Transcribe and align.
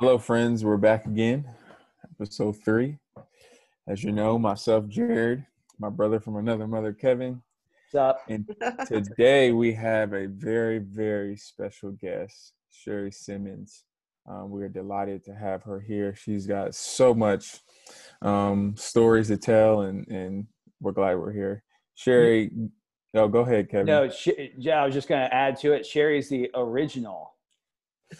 Hello, 0.00 0.18
friends. 0.18 0.64
We're 0.64 0.78
back 0.78 1.06
again, 1.06 1.44
episode 2.10 2.56
three. 2.64 2.98
As 3.86 4.02
you 4.02 4.10
know, 4.10 4.36
myself, 4.36 4.88
Jared, 4.88 5.46
my 5.78 5.90
brother 5.90 6.18
from 6.18 6.34
another 6.34 6.66
mother, 6.66 6.92
Kevin. 6.92 7.40
What's 7.92 7.94
up? 7.94 8.22
And 8.28 8.50
today 8.88 9.52
we 9.52 9.74
have 9.74 10.12
a 10.12 10.26
very, 10.26 10.78
very 10.78 11.36
special 11.36 11.92
guest, 11.92 12.54
Sherry 12.68 13.12
Simmons. 13.12 13.84
Um, 14.28 14.50
we 14.50 14.62
are 14.62 14.68
delighted 14.68 15.24
to 15.24 15.34
have 15.34 15.62
her 15.62 15.80
here. 15.80 16.14
She's 16.14 16.46
got 16.46 16.74
so 16.74 17.14
much 17.14 17.60
um, 18.20 18.74
stories 18.76 19.28
to 19.28 19.38
tell, 19.38 19.82
and, 19.82 20.06
and 20.08 20.46
we're 20.80 20.92
glad 20.92 21.14
we're 21.18 21.32
here. 21.32 21.62
Sherry, 21.94 22.50
oh, 23.14 23.28
go 23.28 23.40
ahead, 23.40 23.70
Kevin. 23.70 23.86
No, 23.86 24.10
yeah, 24.58 24.82
I 24.82 24.84
was 24.84 24.94
just 24.94 25.08
going 25.08 25.22
to 25.26 25.34
add 25.34 25.58
to 25.60 25.72
it. 25.72 25.86
Sherry's 25.86 26.28
the 26.28 26.50
original 26.54 27.34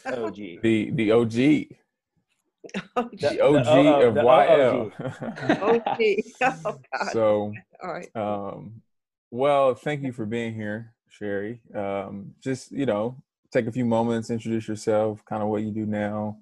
OG. 0.07 0.35
the 0.63 0.91
the 0.93 1.13
OG. 1.13 1.33
The- 1.35 3.09
The 3.13 3.41
OG 3.41 3.65
the 3.65 3.79
OO, 3.79 4.09
of 4.09 4.15
the 4.15 4.21
YL. 4.21 5.63
Okay. 5.63 6.23
Oh, 6.43 6.79
God. 6.93 7.13
so, 7.13 7.53
All 7.83 7.93
right. 7.93 8.09
um, 8.17 8.83
well, 9.31 9.75
thank 9.75 10.03
you 10.03 10.13
for 10.13 10.27
being 10.27 10.55
here, 10.55 10.93
Sherry. 11.09 11.61
Um, 11.75 12.35
just 12.43 12.73
you 12.73 12.85
know, 12.85 13.17
take 13.53 13.67
a 13.67 13.73
few 13.73 13.85
moments, 13.85 14.31
introduce 14.31 14.69
yourself, 14.69 15.25
kind 15.25 15.43
of 15.43 15.49
what 15.49 15.63
you 15.63 15.71
do 15.71 15.87
now, 15.87 16.39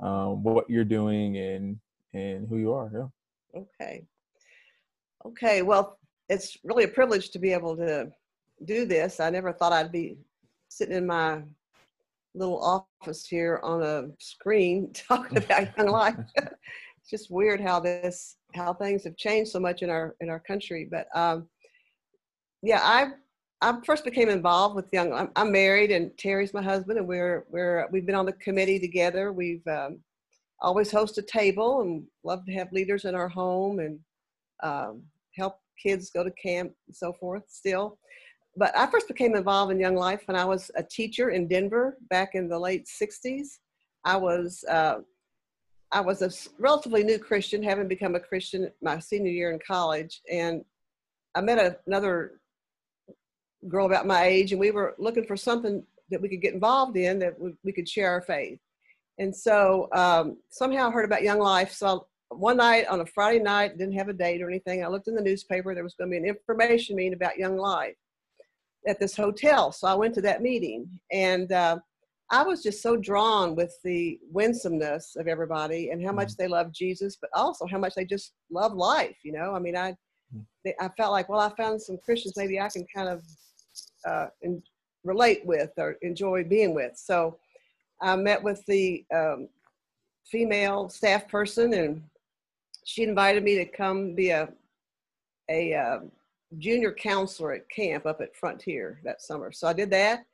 um, 0.00 0.42
what 0.42 0.68
you're 0.68 0.84
doing, 0.84 1.36
and 1.36 1.78
and 2.14 2.48
who 2.48 2.58
you 2.58 2.72
are. 2.72 2.90
Yeah. 2.92 3.60
Okay. 3.60 4.04
Okay. 5.26 5.62
Well, 5.62 5.98
it's 6.28 6.56
really 6.64 6.84
a 6.84 6.88
privilege 6.88 7.30
to 7.30 7.38
be 7.38 7.52
able 7.52 7.76
to 7.76 8.10
do 8.64 8.86
this. 8.86 9.20
I 9.20 9.30
never 9.30 9.52
thought 9.52 9.72
I'd 9.72 9.92
be 9.92 10.16
sitting 10.68 10.96
in 10.96 11.06
my 11.06 11.42
little 12.34 12.84
office 13.02 13.26
here 13.26 13.60
on 13.62 13.82
a 13.82 14.04
screen 14.18 14.92
talking 15.08 15.38
about 15.38 15.76
young 15.76 15.88
life. 15.90 16.16
it's 16.36 17.10
just 17.10 17.30
weird 17.30 17.60
how 17.60 17.80
this 17.80 18.36
how 18.54 18.72
things 18.72 19.04
have 19.04 19.16
changed 19.16 19.50
so 19.50 19.60
much 19.60 19.82
in 19.82 19.90
our 19.90 20.16
in 20.20 20.28
our 20.30 20.40
country. 20.40 20.88
But 20.90 21.06
um, 21.14 21.48
yeah, 22.62 22.80
I 22.82 23.08
I 23.62 23.76
first 23.84 24.04
became 24.04 24.30
involved 24.30 24.74
with 24.74 24.92
young. 24.92 25.12
I'm, 25.12 25.30
I'm 25.36 25.52
married, 25.52 25.90
and 25.90 26.16
Terry's 26.16 26.54
my 26.54 26.62
husband, 26.62 26.98
and 26.98 27.06
we're 27.06 27.44
we're 27.50 27.86
we've 27.90 28.06
been 28.06 28.14
on 28.14 28.26
the 28.26 28.32
committee 28.32 28.78
together. 28.78 29.32
We've 29.32 29.66
um, 29.66 30.00
always 30.60 30.90
host 30.90 31.18
a 31.18 31.22
table 31.22 31.82
and 31.82 32.04
love 32.24 32.44
to 32.46 32.52
have 32.52 32.72
leaders 32.72 33.04
in 33.04 33.14
our 33.14 33.28
home 33.28 33.78
and 33.80 33.98
um, 34.62 35.02
help 35.36 35.58
kids 35.82 36.10
go 36.10 36.24
to 36.24 36.30
camp 36.32 36.72
and 36.86 36.96
so 36.96 37.12
forth 37.12 37.44
still. 37.48 37.98
But 38.56 38.76
I 38.76 38.86
first 38.86 39.08
became 39.08 39.36
involved 39.36 39.72
in 39.72 39.80
Young 39.80 39.96
Life 39.96 40.22
when 40.26 40.36
I 40.36 40.44
was 40.44 40.70
a 40.76 40.82
teacher 40.82 41.30
in 41.30 41.46
Denver 41.46 41.96
back 42.10 42.34
in 42.34 42.48
the 42.48 42.58
late 42.58 42.86
60s. 42.86 43.58
I 44.04 44.16
was 44.16 44.64
uh, 44.68 44.98
I 45.92 46.00
was 46.00 46.22
a 46.22 46.30
relatively 46.58 47.04
new 47.04 47.18
Christian, 47.18 47.62
having 47.62 47.88
become 47.88 48.14
a 48.14 48.20
Christian 48.20 48.70
my 48.80 48.98
senior 48.98 49.30
year 49.30 49.50
in 49.50 49.58
college, 49.66 50.22
and 50.30 50.64
I 51.34 51.42
met 51.42 51.58
a, 51.58 51.76
another 51.86 52.39
girl 53.68 53.86
about 53.86 54.06
my 54.06 54.24
age, 54.24 54.52
and 54.52 54.60
we 54.60 54.70
were 54.70 54.94
looking 54.98 55.24
for 55.24 55.36
something 55.36 55.84
that 56.10 56.20
we 56.20 56.28
could 56.28 56.42
get 56.42 56.54
involved 56.54 56.96
in 56.96 57.18
that 57.20 57.38
we, 57.38 57.52
we 57.62 57.72
could 57.72 57.88
share 57.88 58.10
our 58.10 58.22
faith. 58.22 58.58
And 59.18 59.34
so 59.34 59.88
um, 59.92 60.38
somehow 60.48 60.88
I 60.88 60.92
heard 60.92 61.04
about 61.04 61.22
Young 61.22 61.38
Life. 61.38 61.72
So 61.72 62.06
one 62.30 62.56
night 62.56 62.86
on 62.86 63.00
a 63.00 63.06
Friday 63.06 63.40
night, 63.40 63.76
didn't 63.76 63.98
have 63.98 64.08
a 64.08 64.14
date 64.14 64.40
or 64.40 64.48
anything. 64.48 64.82
I 64.82 64.88
looked 64.88 65.08
in 65.08 65.14
the 65.14 65.20
newspaper. 65.20 65.74
There 65.74 65.84
was 65.84 65.94
going 65.94 66.10
to 66.10 66.12
be 66.12 66.18
an 66.18 66.24
information 66.24 66.96
meeting 66.96 67.14
about 67.14 67.38
Young 67.38 67.56
Life 67.56 67.96
at 68.88 68.98
this 68.98 69.16
hotel. 69.16 69.72
So 69.72 69.86
I 69.86 69.94
went 69.94 70.14
to 70.14 70.22
that 70.22 70.42
meeting, 70.42 70.88
and 71.12 71.52
uh, 71.52 71.78
I 72.30 72.42
was 72.44 72.62
just 72.62 72.80
so 72.82 72.96
drawn 72.96 73.56
with 73.56 73.74
the 73.84 74.18
winsomeness 74.30 75.16
of 75.16 75.26
everybody 75.26 75.90
and 75.90 76.04
how 76.04 76.12
much 76.12 76.36
they 76.36 76.48
love 76.48 76.72
Jesus, 76.72 77.18
but 77.20 77.30
also 77.34 77.66
how 77.66 77.78
much 77.78 77.94
they 77.94 78.04
just 78.04 78.32
love 78.50 78.72
life. 78.72 79.16
You 79.22 79.32
know, 79.32 79.54
I 79.54 79.58
mean, 79.58 79.76
I 79.76 79.96
they, 80.64 80.74
I 80.80 80.88
felt 80.96 81.12
like, 81.12 81.28
well, 81.28 81.40
I 81.40 81.54
found 81.56 81.82
some 81.82 81.98
Christians 82.04 82.36
maybe 82.36 82.60
I 82.60 82.68
can 82.68 82.86
kind 82.94 83.08
of 83.08 83.22
uh, 84.06 84.26
relate 85.04 85.44
with 85.44 85.70
or 85.78 85.96
enjoy 86.02 86.44
being 86.44 86.74
with. 86.74 86.96
So 86.96 87.38
I 88.00 88.16
met 88.16 88.42
with 88.42 88.64
the 88.66 89.04
um, 89.14 89.48
female 90.24 90.88
staff 90.88 91.28
person, 91.28 91.74
and 91.74 92.02
she 92.84 93.02
invited 93.02 93.42
me 93.42 93.56
to 93.56 93.64
come 93.64 94.14
be 94.14 94.30
a 94.30 94.48
a 95.48 95.74
uh, 95.74 95.98
junior 96.58 96.92
counselor 96.92 97.52
at 97.52 97.68
camp 97.68 98.06
up 98.06 98.20
at 98.20 98.36
Frontier 98.36 99.00
that 99.04 99.20
summer. 99.20 99.50
So 99.52 99.66
I 99.66 99.72
did 99.72 99.90
that, 99.90 100.24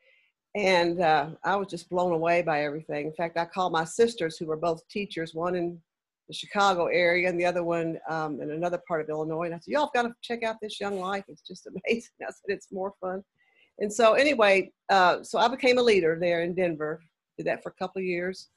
and 0.54 1.00
uh, 1.00 1.30
I 1.42 1.56
was 1.56 1.68
just 1.68 1.88
blown 1.88 2.12
away 2.12 2.42
by 2.42 2.62
everything. 2.62 3.06
In 3.06 3.12
fact, 3.12 3.38
I 3.38 3.46
called 3.46 3.72
my 3.72 3.84
sisters, 3.84 4.36
who 4.36 4.46
were 4.46 4.56
both 4.56 4.86
teachers, 4.88 5.34
one 5.34 5.54
in 5.54 5.80
the 6.28 6.34
Chicago 6.34 6.86
area 6.86 7.28
and 7.28 7.38
the 7.38 7.44
other 7.44 7.62
one 7.62 7.98
um, 8.08 8.40
in 8.40 8.50
another 8.50 8.80
part 8.88 9.00
of 9.00 9.08
Illinois. 9.08 9.44
And 9.44 9.54
I 9.54 9.58
said, 9.58 9.72
y'all 9.72 9.82
have 9.86 9.92
got 9.92 10.08
to 10.08 10.14
check 10.22 10.42
out 10.42 10.56
this 10.60 10.80
Young 10.80 10.98
Life. 10.98 11.24
It's 11.28 11.42
just 11.42 11.66
amazing. 11.66 12.10
I 12.22 12.26
said, 12.26 12.48
it's 12.48 12.72
more 12.72 12.94
fun. 13.00 13.22
And 13.78 13.92
so 13.92 14.14
anyway, 14.14 14.72
uh, 14.88 15.22
so 15.22 15.38
I 15.38 15.48
became 15.48 15.78
a 15.78 15.82
leader 15.82 16.16
there 16.20 16.42
in 16.42 16.54
Denver. 16.54 17.00
Did 17.36 17.46
that 17.46 17.62
for 17.62 17.70
a 17.70 17.72
couple 17.72 18.00
of 18.00 18.06
years. 18.06 18.48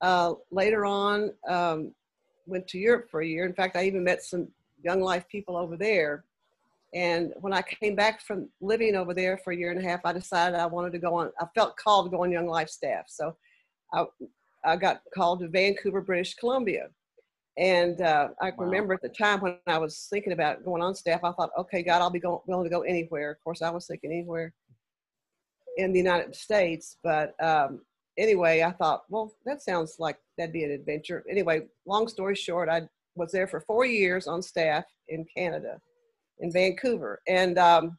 Uh, 0.00 0.34
later 0.50 0.84
on, 0.84 1.32
um, 1.48 1.92
went 2.46 2.66
to 2.68 2.78
Europe 2.78 3.08
for 3.10 3.20
a 3.20 3.26
year. 3.26 3.46
In 3.46 3.54
fact, 3.54 3.76
I 3.76 3.84
even 3.84 4.04
met 4.04 4.22
some 4.22 4.48
Young 4.82 5.00
Life 5.00 5.28
people 5.28 5.56
over 5.56 5.76
there. 5.76 6.24
And 6.94 7.32
when 7.40 7.52
I 7.52 7.62
came 7.62 7.94
back 7.94 8.20
from 8.20 8.48
living 8.60 8.94
over 8.96 9.14
there 9.14 9.38
for 9.38 9.52
a 9.52 9.56
year 9.56 9.70
and 9.70 9.80
a 9.80 9.88
half, 9.88 10.00
I 10.04 10.12
decided 10.12 10.58
I 10.58 10.66
wanted 10.66 10.92
to 10.92 10.98
go 10.98 11.14
on. 11.14 11.30
I 11.40 11.46
felt 11.54 11.76
called 11.76 12.06
to 12.06 12.10
go 12.16 12.22
on 12.22 12.30
Young 12.30 12.48
Life 12.48 12.68
staff. 12.68 13.06
So 13.08 13.36
I, 13.92 14.04
I 14.64 14.76
got 14.76 15.02
called 15.14 15.40
to 15.40 15.48
Vancouver, 15.48 16.00
British 16.00 16.34
Columbia. 16.34 16.88
And 17.56 18.00
uh, 18.00 18.28
I 18.40 18.50
Wow. 18.50 18.64
remember 18.64 18.94
at 18.94 19.02
the 19.02 19.08
time 19.08 19.40
when 19.40 19.58
I 19.66 19.78
was 19.78 20.06
thinking 20.08 20.32
about 20.32 20.64
going 20.64 20.82
on 20.82 20.94
staff, 20.94 21.22
I 21.22 21.32
thought, 21.32 21.50
okay, 21.58 21.82
God, 21.82 22.00
I'll 22.00 22.10
be 22.10 22.18
going, 22.20 22.40
willing 22.46 22.64
to 22.64 22.70
go 22.70 22.82
anywhere. 22.82 23.30
Of 23.30 23.44
course, 23.44 23.60
I 23.62 23.70
was 23.70 23.86
thinking 23.86 24.10
anywhere 24.10 24.54
in 25.76 25.92
the 25.92 25.98
United 25.98 26.34
States. 26.34 26.96
But 27.02 27.34
um, 27.42 27.82
anyway, 28.16 28.62
I 28.62 28.72
thought, 28.72 29.02
well, 29.10 29.34
that 29.44 29.62
sounds 29.62 29.96
like 29.98 30.16
that'd 30.38 30.52
be 30.52 30.64
an 30.64 30.70
adventure. 30.70 31.24
Anyway, 31.28 31.66
long 31.86 32.08
story 32.08 32.34
short, 32.34 32.68
I 32.68 32.88
was 33.16 33.32
there 33.32 33.46
for 33.46 33.60
four 33.60 33.84
years 33.84 34.26
on 34.26 34.40
staff 34.40 34.84
in 35.08 35.26
Canada, 35.36 35.78
in 36.38 36.50
Vancouver. 36.50 37.20
And 37.28 37.58
um, 37.58 37.98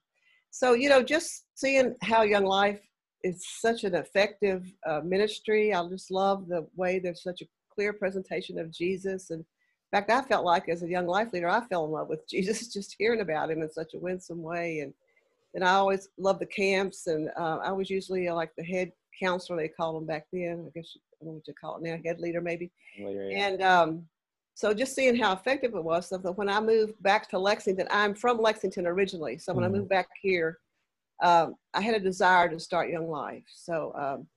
so, 0.49 0.73
you 0.73 0.89
know, 0.89 1.03
just 1.03 1.45
seeing 1.53 1.95
how 2.01 2.23
Young 2.23 2.45
Life 2.45 2.81
is 3.23 3.45
such 3.59 3.83
an 3.83 3.93
effective 3.95 4.65
uh, 4.87 5.01
ministry, 5.03 5.73
I 5.73 5.87
just 5.87 6.11
love 6.11 6.47
the 6.47 6.67
way 6.75 6.99
there's 6.99 7.23
such 7.23 7.41
a 7.41 7.45
clear 7.73 7.93
presentation 7.93 8.59
of 8.59 8.71
Jesus. 8.71 9.29
And 9.29 9.39
in 9.41 9.45
fact, 9.91 10.09
I 10.09 10.21
felt 10.21 10.45
like 10.45 10.69
as 10.69 10.83
a 10.83 10.89
young 10.89 11.07
life 11.07 11.33
leader, 11.33 11.49
I 11.49 11.61
fell 11.67 11.85
in 11.85 11.91
love 11.91 12.09
with 12.09 12.27
Jesus 12.29 12.73
just 12.73 12.95
hearing 12.97 13.21
about 13.21 13.51
him 13.51 13.61
in 13.61 13.69
such 13.71 13.93
a 13.93 13.99
winsome 13.99 14.41
way. 14.41 14.79
And 14.79 14.93
and 15.55 15.63
I 15.63 15.73
always 15.73 16.09
loved 16.17 16.41
the 16.41 16.47
camps, 16.47 17.05
and 17.05 17.29
uh, 17.39 17.57
I 17.63 17.71
was 17.71 17.87
usually 17.89 18.27
uh, 18.27 18.33
like 18.33 18.51
the 18.57 18.63
head 18.63 18.91
counselor 19.21 19.57
they 19.59 19.67
called 19.67 19.95
them 19.95 20.07
back 20.07 20.25
then. 20.33 20.65
I 20.67 20.71
guess 20.75 20.97
I 20.97 21.25
don't 21.25 21.27
know 21.27 21.33
what 21.35 21.47
you 21.47 21.53
call 21.53 21.77
it 21.77 21.83
now, 21.83 21.97
head 22.03 22.19
leader 22.19 22.41
maybe. 22.41 22.71
Later, 22.99 23.29
yeah. 23.29 23.45
And 23.45 23.61
um, 23.61 24.07
so 24.55 24.73
just 24.73 24.95
seeing 24.95 25.15
how 25.15 25.33
effective 25.33 25.75
it 25.75 25.83
was. 25.83 26.09
So 26.09 26.17
when 26.17 26.49
I 26.49 26.59
moved 26.59 27.01
back 27.03 27.29
to 27.29 27.37
Lexington, 27.39 27.87
I'm 27.91 28.15
from 28.15 28.39
Lexington 28.39 28.87
originally. 28.87 29.37
So 29.37 29.53
when 29.53 29.63
Mhm. 29.63 29.67
I 29.67 29.71
moved 29.71 29.89
back 29.89 30.07
here, 30.21 30.57
um, 31.21 31.55
I 31.73 31.81
had 31.81 31.95
a 31.95 31.99
desire 31.99 32.49
to 32.49 32.59
start 32.59 32.89
Young 32.89 33.09
Life. 33.09 33.45
So 33.47 33.93
um, 33.95 34.27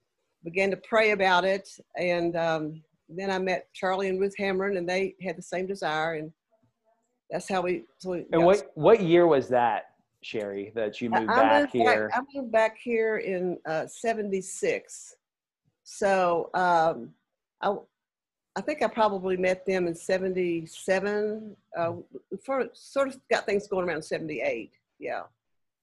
began 0.45 0.71
to 0.71 0.77
pray 0.77 1.11
about 1.13 1.45
it, 1.45 1.69
and 1.97 2.37
um, 2.37 2.83
then 3.09 3.31
I 3.31 3.39
met 3.39 3.69
Charlie 3.72 4.09
and 4.09 4.21
Ruth 4.21 4.34
Hamron, 4.39 4.77
and 4.77 4.89
they 4.89 5.15
had 5.22 5.37
the 5.37 5.43
same 5.43 5.67
desire, 5.67 6.15
and 6.15 6.33
that's 7.31 7.48
how 7.48 7.63
we. 7.63 7.84
So 7.98 8.10
we 8.10 8.27
and 8.33 8.45
what 8.45 8.71
what 8.75 9.03
year 9.03 9.27
was 9.27 9.48
that, 9.48 9.91
Sherry, 10.22 10.72
that 10.75 11.01
you 11.01 11.10
moved 11.10 11.31
I 11.31 11.42
back 11.42 11.60
moved 11.63 11.72
here? 11.72 12.10
I 12.13 12.21
moved 12.34 12.53
back 12.53 12.77
here 12.78 13.19
in 13.19 13.59
uh, 13.66 13.86
'76. 13.86 15.15
So 15.84 16.51
um, 16.54 17.10
I, 17.60 17.77
I 18.57 18.60
think 18.60 18.83
I 18.83 18.89
probably 18.89 19.36
met 19.36 19.65
them 19.66 19.86
in 19.86 19.95
'77. 19.95 21.57
Uh, 21.77 21.92
for, 22.45 22.66
sort 22.72 23.09
of 23.09 23.19
got 23.31 23.47
things 23.47 23.69
going 23.69 23.89
around 23.89 24.03
'78. 24.03 24.72
Yeah, 24.98 25.22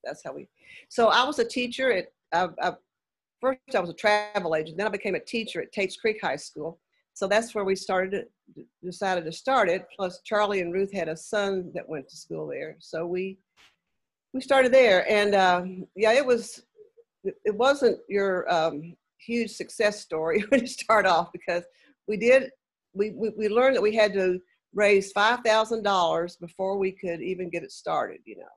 that's 0.02 0.22
how 0.22 0.34
we. 0.34 0.48
So 0.88 1.08
I 1.08 1.24
was 1.24 1.38
a 1.38 1.44
teacher 1.44 1.90
at. 1.90 2.12
I, 2.32 2.48
I, 2.60 2.72
first, 3.40 3.60
I 3.74 3.80
was 3.80 3.90
a 3.90 3.94
travel 3.94 4.56
agent. 4.56 4.76
Then 4.76 4.86
I 4.86 4.90
became 4.90 5.14
a 5.14 5.20
teacher 5.20 5.62
at 5.62 5.72
Tates 5.72 5.96
Creek 5.96 6.18
High 6.20 6.36
School. 6.36 6.78
So 7.14 7.26
that's 7.26 7.54
where 7.54 7.64
we 7.64 7.76
started. 7.76 8.26
Decided 8.82 9.24
to 9.24 9.32
start 9.32 9.68
it. 9.68 9.86
Plus, 9.96 10.20
Charlie 10.24 10.60
and 10.60 10.72
Ruth 10.72 10.92
had 10.92 11.08
a 11.08 11.16
son 11.16 11.70
that 11.74 11.88
went 11.88 12.08
to 12.08 12.16
school 12.16 12.48
there. 12.48 12.76
So 12.80 13.06
we 13.06 13.38
we 14.34 14.40
started 14.40 14.74
there 14.74 15.08
and 15.08 15.34
um, 15.34 15.86
yeah 15.96 16.12
it 16.12 16.26
was 16.26 16.64
it 17.22 17.36
it 17.44 17.56
wasn't 17.56 17.98
your 18.08 18.52
um, 18.52 18.94
huge 19.18 19.50
success 19.50 20.00
story 20.00 20.44
when 20.48 20.60
you 20.60 20.66
start 20.66 21.06
off 21.06 21.32
because 21.32 21.62
we 22.06 22.16
did 22.16 22.50
we, 22.92 23.10
we, 23.10 23.30
we 23.36 23.48
learned 23.48 23.76
that 23.76 23.82
we 23.82 23.94
had 23.94 24.12
to 24.12 24.40
raise 24.74 25.12
five 25.12 25.40
thousand 25.40 25.82
dollars 25.82 26.36
before 26.36 26.76
we 26.76 26.92
could 26.92 27.22
even 27.22 27.48
get 27.48 27.62
it 27.62 27.72
started. 27.72 28.20
You 28.24 28.36
know, 28.36 28.54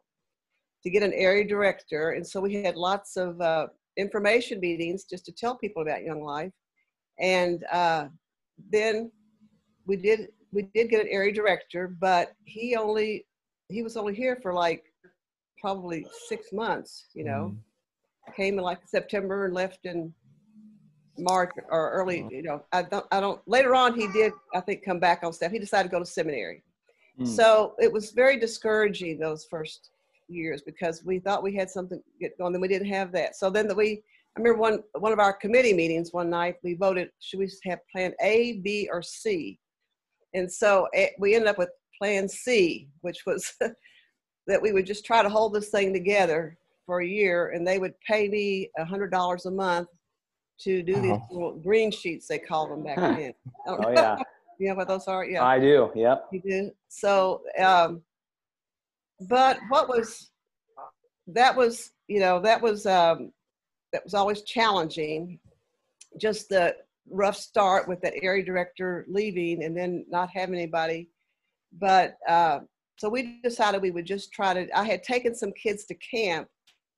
to 0.83 0.89
get 0.89 1.03
an 1.03 1.13
area 1.13 1.47
director, 1.47 2.11
and 2.11 2.25
so 2.25 2.41
we 2.41 2.55
had 2.55 2.75
lots 2.75 3.17
of 3.17 3.39
uh, 3.41 3.67
information 3.97 4.59
meetings 4.59 5.05
just 5.05 5.25
to 5.25 5.31
tell 5.31 5.57
people 5.57 5.81
about 5.81 6.03
Young 6.03 6.23
Life, 6.23 6.53
and 7.19 7.63
uh, 7.71 8.07
then 8.71 9.11
we 9.85 9.95
did 9.95 10.29
we 10.51 10.63
did 10.73 10.89
get 10.89 11.01
an 11.01 11.07
area 11.09 11.33
director, 11.33 11.87
but 11.87 12.33
he 12.45 12.75
only 12.75 13.25
he 13.69 13.83
was 13.83 13.97
only 13.97 14.15
here 14.15 14.37
for 14.41 14.53
like 14.53 14.83
probably 15.59 16.05
six 16.27 16.51
months. 16.51 17.07
You 17.13 17.25
know, 17.25 17.55
mm. 17.55 18.35
came 18.35 18.57
in 18.57 18.63
like 18.63 18.79
September 18.85 19.45
and 19.45 19.53
left 19.53 19.85
in 19.85 20.13
March 21.17 21.51
or 21.69 21.91
early. 21.91 22.27
You 22.29 22.43
know, 22.43 22.63
I 22.71 22.83
don't 22.83 23.05
I 23.11 23.19
don't. 23.19 23.41
Later 23.47 23.75
on, 23.75 23.97
he 23.97 24.07
did 24.07 24.33
I 24.53 24.61
think 24.61 24.83
come 24.83 24.99
back 24.99 25.23
on 25.23 25.33
staff. 25.33 25.51
He 25.51 25.59
decided 25.59 25.89
to 25.89 25.95
go 25.95 25.99
to 25.99 26.05
seminary. 26.05 26.63
Mm. 27.19 27.27
So 27.27 27.75
it 27.79 27.91
was 27.91 28.11
very 28.11 28.39
discouraging 28.39 29.19
those 29.19 29.45
first 29.45 29.89
years 30.29 30.61
because 30.61 31.03
we 31.03 31.19
thought 31.19 31.43
we 31.43 31.55
had 31.55 31.69
something 31.69 32.01
get 32.19 32.37
going, 32.37 32.51
then 32.51 32.61
we 32.61 32.67
didn't 32.67 32.89
have 32.89 33.11
that. 33.13 33.35
So 33.35 33.49
then 33.49 33.67
that 33.67 33.77
we 33.77 34.03
I 34.37 34.39
remember 34.39 34.59
one 34.59 34.83
one 34.99 35.11
of 35.11 35.19
our 35.19 35.33
committee 35.33 35.73
meetings 35.73 36.13
one 36.13 36.29
night 36.29 36.57
we 36.63 36.75
voted 36.75 37.09
should 37.19 37.39
we 37.39 37.51
have 37.65 37.79
plan 37.91 38.13
A, 38.21 38.59
B, 38.63 38.87
or 38.91 39.01
C, 39.01 39.59
and 40.35 40.51
so 40.51 40.87
it, 40.93 41.13
we 41.17 41.33
ended 41.33 41.49
up 41.49 41.57
with 41.57 41.69
plan 41.97 42.29
C, 42.29 42.87
which 43.01 43.25
was 43.25 43.51
that 44.47 44.61
we 44.61 44.73
would 44.73 44.85
just 44.85 45.05
try 45.05 45.23
to 45.23 45.29
hold 45.29 45.55
this 45.55 45.69
thing 45.69 45.91
together 45.91 46.55
for 46.85 47.01
a 47.01 47.07
year, 47.07 47.49
and 47.49 47.65
they 47.65 47.79
would 47.79 47.99
pay 48.07 48.27
me 48.27 48.69
a 48.77 48.85
hundred 48.85 49.09
dollars 49.09 49.47
a 49.47 49.51
month 49.51 49.87
to 50.59 50.83
do 50.83 50.93
these 51.01 51.11
uh-huh. 51.11 51.25
little 51.31 51.55
green 51.57 51.89
sheets 51.89 52.27
they 52.27 52.37
called 52.37 52.69
them 52.69 52.83
back 52.83 52.97
then. 52.97 53.33
oh 53.67 53.89
yeah. 53.89 54.17
you 54.59 54.69
know 54.69 54.75
what 54.75 54.87
those 54.87 55.07
are? 55.07 55.25
Yeah. 55.25 55.43
I 55.43 55.59
do. 55.59 55.91
Yep. 55.95 56.27
You 56.31 56.41
do. 56.41 56.71
So, 56.89 57.41
um, 57.59 58.03
but 59.27 59.57
what 59.69 59.89
was 59.89 60.29
that 61.25 61.55
was 61.55 61.91
you 62.07 62.19
know 62.19 62.39
that 62.39 62.61
was 62.61 62.85
um, 62.85 63.31
that 63.93 64.03
was 64.03 64.13
always 64.13 64.41
challenging. 64.43 65.39
Just 66.19 66.49
the 66.49 66.75
rough 67.09 67.37
start 67.37 67.87
with 67.87 68.01
that 68.01 68.13
area 68.21 68.43
director 68.43 69.05
leaving 69.07 69.63
and 69.63 69.75
then 69.75 70.05
not 70.09 70.29
having 70.33 70.55
anybody. 70.55 71.09
But 71.79 72.17
uh, 72.27 72.59
so 72.97 73.09
we 73.09 73.39
decided 73.43 73.81
we 73.81 73.91
would 73.91 74.05
just 74.05 74.31
try 74.31 74.53
to. 74.53 74.77
I 74.77 74.83
had 74.83 75.03
taken 75.03 75.35
some 75.35 75.51
kids 75.53 75.85
to 75.85 75.95
camp, 75.95 76.47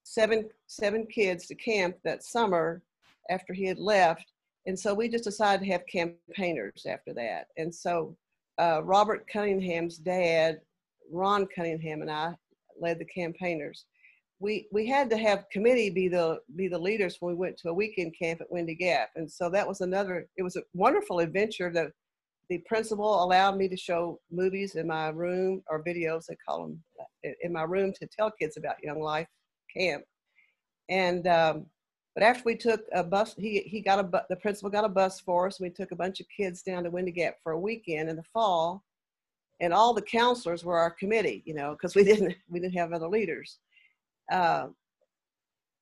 seven 0.04 0.50
seven 0.68 1.06
kids 1.08 1.48
to 1.48 1.56
camp 1.56 1.96
that 2.04 2.24
summer 2.24 2.82
after 3.30 3.54
he 3.54 3.66
had 3.66 3.80
left, 3.80 4.32
and 4.66 4.78
so 4.78 4.94
we 4.94 5.10
just 5.10 5.26
decided 5.26 5.66
to 5.66 5.72
have 5.72 5.84
campaigners 5.88 6.86
after 6.88 7.14
that. 7.16 7.48
And 7.58 7.74
so 7.74 8.16
uh, 8.60 8.82
Robert 8.84 9.26
Cunningham's 9.32 9.98
dad, 9.98 10.62
Ron 11.12 11.48
Cunningham, 11.54 12.02
and 12.02 12.12
I 12.12 12.36
led 12.80 13.00
the 13.00 13.06
campaigners 13.06 13.86
we 14.40 14.68
we 14.72 14.88
had 14.88 15.10
to 15.10 15.18
have 15.18 15.50
committee 15.52 15.90
be 15.90 16.08
the 16.08 16.40
be 16.56 16.68
the 16.68 16.78
leaders 16.78 17.18
when 17.20 17.34
we 17.34 17.38
went 17.38 17.58
to 17.58 17.70
a 17.70 17.74
weekend 17.74 18.16
camp 18.18 18.42
at 18.42 18.52
Windy 18.52 18.76
Gap, 18.76 19.10
and 19.16 19.30
so 19.30 19.50
that 19.50 19.68
was 19.68 19.82
another. 19.82 20.28
It 20.38 20.44
was 20.44 20.56
a 20.56 20.64
wonderful 20.74 21.20
adventure. 21.20 21.72
The 21.72 21.92
the 22.50 22.60
principal 22.60 23.24
allowed 23.24 23.58
me 23.58 23.68
to 23.68 23.78
show 23.78 24.20
movies 24.32 24.76
in 24.76 24.88
my 24.88 25.10
room 25.10 25.62
or 25.70 25.84
videos 25.84 26.26
they 26.26 26.38
call 26.48 26.64
them 26.64 26.84
in 27.44 27.54
my 27.54 27.64
room 27.64 27.94
to 28.00 28.08
tell 28.08 28.32
kids 28.32 28.58
about 28.58 28.82
Young 28.82 29.02
Life 29.02 29.28
Camp, 29.76 30.04
and 30.90 31.28
um, 31.28 31.66
but 32.16 32.24
after 32.24 32.44
we 32.46 32.56
took 32.56 32.82
a 32.94 33.04
bus, 33.04 33.36
he 33.38 33.60
he 33.60 33.82
got 33.82 34.00
a 34.00 34.26
the 34.30 34.38
principal 34.38 34.70
got 34.70 34.86
a 34.86 34.90
bus 34.90 35.20
for 35.20 35.48
us. 35.48 35.60
And 35.60 35.68
we 35.68 35.74
took 35.74 35.92
a 35.92 35.98
bunch 35.98 36.22
of 36.22 36.28
kids 36.36 36.62
down 36.62 36.84
to 36.84 36.90
Windy 36.90 37.12
Gap 37.12 37.36
for 37.44 37.52
a 37.52 37.60
weekend 37.60 38.10
in 38.10 38.16
the 38.16 38.24
fall, 38.34 38.86
and 39.60 39.74
all 39.74 39.94
the 39.94 40.02
counselors 40.02 40.64
were 40.64 40.78
our 40.78 40.92
committee, 40.92 41.44
you 41.46 41.54
know, 41.54 41.74
because 41.74 41.94
we 41.94 42.06
didn't 42.06 42.36
we 42.50 42.62
didn't 42.62 42.78
have 42.78 42.94
other 42.94 43.10
leaders 43.10 43.60
uh, 44.32 44.68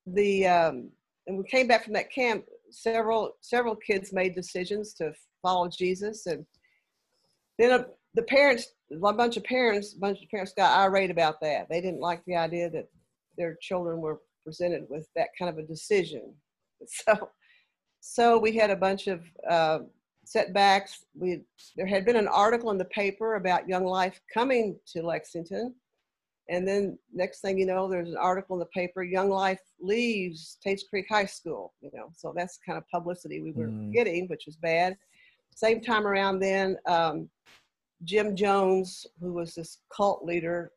the 0.06 0.48
um, 0.48 0.90
and 1.28 1.38
we 1.38 1.44
came 1.46 1.68
back 1.68 1.84
from 1.84 1.94
that 1.94 2.12
camp. 2.12 2.46
Several 2.70 3.34
several 3.42 3.76
kids 3.76 4.14
made 4.14 4.36
decisions 4.36 4.94
to 4.96 5.14
follow 5.42 5.70
Jesus, 5.70 6.26
and 6.26 6.46
then 7.58 7.72
uh, 7.72 7.84
the 8.14 8.24
parents, 8.24 8.68
a 8.92 9.14
bunch 9.14 9.38
of 9.38 9.44
parents, 9.44 9.94
a 9.96 10.00
bunch 10.00 10.22
of 10.22 10.30
parents 10.30 10.54
got 10.56 10.78
irate 10.80 11.12
about 11.12 11.40
that. 11.42 11.68
They 11.70 11.82
didn't 11.82 12.02
like 12.02 12.24
the 12.26 12.36
idea 12.36 12.70
that 12.72 12.90
their 13.38 13.58
children 13.62 14.02
were 14.02 14.22
presented 14.44 14.86
with 14.90 15.08
that 15.16 15.30
kind 15.38 15.50
of 15.50 15.58
a 15.58 15.68
decision. 15.68 16.34
So, 16.86 17.30
so 18.02 18.38
we 18.38 18.56
had 18.56 18.70
a 18.70 18.76
bunch 18.76 19.08
of 19.08 19.24
uh, 19.50 19.80
setbacks. 20.26 21.06
We 21.16 21.42
there 21.76 21.88
had 21.88 22.06
been 22.06 22.16
an 22.16 22.28
article 22.28 22.70
in 22.70 22.78
the 22.78 22.86
paper 22.86 23.36
about 23.36 23.68
Young 23.68 23.84
Life 23.84 24.22
coming 24.32 24.80
to 24.94 25.02
Lexington, 25.02 25.74
and 26.50 26.68
then 26.68 26.98
next 27.14 27.42
thing 27.42 27.58
you 27.58 27.66
know, 27.66 27.90
there's 27.90 28.10
an 28.10 28.18
article 28.18 28.56
in 28.56 28.60
the 28.60 28.66
paper, 28.68 29.04
Young 29.04 29.30
Life 29.30 29.60
leaves 29.82 30.58
Tates 30.64 30.84
Creek 30.84 31.08
High 31.10 31.26
School, 31.26 31.74
you 31.82 31.92
know, 31.94 32.10
so 32.16 32.34
that's 32.36 32.60
kind 32.66 32.78
of 32.78 32.88
publicity 32.90 33.42
we 33.42 33.52
were 33.52 33.68
mm. 33.68 33.92
getting, 33.92 34.28
which 34.28 34.46
was 34.46 34.56
bad. 34.56 34.98
Same 35.56 35.82
time 35.82 36.08
around 36.08 36.40
then, 36.40 36.78
um, 36.86 37.30
Jim 38.04 38.36
Jones, 38.36 39.08
who 39.20 39.34
was 39.34 39.56
this 39.56 39.80
cult 39.96 40.24
leader, 40.24 40.72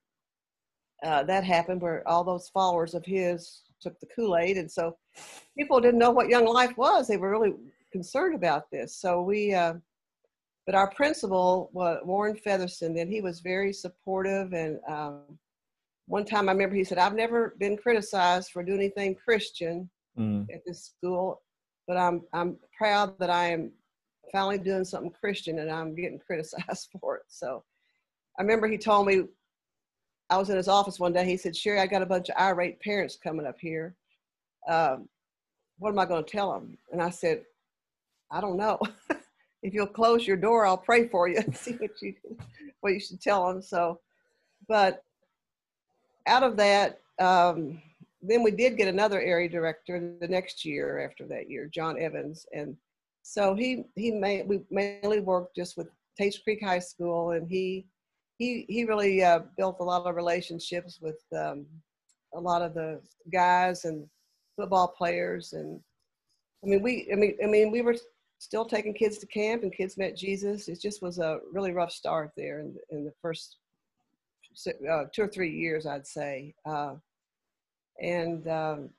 uh, 1.04 1.22
that 1.24 1.44
happened 1.44 1.80
where 1.80 2.06
all 2.08 2.24
those 2.24 2.48
followers 2.48 2.94
of 2.94 3.04
his 3.04 3.62
took 3.80 3.98
the 4.00 4.06
Kool-Aid. 4.14 4.56
And 4.56 4.70
so 4.70 4.96
people 5.56 5.80
didn't 5.80 5.98
know 5.98 6.10
what 6.10 6.28
Young 6.28 6.46
Life 6.46 6.76
was. 6.76 7.06
They 7.06 7.16
were 7.16 7.30
really 7.30 7.54
concerned 7.92 8.34
about 8.34 8.70
this. 8.70 8.96
So 8.96 9.22
we, 9.22 9.54
uh, 9.54 9.74
but 10.66 10.74
our 10.74 10.90
principal, 10.90 11.70
was 11.72 11.98
Warren 12.04 12.36
Featherston, 12.36 12.94
then 12.94 13.08
he 13.08 13.20
was 13.20 13.40
very 13.40 13.72
supportive 13.72 14.52
and 14.52 14.78
um, 14.88 15.22
one 16.10 16.24
time 16.24 16.48
I 16.48 16.52
remember 16.52 16.74
he 16.74 16.82
said, 16.82 16.98
I've 16.98 17.14
never 17.14 17.54
been 17.60 17.76
criticized 17.76 18.50
for 18.50 18.64
doing 18.64 18.80
anything 18.80 19.14
Christian 19.14 19.88
mm. 20.18 20.44
at 20.52 20.60
this 20.66 20.92
school, 20.96 21.40
but 21.86 21.96
I'm 21.96 22.22
I'm 22.32 22.56
proud 22.76 23.16
that 23.20 23.30
I 23.30 23.50
am 23.52 23.70
finally 24.32 24.58
doing 24.58 24.84
something 24.84 25.12
Christian 25.12 25.60
and 25.60 25.70
I'm 25.70 25.94
getting 25.94 26.18
criticized 26.26 26.88
for 27.00 27.18
it. 27.18 27.22
So 27.28 27.62
I 28.36 28.42
remember 28.42 28.66
he 28.66 28.76
told 28.76 29.06
me 29.06 29.22
I 30.30 30.36
was 30.36 30.50
in 30.50 30.56
his 30.56 30.66
office 30.66 30.98
one 30.98 31.12
day. 31.12 31.24
He 31.24 31.36
said, 31.36 31.56
Sherry, 31.56 31.78
I 31.78 31.86
got 31.86 32.02
a 32.02 32.06
bunch 32.06 32.28
of 32.28 32.36
irate 32.40 32.80
parents 32.80 33.16
coming 33.22 33.46
up 33.46 33.60
here. 33.60 33.94
Um, 34.68 35.08
what 35.78 35.90
am 35.90 35.98
I 36.00 36.06
going 36.06 36.24
to 36.24 36.30
tell 36.30 36.52
them? 36.52 36.76
And 36.90 37.00
I 37.00 37.10
said, 37.10 37.44
I 38.32 38.40
don't 38.40 38.56
know. 38.56 38.80
if 39.62 39.74
you'll 39.74 39.86
close 39.86 40.26
your 40.26 40.36
door, 40.36 40.66
I'll 40.66 40.76
pray 40.76 41.06
for 41.06 41.28
you 41.28 41.36
and 41.36 41.56
see 41.64 41.74
what 41.74 42.02
you 42.02 42.14
what 42.80 42.94
you 42.94 43.00
should 43.00 43.20
tell 43.20 43.46
them. 43.46 43.62
So, 43.62 44.00
but 44.66 45.04
out 46.26 46.42
of 46.42 46.56
that, 46.56 47.00
um, 47.18 47.80
then 48.22 48.42
we 48.42 48.50
did 48.50 48.76
get 48.76 48.88
another 48.88 49.20
area 49.20 49.48
director 49.48 50.14
the 50.20 50.28
next 50.28 50.64
year 50.64 51.00
after 51.00 51.26
that 51.28 51.48
year, 51.48 51.70
John 51.72 51.98
Evans, 51.98 52.46
and 52.52 52.76
so 53.22 53.54
he 53.54 53.84
he 53.96 54.12
we 54.46 54.60
mainly 54.70 55.20
worked 55.20 55.56
just 55.56 55.76
with 55.76 55.88
Tates 56.18 56.38
Creek 56.38 56.62
High 56.62 56.78
School, 56.78 57.32
and 57.32 57.48
he 57.48 57.86
he 58.38 58.64
he 58.68 58.84
really 58.84 59.22
uh, 59.22 59.40
built 59.56 59.76
a 59.80 59.84
lot 59.84 60.06
of 60.06 60.16
relationships 60.16 60.98
with 61.00 61.20
um, 61.36 61.66
a 62.34 62.40
lot 62.40 62.62
of 62.62 62.74
the 62.74 63.00
guys 63.32 63.84
and 63.84 64.06
football 64.56 64.88
players, 64.88 65.52
and 65.52 65.80
I 66.64 66.66
mean 66.66 66.82
we 66.82 67.08
I 67.12 67.16
mean 67.16 67.36
I 67.42 67.46
mean 67.46 67.70
we 67.70 67.82
were 67.82 67.96
still 68.38 68.64
taking 68.64 68.94
kids 68.94 69.18
to 69.18 69.26
camp, 69.26 69.62
and 69.62 69.72
kids 69.72 69.98
met 69.98 70.16
Jesus. 70.16 70.68
It 70.68 70.80
just 70.80 71.02
was 71.02 71.18
a 71.18 71.40
really 71.52 71.72
rough 71.72 71.92
start 71.92 72.32
there 72.36 72.60
in 72.60 72.76
in 72.90 73.04
the 73.04 73.12
first 73.22 73.56
uh, 74.88 75.04
two 75.12 75.22
or 75.22 75.28
three 75.28 75.50
years, 75.50 75.86
I'd 75.86 76.06
say. 76.06 76.54
Uh, 76.64 76.94
and 78.00 78.46
um, 78.48 78.90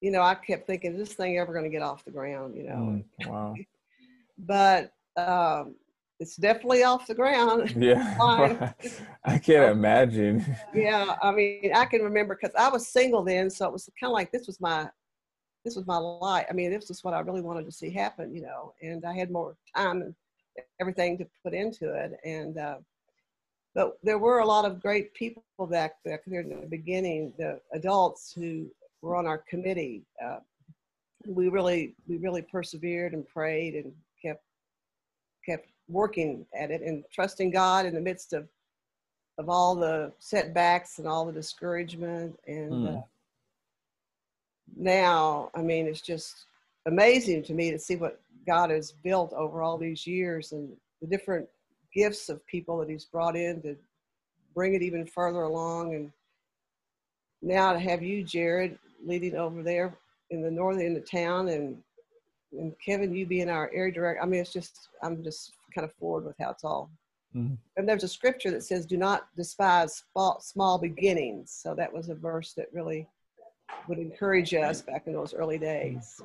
you 0.00 0.10
know, 0.10 0.22
I 0.22 0.34
kept 0.34 0.66
thinking, 0.66 0.92
is 0.92 0.98
this 0.98 1.14
thing 1.14 1.38
ever 1.38 1.52
going 1.52 1.64
to 1.64 1.70
get 1.70 1.82
off 1.82 2.04
the 2.04 2.10
ground? 2.10 2.56
You 2.56 2.64
know. 2.64 2.74
Mm, 2.74 3.04
wow. 3.26 3.54
but 4.38 4.92
um, 5.16 5.74
it's 6.20 6.36
definitely 6.36 6.82
off 6.82 7.06
the 7.06 7.14
ground. 7.14 7.74
Yeah. 7.76 8.72
I 9.24 9.38
can't 9.38 9.72
imagine. 9.72 10.44
Yeah, 10.74 11.16
I 11.22 11.32
mean, 11.32 11.72
I 11.74 11.84
can 11.84 12.02
remember 12.02 12.38
because 12.40 12.54
I 12.58 12.68
was 12.68 12.88
single 12.88 13.22
then, 13.22 13.50
so 13.50 13.66
it 13.66 13.72
was 13.72 13.88
kind 13.98 14.10
of 14.10 14.14
like 14.14 14.32
this 14.32 14.46
was 14.46 14.60
my 14.60 14.88
this 15.64 15.74
was 15.74 15.86
my 15.86 15.96
life. 15.96 16.46
I 16.48 16.52
mean, 16.52 16.70
this 16.70 16.88
was 16.88 17.02
what 17.02 17.12
I 17.12 17.18
really 17.20 17.40
wanted 17.40 17.64
to 17.64 17.72
see 17.72 17.90
happen, 17.90 18.32
you 18.32 18.42
know, 18.42 18.72
and 18.82 19.04
I 19.04 19.12
had 19.12 19.32
more 19.32 19.56
time 19.74 20.00
and 20.00 20.14
everything 20.80 21.18
to 21.18 21.26
put 21.42 21.54
into 21.54 21.92
it. 21.92 22.12
And 22.24 22.56
uh, 22.56 22.76
but 23.76 23.98
there 24.02 24.18
were 24.18 24.38
a 24.38 24.46
lot 24.46 24.64
of 24.64 24.80
great 24.80 25.12
people 25.12 25.42
back 25.70 25.96
there 26.02 26.22
in 26.26 26.48
the 26.48 26.66
beginning, 26.66 27.34
the 27.36 27.60
adults 27.74 28.32
who 28.32 28.66
were 29.02 29.14
on 29.14 29.26
our 29.26 29.36
committee. 29.36 30.02
Uh, 30.24 30.38
we 31.26 31.48
really, 31.48 31.94
we 32.08 32.16
really 32.16 32.40
persevered 32.40 33.12
and 33.12 33.28
prayed 33.28 33.74
and 33.74 33.92
kept, 34.20 34.42
kept 35.44 35.68
working 35.88 36.46
at 36.58 36.70
it 36.70 36.80
and 36.80 37.04
trusting 37.12 37.50
God 37.50 37.84
in 37.84 37.94
the 37.94 38.00
midst 38.00 38.32
of, 38.32 38.48
of 39.36 39.50
all 39.50 39.74
the 39.74 40.10
setbacks 40.20 40.98
and 40.98 41.06
all 41.06 41.26
the 41.26 41.32
discouragement. 41.32 42.34
And 42.46 42.72
mm. 42.72 42.98
uh, 42.98 43.02
now, 44.74 45.50
I 45.54 45.60
mean, 45.60 45.86
it's 45.86 46.00
just 46.00 46.46
amazing 46.86 47.42
to 47.42 47.52
me 47.52 47.72
to 47.72 47.78
see 47.78 47.96
what 47.96 48.22
God 48.46 48.70
has 48.70 48.92
built 48.92 49.34
over 49.34 49.60
all 49.60 49.76
these 49.76 50.06
years 50.06 50.52
and 50.52 50.74
the 51.02 51.06
different 51.06 51.46
gifts 51.96 52.28
of 52.28 52.46
people 52.46 52.78
that 52.78 52.90
he's 52.90 53.06
brought 53.06 53.36
in 53.36 53.62
to 53.62 53.76
bring 54.54 54.74
it 54.74 54.82
even 54.82 55.06
further 55.06 55.42
along. 55.42 55.94
And 55.94 56.12
now 57.42 57.72
to 57.72 57.78
have 57.78 58.02
you, 58.02 58.22
Jared, 58.22 58.78
leading 59.04 59.34
over 59.34 59.62
there 59.62 59.96
in 60.30 60.42
the 60.42 60.50
northern 60.50 60.84
end 60.84 60.96
of 60.96 61.10
town 61.10 61.48
and 61.48 61.82
and 62.52 62.72
Kevin, 62.84 63.14
you 63.14 63.26
being 63.26 63.50
our 63.50 63.70
area 63.74 63.92
director, 63.92 64.22
I 64.22 64.26
mean, 64.26 64.40
it's 64.40 64.52
just, 64.52 64.88
I'm 65.02 65.22
just 65.22 65.52
kind 65.74 65.84
of 65.84 65.92
forward 65.94 66.24
with 66.24 66.36
how 66.40 66.50
it's 66.50 66.64
all. 66.64 66.90
Mm-hmm. 67.34 67.54
And 67.76 67.88
there's 67.88 68.04
a 68.04 68.08
scripture 68.08 68.50
that 68.52 68.64
says, 68.64 68.86
do 68.86 68.96
not 68.96 69.28
despise 69.36 70.04
small, 70.12 70.40
small 70.40 70.78
beginnings. 70.78 71.50
So 71.50 71.74
that 71.74 71.92
was 71.92 72.08
a 72.08 72.14
verse 72.14 72.52
that 72.54 72.68
really 72.72 73.06
would 73.88 73.98
encourage 73.98 74.54
us 74.54 74.80
back 74.80 75.06
in 75.06 75.12
those 75.12 75.34
early 75.34 75.58
days. 75.58 76.20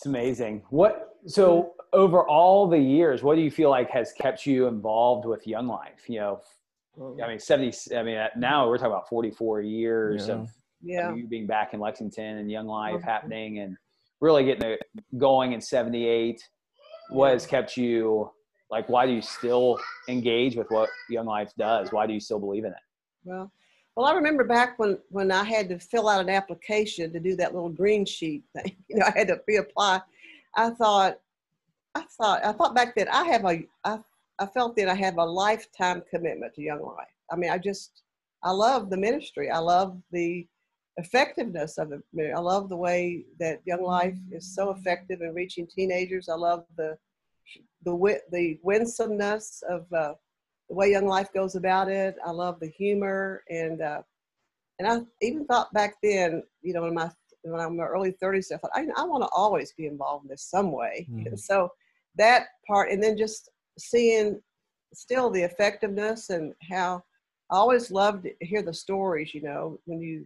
It's 0.00 0.06
amazing. 0.06 0.62
What, 0.70 1.18
so 1.26 1.74
over 1.92 2.26
all 2.26 2.66
the 2.66 2.78
years, 2.78 3.22
what 3.22 3.34
do 3.34 3.42
you 3.42 3.50
feel 3.50 3.68
like 3.68 3.90
has 3.90 4.14
kept 4.14 4.46
you 4.46 4.66
involved 4.66 5.26
with 5.26 5.46
Young 5.46 5.66
Life? 5.66 6.08
You 6.08 6.20
know, 6.20 6.40
I 7.22 7.28
mean, 7.28 7.38
70, 7.38 7.94
I 7.94 8.02
mean, 8.02 8.18
now 8.34 8.66
we're 8.66 8.78
talking 8.78 8.92
about 8.92 9.10
44 9.10 9.60
years 9.60 10.28
yeah. 10.28 10.34
of 10.34 10.48
yeah. 10.80 11.14
you 11.14 11.26
being 11.26 11.46
back 11.46 11.74
in 11.74 11.80
Lexington 11.80 12.38
and 12.38 12.50
Young 12.50 12.66
Life 12.66 12.94
mm-hmm. 12.94 13.04
happening 13.04 13.58
and 13.58 13.76
really 14.22 14.46
getting 14.46 14.70
it 14.70 14.80
going 15.18 15.52
in 15.52 15.60
78. 15.60 16.42
What 17.10 17.34
has 17.34 17.44
kept 17.44 17.76
you, 17.76 18.30
like, 18.70 18.88
why 18.88 19.04
do 19.04 19.12
you 19.12 19.20
still 19.20 19.78
engage 20.08 20.56
with 20.56 20.68
what 20.70 20.88
Young 21.10 21.26
Life 21.26 21.52
does? 21.58 21.92
Why 21.92 22.06
do 22.06 22.14
you 22.14 22.20
still 22.20 22.40
believe 22.40 22.64
in 22.64 22.70
it? 22.70 22.78
Well, 23.24 23.52
well, 24.00 24.08
I 24.08 24.14
remember 24.14 24.44
back 24.44 24.78
when, 24.78 24.96
when 25.10 25.30
I 25.30 25.44
had 25.44 25.68
to 25.68 25.78
fill 25.78 26.08
out 26.08 26.22
an 26.22 26.30
application 26.30 27.12
to 27.12 27.20
do 27.20 27.36
that 27.36 27.52
little 27.54 27.68
green 27.68 28.06
sheet 28.06 28.44
thing, 28.56 28.74
you 28.88 28.96
know, 28.96 29.04
I 29.06 29.18
had 29.18 29.28
to 29.28 29.42
reapply. 29.46 30.02
I 30.56 30.70
thought, 30.70 31.18
I 31.94 32.04
thought, 32.18 32.42
I 32.42 32.52
thought 32.52 32.74
back 32.74 32.94
then 32.94 33.08
I 33.08 33.24
have 33.24 33.44
a, 33.44 33.62
I, 33.84 33.98
I 34.38 34.46
felt 34.46 34.74
that 34.76 34.88
I 34.88 34.94
have 34.94 35.18
a 35.18 35.24
lifetime 35.24 36.02
commitment 36.10 36.54
to 36.54 36.62
Young 36.62 36.80
Life. 36.80 37.08
I 37.30 37.36
mean, 37.36 37.50
I 37.50 37.58
just, 37.58 38.00
I 38.42 38.52
love 38.52 38.88
the 38.88 38.96
ministry. 38.96 39.50
I 39.50 39.58
love 39.58 40.00
the 40.12 40.46
effectiveness 40.96 41.76
of 41.76 41.92
it. 41.92 42.02
I 42.34 42.40
love 42.40 42.70
the 42.70 42.78
way 42.78 43.26
that 43.38 43.60
Young 43.66 43.82
Life 43.82 44.16
is 44.32 44.54
so 44.54 44.70
effective 44.70 45.20
in 45.20 45.34
reaching 45.34 45.66
teenagers. 45.66 46.30
I 46.30 46.36
love 46.36 46.64
the 46.78 46.96
the 47.84 48.20
the 48.32 48.58
winsomeness 48.62 49.62
of 49.68 49.92
uh, 49.92 50.14
the 50.70 50.76
way 50.76 50.90
Young 50.90 51.06
Life 51.06 51.32
goes 51.34 51.56
about 51.56 51.88
it. 51.88 52.14
I 52.24 52.30
love 52.30 52.60
the 52.60 52.68
humor 52.68 53.42
and 53.50 53.82
uh, 53.82 54.02
and 54.78 54.88
I 54.88 55.00
even 55.20 55.44
thought 55.44 55.72
back 55.74 55.96
then, 56.02 56.42
you 56.62 56.72
know, 56.72 56.86
in 56.86 56.94
my 56.94 57.10
when 57.42 57.60
I'm 57.60 57.72
in 57.72 57.76
my 57.76 57.84
early 57.84 58.14
30s, 58.22 58.52
I 58.52 58.56
thought 58.56 58.70
I, 58.74 58.86
I 58.96 59.04
want 59.04 59.22
to 59.24 59.28
always 59.34 59.72
be 59.72 59.86
involved 59.86 60.24
in 60.24 60.30
this 60.30 60.44
some 60.44 60.72
way. 60.72 61.06
Mm-hmm. 61.10 61.36
So 61.36 61.70
that 62.16 62.46
part, 62.66 62.90
and 62.90 63.02
then 63.02 63.16
just 63.16 63.50
seeing 63.78 64.40
still 64.94 65.30
the 65.30 65.42
effectiveness 65.42 66.30
and 66.30 66.54
how 66.70 67.02
I 67.50 67.56
always 67.56 67.90
loved 67.90 68.24
to 68.24 68.32
hear 68.40 68.62
the 68.62 68.72
stories. 68.72 69.34
You 69.34 69.42
know, 69.42 69.78
when 69.86 70.00
you 70.00 70.24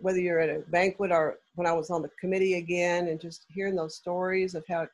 whether 0.00 0.18
you're 0.18 0.40
at 0.40 0.50
a 0.50 0.62
banquet 0.70 1.12
or 1.12 1.36
when 1.54 1.66
I 1.66 1.72
was 1.72 1.90
on 1.90 2.02
the 2.02 2.10
committee 2.20 2.54
again, 2.54 3.06
and 3.06 3.20
just 3.20 3.46
hearing 3.48 3.76
those 3.76 3.96
stories 3.96 4.56
of 4.56 4.64
how 4.68 4.88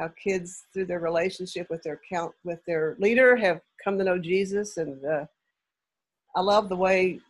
how 0.00 0.08
kids 0.22 0.64
through 0.72 0.86
their 0.86 0.98
relationship 0.98 1.68
with 1.68 1.82
their 1.82 2.00
count 2.10 2.32
with 2.42 2.64
their 2.66 2.96
leader 2.98 3.36
have 3.36 3.60
come 3.84 3.98
to 3.98 4.04
know 4.04 4.18
Jesus, 4.18 4.78
and 4.78 5.04
uh, 5.04 5.26
I 6.34 6.40
love 6.40 6.68
the 6.70 6.76
way 6.76 7.20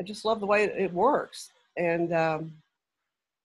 I 0.00 0.04
just 0.04 0.24
love 0.24 0.40
the 0.40 0.46
way 0.46 0.64
it 0.64 0.92
works, 0.92 1.50
and 1.76 2.14
um, 2.14 2.52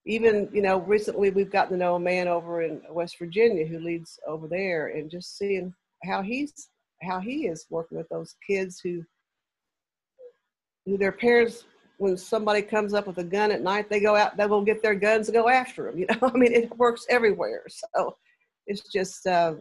even 0.05 0.47
you 0.53 0.61
know 0.61 0.79
recently 0.79 1.29
we've 1.29 1.51
gotten 1.51 1.73
to 1.73 1.77
know 1.77 1.95
a 1.95 1.99
man 1.99 2.29
over 2.29 2.61
in 2.61 2.81
West 2.89 3.19
Virginia 3.19 3.65
who 3.65 3.79
leads 3.79 4.17
over 4.25 4.47
there, 4.47 4.87
and 4.87 5.11
just 5.11 5.37
seeing 5.37 5.73
how 6.05 6.21
he's 6.21 6.69
how 7.01 7.19
he 7.19 7.47
is 7.47 7.65
working 7.69 7.97
with 7.97 8.07
those 8.07 8.35
kids 8.47 8.79
who 8.79 9.03
who 10.85 10.97
their 10.97 11.11
parents 11.11 11.65
when 11.97 12.17
somebody 12.17 12.61
comes 12.61 12.93
up 12.93 13.07
with 13.07 13.17
a 13.17 13.23
gun 13.23 13.51
at 13.51 13.61
night, 13.61 13.89
they 13.89 13.99
go 13.99 14.15
out, 14.15 14.35
they 14.37 14.45
will 14.45 14.63
get 14.63 14.81
their 14.81 14.95
guns 14.95 15.27
and 15.27 15.35
go 15.35 15.49
after 15.49 15.83
them. 15.83 15.97
You 15.99 16.07
know, 16.07 16.31
I 16.33 16.37
mean, 16.37 16.53
it 16.53 16.75
works 16.77 17.05
everywhere. 17.09 17.63
So 17.69 18.17
it's 18.67 18.91
just, 18.91 19.25
uh, 19.27 19.55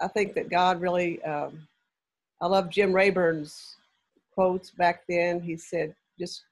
I 0.00 0.08
think 0.08 0.34
that 0.34 0.50
God 0.50 0.80
really, 0.80 1.22
um, 1.22 1.66
I 2.40 2.46
love 2.46 2.70
Jim 2.70 2.92
Rayburn's 2.92 3.76
quotes 4.32 4.70
back 4.70 5.02
then. 5.08 5.40
He 5.40 5.56
said, 5.56 5.94
just 6.18 6.44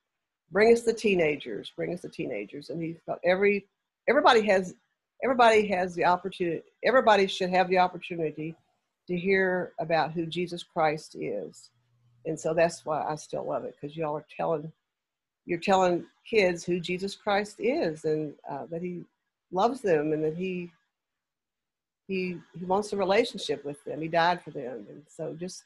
bring 0.50 0.72
us 0.72 0.82
the 0.82 0.92
teenagers, 0.92 1.72
bring 1.76 1.94
us 1.94 2.02
the 2.02 2.08
teenagers. 2.08 2.70
And 2.70 2.82
he 2.82 2.96
thought 3.06 3.20
every, 3.24 3.66
everybody 4.08 4.44
has, 4.46 4.74
everybody 5.22 5.66
has 5.68 5.94
the 5.94 6.04
opportunity, 6.04 6.62
everybody 6.84 7.26
should 7.26 7.50
have 7.50 7.68
the 7.68 7.78
opportunity 7.78 8.54
to 9.06 9.16
hear 9.16 9.72
about 9.78 10.12
who 10.12 10.26
Jesus 10.26 10.62
Christ 10.62 11.16
is 11.18 11.70
and 12.26 12.38
so 12.38 12.52
that's 12.52 12.84
why 12.84 13.04
I 13.08 13.14
still 13.14 13.46
love 13.46 13.64
it 13.64 13.76
because 13.80 13.96
y'all 13.96 14.16
are 14.16 14.26
telling 14.36 14.70
you're 15.46 15.60
telling 15.60 16.04
kids 16.28 16.64
who 16.64 16.80
Jesus 16.80 17.14
Christ 17.14 17.56
is 17.60 18.04
and 18.04 18.34
uh, 18.50 18.66
that 18.66 18.82
He 18.82 19.04
loves 19.52 19.80
them 19.80 20.12
and 20.12 20.24
that 20.24 20.36
He 20.36 20.70
He 22.08 22.36
He 22.58 22.64
wants 22.64 22.92
a 22.92 22.96
relationship 22.96 23.64
with 23.64 23.82
them. 23.84 24.02
He 24.02 24.08
died 24.08 24.42
for 24.42 24.50
them, 24.50 24.86
and 24.88 25.02
so 25.08 25.34
just 25.38 25.64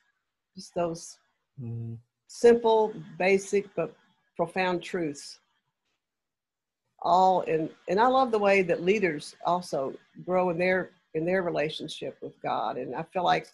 just 0.55 0.75
those 0.75 1.17
mm-hmm. 1.61 1.95
simple, 2.27 2.93
basic 3.19 3.75
but 3.75 3.95
profound 4.37 4.83
truths. 4.83 5.39
All 7.03 7.41
and 7.49 7.71
and 7.89 7.99
I 7.99 8.07
love 8.07 8.31
the 8.31 8.39
way 8.39 8.61
that 8.63 8.85
leaders 8.85 9.35
also 9.47 9.95
grow 10.27 10.51
in 10.51 10.59
their 10.59 10.91
in 11.15 11.25
their 11.25 11.43
relationship 11.43 12.19
with 12.21 12.41
God, 12.43 12.77
and 12.77 12.95
I 12.95 13.03
feel 13.03 13.25
like 13.25 13.49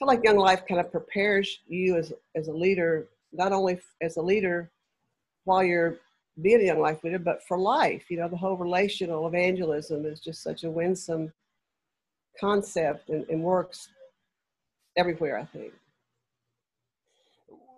feel 0.00 0.08
like 0.08 0.24
Young 0.24 0.38
Life 0.38 0.62
kind 0.66 0.80
of 0.80 0.90
prepares 0.90 1.60
you 1.68 1.96
as 1.96 2.12
as 2.34 2.48
a 2.48 2.52
leader, 2.52 3.08
not 3.32 3.52
only 3.52 3.78
as 4.00 4.16
a 4.16 4.22
leader 4.22 4.70
while 5.44 5.62
you're 5.62 5.98
being 6.40 6.60
a 6.60 6.64
Young 6.64 6.80
Life 6.80 7.04
leader, 7.04 7.18
but 7.18 7.42
for 7.46 7.58
life. 7.58 8.10
You 8.10 8.18
know, 8.18 8.28
the 8.28 8.36
whole 8.36 8.56
relational 8.56 9.26
evangelism 9.26 10.06
is 10.06 10.20
just 10.20 10.42
such 10.42 10.64
a 10.64 10.70
winsome 10.70 11.32
concept 12.40 13.10
and, 13.10 13.28
and 13.28 13.42
works 13.42 13.88
everywhere. 14.96 15.38
I 15.38 15.44
think. 15.44 15.74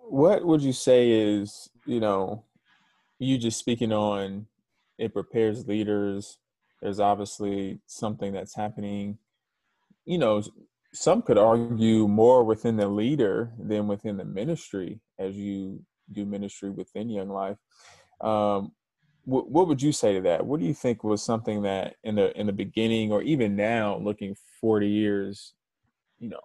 What 0.09 0.45
would 0.45 0.61
you 0.61 0.73
say 0.73 1.09
is 1.09 1.69
you 1.85 1.99
know, 1.99 2.45
you 3.19 3.37
just 3.37 3.59
speaking 3.59 3.91
on 3.91 4.47
it 4.97 5.13
prepares 5.13 5.67
leaders. 5.67 6.37
There's 6.81 6.99
obviously 7.01 7.79
something 7.85 8.31
that's 8.31 8.55
happening 8.55 9.17
you 10.05 10.17
know 10.17 10.41
some 10.93 11.21
could 11.21 11.37
argue 11.37 12.07
more 12.07 12.43
within 12.43 12.77
the 12.77 12.87
leader 12.87 13.51
than 13.57 13.87
within 13.87 14.17
the 14.17 14.25
ministry 14.25 15.01
as 15.17 15.35
you 15.35 15.83
do 16.11 16.25
ministry 16.25 16.69
within 16.69 17.09
Young 17.09 17.29
Life. 17.29 17.57
Um, 18.21 18.73
what, 19.25 19.49
what 19.49 19.67
would 19.67 19.81
you 19.81 19.91
say 19.91 20.13
to 20.13 20.21
that? 20.21 20.45
What 20.45 20.59
do 20.59 20.65
you 20.65 20.73
think 20.73 21.03
was 21.03 21.23
something 21.23 21.63
that 21.63 21.95
in 22.03 22.15
the 22.15 22.37
in 22.39 22.45
the 22.45 22.53
beginning 22.53 23.11
or 23.11 23.21
even 23.23 23.55
now, 23.55 23.97
looking 23.97 24.35
forty 24.61 24.89
years, 24.89 25.53
you 26.19 26.29
know, 26.29 26.41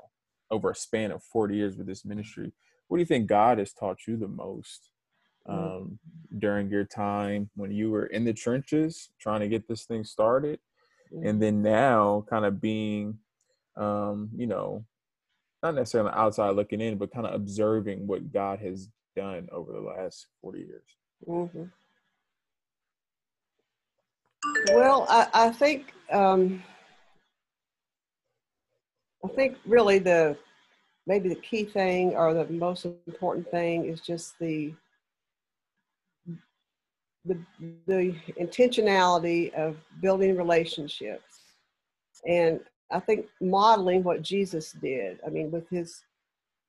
over 0.50 0.70
a 0.70 0.74
span 0.74 1.10
of 1.10 1.22
forty 1.22 1.56
years 1.56 1.76
with 1.76 1.86
this 1.86 2.04
ministry, 2.04 2.52
what 2.86 2.96
do 2.96 3.00
you 3.00 3.06
think 3.06 3.26
God 3.26 3.58
has 3.58 3.72
taught 3.72 4.06
you 4.06 4.16
the 4.16 4.28
most 4.28 4.90
mm. 5.46 5.52
um, 5.52 5.98
during 6.38 6.70
your 6.70 6.84
time 6.84 7.50
when 7.54 7.70
you 7.70 7.90
were 7.90 8.06
in 8.06 8.24
the 8.24 8.32
trenches 8.32 9.10
trying 9.20 9.40
to 9.40 9.48
get 9.48 9.68
this 9.68 9.84
thing 9.84 10.04
started, 10.04 10.58
and 11.24 11.42
then 11.42 11.60
now 11.62 12.24
kind 12.30 12.44
of 12.44 12.60
being 12.60 13.18
um, 13.78 14.30
you 14.36 14.46
know, 14.46 14.84
not 15.62 15.74
necessarily 15.74 16.10
outside 16.14 16.50
looking 16.50 16.80
in, 16.80 16.98
but 16.98 17.12
kind 17.12 17.26
of 17.26 17.34
observing 17.34 18.06
what 18.06 18.32
God 18.32 18.58
has 18.60 18.88
done 19.16 19.48
over 19.52 19.72
the 19.72 19.80
last 19.80 20.26
40 20.42 20.58
years? 20.58 20.82
Mm-hmm. 21.26 21.64
Well, 24.72 25.06
I, 25.08 25.26
I 25.34 25.50
think 25.50 25.92
um, 26.12 26.62
I 29.24 29.28
think 29.28 29.56
really 29.66 29.98
the 29.98 30.36
maybe 31.06 31.28
the 31.28 31.34
key 31.36 31.64
thing 31.64 32.14
or 32.14 32.34
the 32.34 32.46
most 32.52 32.84
important 32.84 33.50
thing 33.50 33.86
is 33.86 34.00
just 34.00 34.38
the 34.38 34.72
the 37.24 37.38
the 37.86 38.14
intentionality 38.40 39.52
of 39.54 39.76
building 40.00 40.36
relationships 40.36 41.40
and 42.26 42.60
I 42.90 43.00
think 43.00 43.26
modeling 43.40 44.02
what 44.02 44.22
Jesus 44.22 44.72
did. 44.72 45.18
I 45.26 45.30
mean, 45.30 45.50
with 45.50 45.68
his, 45.68 46.02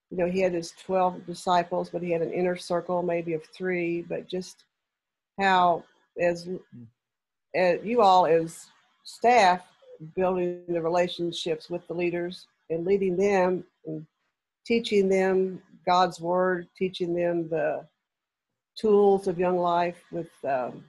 you 0.10 0.18
know, 0.18 0.26
he 0.26 0.42
had 0.42 0.54
his 0.54 0.74
12 0.86 1.26
disciples, 1.26 1.90
but 1.90 2.02
he 2.02 2.12
had 2.12 2.22
an 2.22 2.34
inner 2.34 2.58
circle 2.58 3.02
maybe 3.02 3.34
of 3.34 3.44
three, 3.56 4.02
but 4.02 4.28
just 4.28 4.66
how, 5.40 5.84
as, 6.20 6.50
as 7.56 7.80
you 7.84 8.02
all 8.02 8.26
as 8.26 8.68
staff, 9.06 9.62
building 10.16 10.62
the 10.68 10.82
relationships 10.82 11.70
with 11.70 11.86
the 11.88 11.94
leaders 11.94 12.48
and 12.70 12.86
leading 12.86 13.18
them 13.18 13.64
and 13.86 14.06
teaching 14.66 15.10
them 15.10 15.62
God's 15.86 16.20
word, 16.20 16.68
teaching 16.78 17.14
them 17.14 17.50
the 17.50 17.86
tools 18.78 19.28
of 19.28 19.40
young 19.40 19.58
life 19.58 19.98
with, 20.12 20.30
um, 20.48 20.84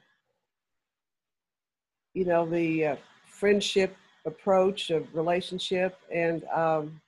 you 2.15 2.25
know, 2.25 2.49
the 2.49 2.87
uh, 2.87 2.97
friendship 3.27 3.97
approach 4.27 4.91
of 4.91 5.15
relationship. 5.15 5.99
And 6.13 6.45
um, 6.53 7.01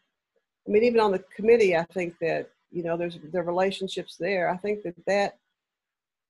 I 0.67 0.71
mean, 0.71 0.85
even 0.85 1.01
on 1.01 1.13
the 1.13 1.25
committee, 1.35 1.77
I 1.77 1.85
think 1.85 2.19
that 2.21 2.51
you 2.71 2.83
know 2.83 2.97
there's 2.97 3.19
the 3.33 3.43
relationships 3.43 4.17
there. 4.19 4.49
I 4.49 4.57
think 4.57 4.83
that 4.83 4.95
that 5.07 5.39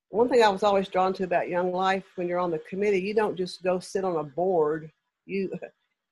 one 0.09 0.29
thing 0.29 0.43
I 0.43 0.49
was 0.49 0.63
always 0.63 0.89
drawn 0.89 1.15
to 1.15 1.25
about 1.25 1.49
Young 1.49 1.73
Life 1.73 2.05
when 2.17 2.29
you're 2.29 2.39
on 2.39 2.51
the 2.51 2.59
committee, 2.69 3.01
you 3.01 3.15
don't 3.15 3.37
just 3.37 3.63
go 3.63 3.79
sit 3.79 4.05
on 4.05 4.17
a 4.17 4.25
board. 4.25 4.91
You 5.27 5.51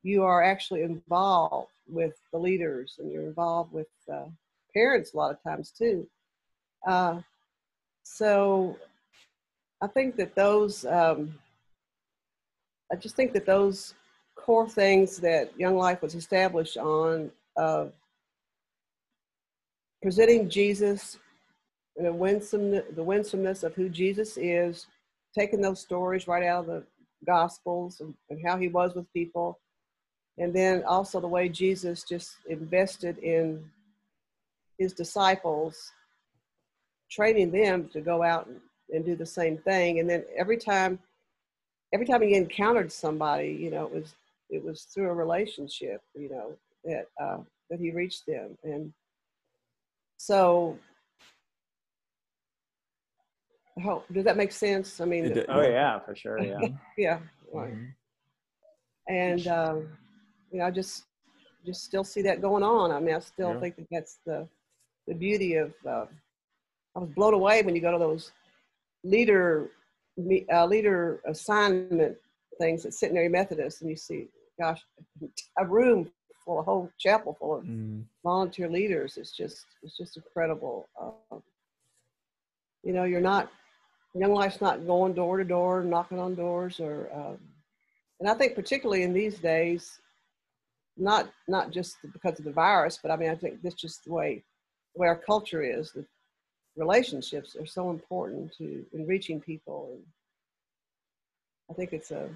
you 0.02 0.22
are 0.22 0.42
actually 0.42 0.82
involved 0.82 1.72
with 1.88 2.14
the 2.32 2.38
leaders 2.38 2.96
and 2.98 3.10
you're 3.10 3.26
involved 3.26 3.72
with 3.72 3.88
uh, 4.12 4.26
parents 4.72 5.12
a 5.12 5.16
lot 5.16 5.32
of 5.32 5.42
times 5.42 5.70
too. 5.70 6.06
Uh, 6.86 7.20
so 8.02 8.76
I 9.82 9.86
think 9.86 10.16
that 10.16 10.34
those, 10.34 10.84
um, 10.84 11.34
I 12.92 12.96
just 12.96 13.16
think 13.16 13.32
that 13.32 13.46
those 13.46 13.94
core 14.40 14.68
things 14.68 15.18
that 15.18 15.52
Young 15.58 15.76
Life 15.76 16.02
was 16.02 16.14
established 16.14 16.76
on 16.76 17.30
uh, 17.56 17.86
presenting 20.02 20.48
Jesus 20.48 21.18
and 21.96 22.06
the, 22.06 22.12
winsome, 22.12 22.70
the 22.70 23.02
winsomeness 23.02 23.62
of 23.62 23.74
who 23.74 23.88
Jesus 23.88 24.38
is, 24.38 24.86
taking 25.38 25.60
those 25.60 25.80
stories 25.80 26.26
right 26.26 26.42
out 26.42 26.60
of 26.60 26.66
the 26.66 26.84
Gospels 27.26 28.00
and, 28.00 28.14
and 28.30 28.40
how 28.46 28.56
he 28.56 28.68
was 28.68 28.94
with 28.94 29.12
people, 29.12 29.58
and 30.38 30.54
then 30.54 30.82
also 30.84 31.20
the 31.20 31.28
way 31.28 31.50
Jesus 31.50 32.02
just 32.02 32.36
invested 32.48 33.18
in 33.18 33.62
his 34.78 34.94
disciples, 34.94 35.92
training 37.10 37.50
them 37.50 37.90
to 37.92 38.00
go 38.00 38.22
out 38.22 38.46
and, 38.46 38.58
and 38.90 39.04
do 39.04 39.14
the 39.14 39.26
same 39.26 39.58
thing. 39.58 40.00
And 40.00 40.08
then 40.08 40.24
every 40.34 40.56
time, 40.56 40.98
every 41.92 42.06
time 42.06 42.22
he 42.22 42.34
encountered 42.34 42.90
somebody, 42.90 43.48
you 43.48 43.70
know, 43.70 43.84
it 43.84 43.92
was 43.92 44.14
it 44.50 44.64
was 44.64 44.82
through 44.92 45.08
a 45.08 45.14
relationship, 45.14 46.00
you 46.14 46.30
know, 46.30 46.52
that 46.84 47.06
uh, 47.22 47.38
that 47.70 47.80
he 47.80 47.90
reached 47.90 48.26
them. 48.26 48.56
And 48.64 48.92
so, 50.16 50.78
how 53.82 54.04
does 54.12 54.24
that 54.24 54.36
make 54.36 54.52
sense? 54.52 55.00
I 55.00 55.04
mean, 55.04 55.44
oh 55.48 55.62
yeah, 55.62 55.98
for 56.00 56.14
sure, 56.14 56.38
yeah, 56.42 56.58
yeah, 56.98 57.18
right. 57.52 57.72
Mm-hmm. 57.72 59.14
And 59.14 59.46
um, 59.46 59.88
you 60.52 60.58
know, 60.58 60.66
I 60.66 60.70
just 60.70 61.04
just 61.64 61.84
still 61.84 62.04
see 62.04 62.22
that 62.22 62.40
going 62.40 62.62
on. 62.62 62.90
I 62.90 63.00
mean, 63.00 63.14
I 63.14 63.20
still 63.20 63.54
yeah. 63.54 63.60
think 63.60 63.76
that 63.76 63.86
that's 63.90 64.18
the 64.26 64.48
the 65.06 65.14
beauty 65.14 65.54
of. 65.54 65.72
Uh, 65.86 66.06
I 66.96 66.98
was 66.98 67.10
blown 67.10 67.34
away 67.34 67.62
when 67.62 67.76
you 67.76 67.80
go 67.80 67.92
to 67.92 67.98
those 67.98 68.32
leader 69.04 69.70
uh, 70.52 70.66
leader 70.66 71.20
assignment 71.26 72.16
things 72.58 72.84
at 72.84 72.94
Centenary 72.94 73.28
Methodist, 73.28 73.80
and 73.80 73.90
you 73.90 73.96
see, 73.96 74.28
gosh, 74.60 74.80
a 75.58 75.66
room 75.66 76.10
full, 76.44 76.60
a 76.60 76.62
whole 76.62 76.90
chapel 76.98 77.36
full 77.38 77.56
of 77.56 77.64
mm. 77.64 78.04
volunteer 78.22 78.68
leaders. 78.68 79.16
It's 79.16 79.32
just 79.32 79.64
it's 79.82 79.96
just 79.96 80.16
incredible. 80.16 80.88
Uh, 81.00 81.38
you 82.82 82.92
know, 82.92 83.04
you're 83.04 83.20
not 83.20 83.50
young 84.14 84.34
life's 84.34 84.60
not 84.60 84.86
going 84.86 85.14
door 85.14 85.38
to 85.38 85.44
door, 85.44 85.82
knocking 85.84 86.18
on 86.18 86.34
doors, 86.34 86.80
or 86.80 87.08
um, 87.14 87.38
and 88.18 88.28
I 88.28 88.34
think 88.34 88.54
particularly 88.54 89.02
in 89.02 89.12
these 89.12 89.38
days, 89.38 89.98
not 90.96 91.30
not 91.48 91.70
just 91.70 91.96
because 92.12 92.38
of 92.38 92.44
the 92.44 92.52
virus, 92.52 92.98
but 93.02 93.10
I 93.10 93.16
mean 93.16 93.30
I 93.30 93.34
think 93.34 93.62
that's 93.62 93.74
just 93.74 94.04
the 94.04 94.12
way 94.12 94.42
the 94.94 95.00
way 95.00 95.08
our 95.08 95.16
culture 95.16 95.62
is. 95.62 95.92
The 95.92 96.04
relationships 96.76 97.56
are 97.56 97.66
so 97.66 97.90
important 97.90 98.52
to 98.58 98.84
in 98.92 99.06
reaching 99.06 99.40
people, 99.40 99.90
and 99.92 100.04
I 101.70 101.74
think 101.74 101.92
it's 101.92 102.10
a 102.10 102.28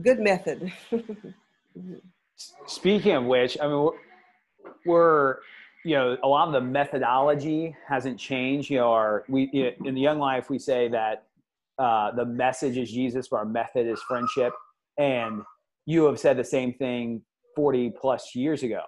good 0.00 0.20
method. 0.20 0.72
Speaking 2.66 3.12
of 3.12 3.24
which, 3.24 3.58
I 3.60 3.66
mean 3.66 3.82
we're, 3.82 3.92
we're 4.86 5.36
you 5.84 5.96
know 5.96 6.16
a 6.22 6.28
lot 6.28 6.48
of 6.48 6.54
the 6.54 6.60
methodology 6.60 7.76
hasn't 7.86 8.18
changed. 8.18 8.70
You 8.70 8.78
know, 8.78 8.92
our 8.92 9.24
we 9.28 9.74
in 9.84 9.94
the 9.94 10.00
Young 10.00 10.18
Life 10.18 10.50
we 10.50 10.58
say 10.58 10.88
that 10.88 11.24
uh, 11.78 12.12
the 12.12 12.24
message 12.24 12.76
is 12.76 12.90
Jesus, 12.90 13.28
but 13.28 13.36
our 13.38 13.44
method 13.44 13.86
is 13.86 14.00
friendship, 14.02 14.52
and 14.98 15.42
you 15.88 16.04
have 16.04 16.20
said 16.20 16.36
the 16.36 16.44
same 16.44 16.74
thing 16.74 17.22
40 17.56 17.94
plus 17.98 18.34
years 18.34 18.62
ago 18.62 18.82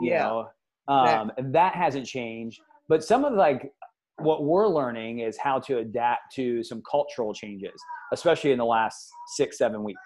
you 0.00 0.10
yeah. 0.10 0.22
know 0.22 0.48
um, 0.88 1.32
and 1.38 1.54
that 1.54 1.74
hasn't 1.74 2.06
changed 2.06 2.60
but 2.88 3.02
some 3.02 3.24
of 3.24 3.32
like 3.32 3.72
what 4.18 4.44
we're 4.44 4.68
learning 4.68 5.20
is 5.20 5.38
how 5.38 5.58
to 5.58 5.78
adapt 5.78 6.34
to 6.34 6.62
some 6.62 6.82
cultural 6.88 7.32
changes 7.32 7.80
especially 8.12 8.52
in 8.52 8.58
the 8.58 8.64
last 8.64 9.10
six 9.34 9.58
seven 9.58 9.82
weeks 9.82 10.00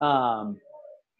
um, 0.00 0.58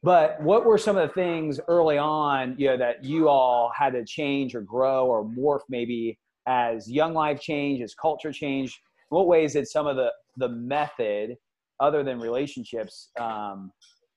but 0.02 0.40
what 0.42 0.64
were 0.64 0.78
some 0.78 0.96
of 0.96 1.08
the 1.08 1.14
things 1.14 1.60
early 1.68 1.98
on 1.98 2.54
you 2.58 2.68
know 2.68 2.76
that 2.76 3.04
you 3.04 3.28
all 3.28 3.70
had 3.76 3.92
to 3.92 4.04
change 4.04 4.54
or 4.54 4.62
grow 4.62 5.06
or 5.06 5.24
morph 5.24 5.60
maybe 5.68 6.18
as 6.46 6.90
young 6.90 7.12
life 7.12 7.40
changed 7.40 7.82
as 7.82 7.94
culture 7.94 8.32
changed? 8.32 8.78
What 9.10 9.26
ways 9.26 9.52
did 9.52 9.68
some 9.68 9.86
of 9.86 9.96
the 9.96 10.10
the 10.36 10.48
method 10.48 11.36
other 11.80 12.02
than 12.02 12.18
relationships 12.20 13.10
um, 13.18 13.72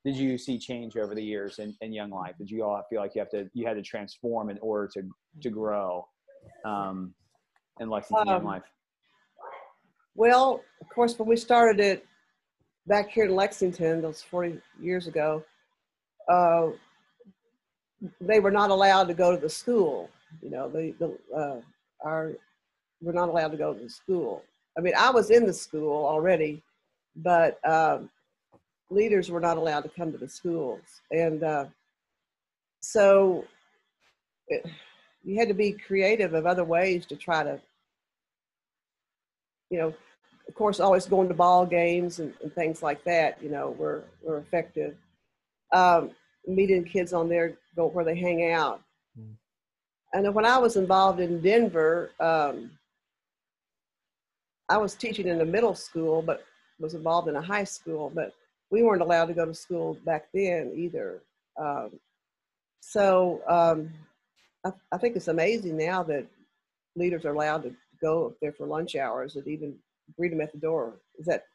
did 0.06 0.16
you 0.18 0.38
see 0.38 0.60
change 0.60 0.98
over 0.98 1.16
the 1.16 1.24
years 1.24 1.60
in, 1.60 1.74
in 1.80 1.94
young 1.94 2.10
life? 2.10 2.36
Did 2.38 2.52
you 2.52 2.64
all 2.64 2.82
feel 2.90 3.00
like 3.00 3.16
you 3.16 3.20
have 3.20 3.30
to 3.32 3.50
you 3.54 3.66
had 3.66 3.76
to 3.76 3.82
transform 3.82 4.50
in 4.50 4.58
order 4.60 4.90
to 4.96 5.04
to 5.42 5.50
grow 5.50 6.06
um, 6.66 7.14
in 7.80 7.90
lexington 7.90 8.28
um, 8.28 8.36
young 8.36 8.46
life? 8.46 8.64
well 10.16 10.62
of 10.82 10.90
course 10.90 11.18
when 11.18 11.28
we 11.28 11.36
started 11.36 11.80
it 11.80 12.06
back 12.88 13.10
here 13.10 13.26
in 13.26 13.36
lexington 13.36 14.02
those 14.02 14.22
40 14.22 14.60
years 14.80 15.08
ago 15.08 15.44
uh, 16.30 16.68
they 18.22 18.40
were 18.40 18.52
not 18.52 18.70
allowed 18.70 19.08
to 19.08 19.14
go 19.14 19.32
to 19.32 19.42
the 19.42 19.50
school 19.50 20.10
you 20.42 20.50
know 20.50 20.70
the, 20.70 20.94
the 21.00 21.18
uh, 21.36 21.60
we're 23.02 23.12
not 23.14 23.30
allowed 23.30 23.52
to 23.52 23.58
go 23.58 23.74
to 23.74 23.84
the 23.84 23.90
school 23.90 24.44
i 24.78 24.82
mean 24.82 24.94
i 24.98 25.10
was 25.10 25.30
in 25.32 25.46
the 25.46 25.54
school 25.54 26.06
already 26.06 26.62
but 27.16 27.60
um, 27.70 28.10
leaders 28.90 29.30
were 29.30 29.40
not 29.40 29.58
allowed 29.58 29.82
to 29.82 29.90
come 29.90 30.12
to 30.12 30.18
the 30.18 30.30
schools. 30.30 31.02
And 31.12 31.44
uh, 31.44 31.66
so 32.80 33.46
it, 34.48 34.66
you 35.24 35.38
had 35.38 35.48
to 35.48 35.54
be 35.54 35.74
creative 35.74 36.34
of 36.34 36.46
other 36.46 36.64
ways 36.64 37.06
to 37.08 37.16
try 37.16 37.44
to, 37.44 37.60
you 39.70 39.80
know, 39.80 39.94
of 40.54 40.58
course, 40.58 40.80
always 40.80 41.08
going 41.08 41.28
to 41.30 41.34
ball 41.34 41.66
games 41.66 42.20
and, 42.20 42.32
and 42.44 42.54
things 42.54 42.84
like 42.84 43.04
that, 43.06 43.42
you 43.42 43.50
know, 43.50 43.72
were, 43.72 44.04
were 44.22 44.38
effective. 44.38 44.96
Um, 45.74 46.12
meeting 46.46 46.84
kids 46.84 47.12
on 47.12 47.28
their, 47.28 47.58
go 47.76 47.88
where 47.88 48.06
they 48.06 48.16
hang 48.16 48.52
out. 48.52 48.80
Mm. 49.20 49.34
And 50.14 50.36
when 50.36 50.46
I 50.46 50.60
was 50.60 50.76
involved 50.76 51.20
in 51.20 51.42
Denver, 51.42 52.12
um, 52.20 52.70
I 54.70 54.78
was 54.78 54.94
teaching 54.94 55.28
in 55.28 55.42
a 55.42 55.46
middle 55.46 55.74
school, 55.74 56.22
but 56.22 56.44
was 56.80 56.94
involved 56.94 57.30
in 57.30 57.36
a 57.36 57.42
high 57.42 57.64
school. 57.64 58.12
But 58.14 58.32
we 58.70 58.84
weren't 58.84 59.02
allowed 59.02 59.26
to 59.26 59.34
go 59.34 59.46
to 59.46 59.56
school 59.56 59.98
back 60.06 60.28
then 60.36 60.72
either. 60.76 61.24
Um, 61.60 62.00
so 62.80 63.42
um, 63.48 63.90
I, 64.64 64.72
I, 64.92 65.00
think 65.00 65.16
it's 65.16 65.30
amazing 65.30 65.78
now 65.78 66.04
that 66.04 66.28
leaders 66.96 67.26
are 67.26 67.34
allowed 67.34 67.64
to 67.64 67.74
go 68.00 68.28
up 68.28 68.34
there 68.40 68.52
for 68.52 68.68
lunch 68.68 68.96
hours 68.96 69.36
and 69.36 69.48
even 69.48 69.76
greet 70.18 70.30
them 70.30 70.42
at 70.42 70.52
the 70.52 70.58
door. 70.58 71.00
Is 71.18 71.26
that 71.26 71.46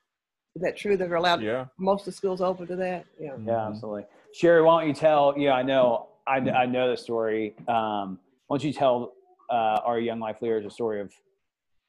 is 0.54 0.62
that 0.62 0.76
true? 0.76 0.96
That 0.96 1.08
they're 1.08 1.16
allowed? 1.16 1.42
Yeah. 1.42 1.66
Most 1.78 2.02
of 2.02 2.06
the 2.06 2.12
schools 2.12 2.40
open 2.40 2.66
to 2.68 2.76
that. 2.76 3.06
Yeah. 3.20 3.32
Yeah, 3.44 3.68
absolutely. 3.68 4.04
Sherry, 4.34 4.62
why 4.62 4.80
don't 4.80 4.88
you 4.88 4.94
tell? 4.94 5.34
Yeah, 5.36 5.52
I 5.52 5.62
know. 5.62 6.08
I, 6.26 6.36
I 6.36 6.66
know 6.66 6.90
the 6.90 6.96
story. 6.96 7.54
Um, 7.68 8.18
why 8.48 8.58
don't 8.58 8.64
you 8.64 8.72
tell 8.72 9.12
uh, 9.50 9.80
our 9.84 9.98
young 9.98 10.20
life 10.20 10.36
leaders 10.42 10.66
a 10.66 10.70
story 10.70 11.00
of 11.00 11.12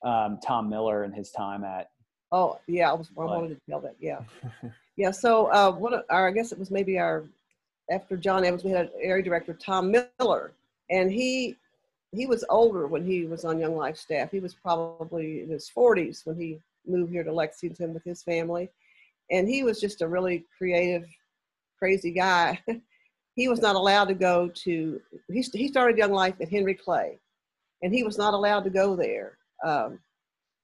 um, 0.06 0.39
Tom 0.45 0.69
Miller 0.69 1.04
and 1.04 1.13
his 1.13 1.32
time 1.32 1.63
at? 1.63 1.89
Oh 2.32 2.60
yeah, 2.67 2.91
I 2.91 2.93
was 2.93 3.10
I 3.17 3.24
wanted 3.24 3.50
to 3.50 3.62
tell 3.69 3.80
that. 3.82 3.95
Yeah. 4.00 4.19
Yeah, 5.00 5.12
so 5.12 5.45
uh, 5.45 5.69
of 5.69 6.04
our, 6.10 6.28
I 6.28 6.32
guess 6.32 6.52
it 6.52 6.60
was 6.60 6.72
maybe 6.72 7.00
our 7.00 7.24
after 7.89 8.17
John 8.17 8.43
Evans, 8.43 8.65
we 8.65 8.72
had 8.72 8.91
area 9.02 9.24
director 9.24 9.54
Tom 9.54 9.95
Miller, 10.19 10.52
and 10.89 11.10
he 11.10 11.56
he 12.12 12.26
was 12.26 12.45
older 12.50 12.88
when 12.88 13.06
he 13.06 13.26
was 13.26 13.45
on 13.45 13.60
Young 13.60 13.76
Life 13.76 13.98
staff. 13.98 14.32
He 14.32 14.39
was 14.39 14.56
probably 14.56 15.41
in 15.41 15.50
his 15.50 15.69
40s 15.76 16.26
when 16.26 16.38
he 16.38 16.60
moved 16.88 17.12
here 17.12 17.24
to 17.24 17.32
Lexington 17.32 17.93
with 17.93 18.04
his 18.04 18.24
family, 18.24 18.69
and 19.32 19.48
he 19.48 19.63
was 19.63 19.80
just 19.80 20.02
a 20.02 20.08
really 20.08 20.45
creative, 20.58 21.08
crazy 21.78 22.12
guy. 22.12 22.60
he 23.36 23.48
was 23.48 23.62
not 23.62 23.76
allowed 23.76 24.08
to 24.08 24.15
go 24.15 24.50
to 24.50 25.00
he 25.32 25.41
he 25.54 25.67
started 25.67 25.98
Young 25.98 26.12
Life 26.12 26.36
at 26.41 26.50
Henry 26.50 26.74
Clay, 26.74 27.19
and 27.84 27.93
he 27.93 28.04
was 28.04 28.17
not 28.17 28.34
allowed 28.34 28.63
to 28.63 28.69
go 28.69 28.95
there. 28.95 29.38
Um, 29.63 30.00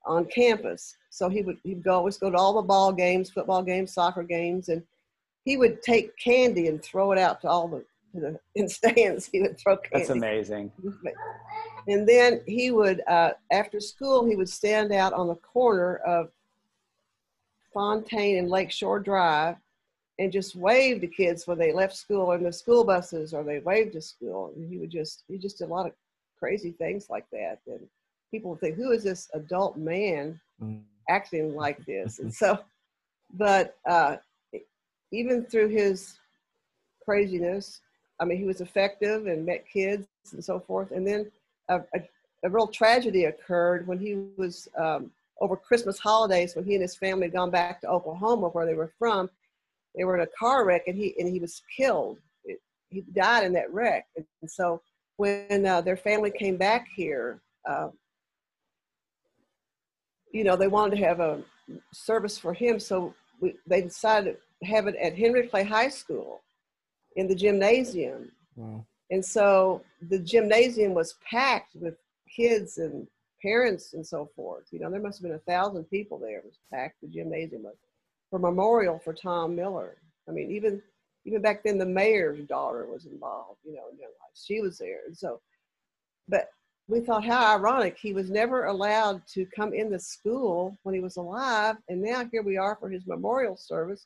on 0.06 0.26
campus. 0.26 0.96
So 1.10 1.30
he 1.30 1.42
would 1.42 1.58
he'd 1.64 1.84
go 1.84 1.96
always 1.96 2.18
go 2.18 2.30
to 2.30 2.38
all 2.38 2.54
the 2.54 2.62
ball 2.62 2.92
games, 2.92 3.30
football 3.30 3.64
games, 3.64 3.94
soccer 3.94 4.24
games, 4.24 4.70
and 4.70 4.84
he 5.44 5.58
would 5.58 5.82
take 5.82 6.18
candy 6.18 6.68
and 6.68 6.82
throw 6.82 7.12
it 7.12 7.20
out 7.20 7.42
to 7.42 7.48
all 7.48 7.68
the, 7.68 7.84
the 8.20 8.40
in 8.56 8.70
stands. 8.70 9.28
He 9.28 9.42
would 9.42 9.58
throw 9.58 9.78
candy. 9.78 10.00
That's 10.00 10.10
amazing. 10.10 10.72
And 11.88 12.08
then 12.08 12.42
he 12.48 12.72
would 12.72 13.02
uh, 13.08 13.32
after 13.52 13.80
school 13.80 14.26
he 14.26 14.36
would 14.36 14.50
stand 14.50 14.92
out 14.92 15.14
on 15.14 15.28
the 15.28 15.36
corner 15.36 15.98
of 15.98 16.32
Fontaine 17.74 18.38
and 18.38 18.50
Lakeshore 18.50 19.00
Drive, 19.00 19.58
and 20.18 20.32
just 20.32 20.56
waved 20.56 21.02
to 21.02 21.08
kids 21.08 21.46
when 21.46 21.58
they 21.58 21.74
left 21.74 21.96
school 21.96 22.32
in 22.32 22.44
the 22.44 22.52
school 22.52 22.84
buses 22.84 23.34
or 23.34 23.44
they 23.44 23.60
waved 23.60 23.94
to 23.94 24.02
school. 24.02 24.54
And 24.56 24.70
he 24.70 24.78
would 24.78 24.90
just, 24.90 25.24
he 25.28 25.38
just 25.38 25.58
did 25.58 25.66
a 25.70 25.74
lot 25.74 25.86
of 25.86 25.92
crazy 26.40 26.72
things 26.72 27.10
like 27.10 27.26
that. 27.32 27.60
And 27.68 27.82
people 28.32 28.52
would 28.52 28.62
think, 28.62 28.76
who 28.76 28.92
is 28.92 29.04
this 29.04 29.30
adult 29.34 29.78
man 29.78 30.40
mm. 30.62 30.82
acting 31.10 31.56
like 31.56 31.86
this? 31.86 32.20
and 32.20 32.34
so, 32.34 32.60
but 33.34 33.78
uh, 33.86 34.18
even 35.12 35.44
through 35.46 35.70
his 35.70 36.18
craziness, 37.04 37.82
I 38.20 38.26
mean, 38.26 38.38
he 38.38 38.46
was 38.46 38.62
effective 38.62 39.28
and 39.28 39.46
met 39.46 39.66
kids 39.72 40.08
and 40.32 40.44
so 40.44 40.60
forth. 40.60 40.92
And 40.92 41.06
then 41.06 41.32
a, 41.70 41.78
a, 41.78 42.00
a 42.44 42.50
real 42.50 42.68
tragedy 42.68 43.26
occurred 43.26 43.88
when 43.88 44.00
he 44.00 44.16
was 44.38 44.68
um, 44.78 45.12
over 45.42 45.56
Christmas 45.58 46.00
holidays 46.00 46.56
when 46.56 46.66
he 46.66 46.74
and 46.74 46.82
his 46.82 46.96
family 46.96 47.24
had 47.24 47.34
gone 47.34 47.52
back 47.52 47.82
to 47.82 47.88
Oklahoma, 47.88 48.48
where 48.50 48.66
they 48.66 48.74
were 48.74 48.94
from 48.98 49.30
they 49.96 50.04
were 50.04 50.16
in 50.16 50.22
a 50.22 50.38
car 50.38 50.66
wreck 50.66 50.84
and 50.88 50.98
he 50.98 51.16
and 51.18 51.28
he 51.28 51.40
was 51.40 51.62
killed. 51.76 52.20
He 52.90 53.02
died 53.14 53.46
in 53.46 53.54
that 53.54 53.74
wreck. 53.74 54.06
And 54.16 54.50
so 54.50 54.82
when 55.18 55.66
uh, 55.66 55.82
their 55.82 55.98
family 55.98 56.32
came 56.32 56.56
back 56.56 56.88
here, 56.96 57.42
uh, 57.68 57.90
you 60.32 60.44
know, 60.44 60.56
they 60.56 60.68
wanted 60.68 60.98
to 60.98 61.06
have 61.06 61.20
a 61.20 61.42
service 61.92 62.38
for 62.38 62.54
him. 62.54 62.80
So 62.80 63.14
we, 63.42 63.56
they 63.66 63.82
decided 63.82 64.38
to 64.62 64.68
have 64.68 64.88
it 64.88 64.96
at 64.96 65.18
Henry 65.18 65.48
Clay 65.48 65.64
High 65.64 65.90
School 65.90 66.42
in 67.16 67.28
the 67.28 67.36
gymnasium. 67.36 68.32
Wow. 68.56 68.86
And 69.12 69.24
so 69.24 69.82
the 70.10 70.20
gymnasium 70.20 70.94
was 70.94 71.16
packed 71.30 71.76
with 71.76 71.96
kids 72.34 72.78
and 72.78 73.08
parents 73.42 73.94
and 73.94 74.06
so 74.06 74.30
forth. 74.36 74.66
You 74.72 74.80
know, 74.80 74.90
there 74.90 75.02
must 75.02 75.20
have 75.20 75.24
been 75.24 75.40
a 75.40 75.52
thousand 75.52 75.86
people 75.86 76.18
there. 76.18 76.40
It 76.40 76.46
was 76.46 76.60
packed. 76.74 77.02
The 77.02 77.08
gymnasium 77.08 77.64
was 77.64 77.76
for 78.30 78.40
memorial 78.40 79.00
for 79.00 79.14
Tom 79.14 79.56
Miller. 79.56 79.98
I 80.28 80.32
mean, 80.32 80.52
even 80.52 80.82
even 81.26 81.42
back 81.42 81.64
then, 81.64 81.78
the 81.78 81.86
mayor's 81.86 82.46
daughter 82.48 82.86
was 82.86 83.06
involved. 83.06 83.60
You 83.64 83.74
know, 83.74 83.84
in 83.92 83.98
young 83.98 84.10
life, 84.10 84.32
she 84.36 84.62
was 84.62 84.78
there, 84.78 85.00
and 85.08 85.18
so. 85.18 85.42
But 86.28 86.50
we 86.88 87.00
thought 87.00 87.26
how 87.26 87.56
ironic 87.56 87.98
he 87.98 88.14
was 88.14 88.30
never 88.30 88.66
allowed 88.66 89.22
to 89.34 89.46
come 89.56 89.74
in 89.74 89.90
the 89.90 90.00
school 90.00 90.78
when 90.84 90.94
he 90.94 91.02
was 91.02 91.18
alive, 91.18 91.78
and 91.90 92.02
now 92.02 92.26
here 92.32 92.44
we 92.44 92.58
are 92.58 92.78
for 92.80 92.90
his 92.90 93.08
memorial 93.08 93.58
service, 93.58 94.06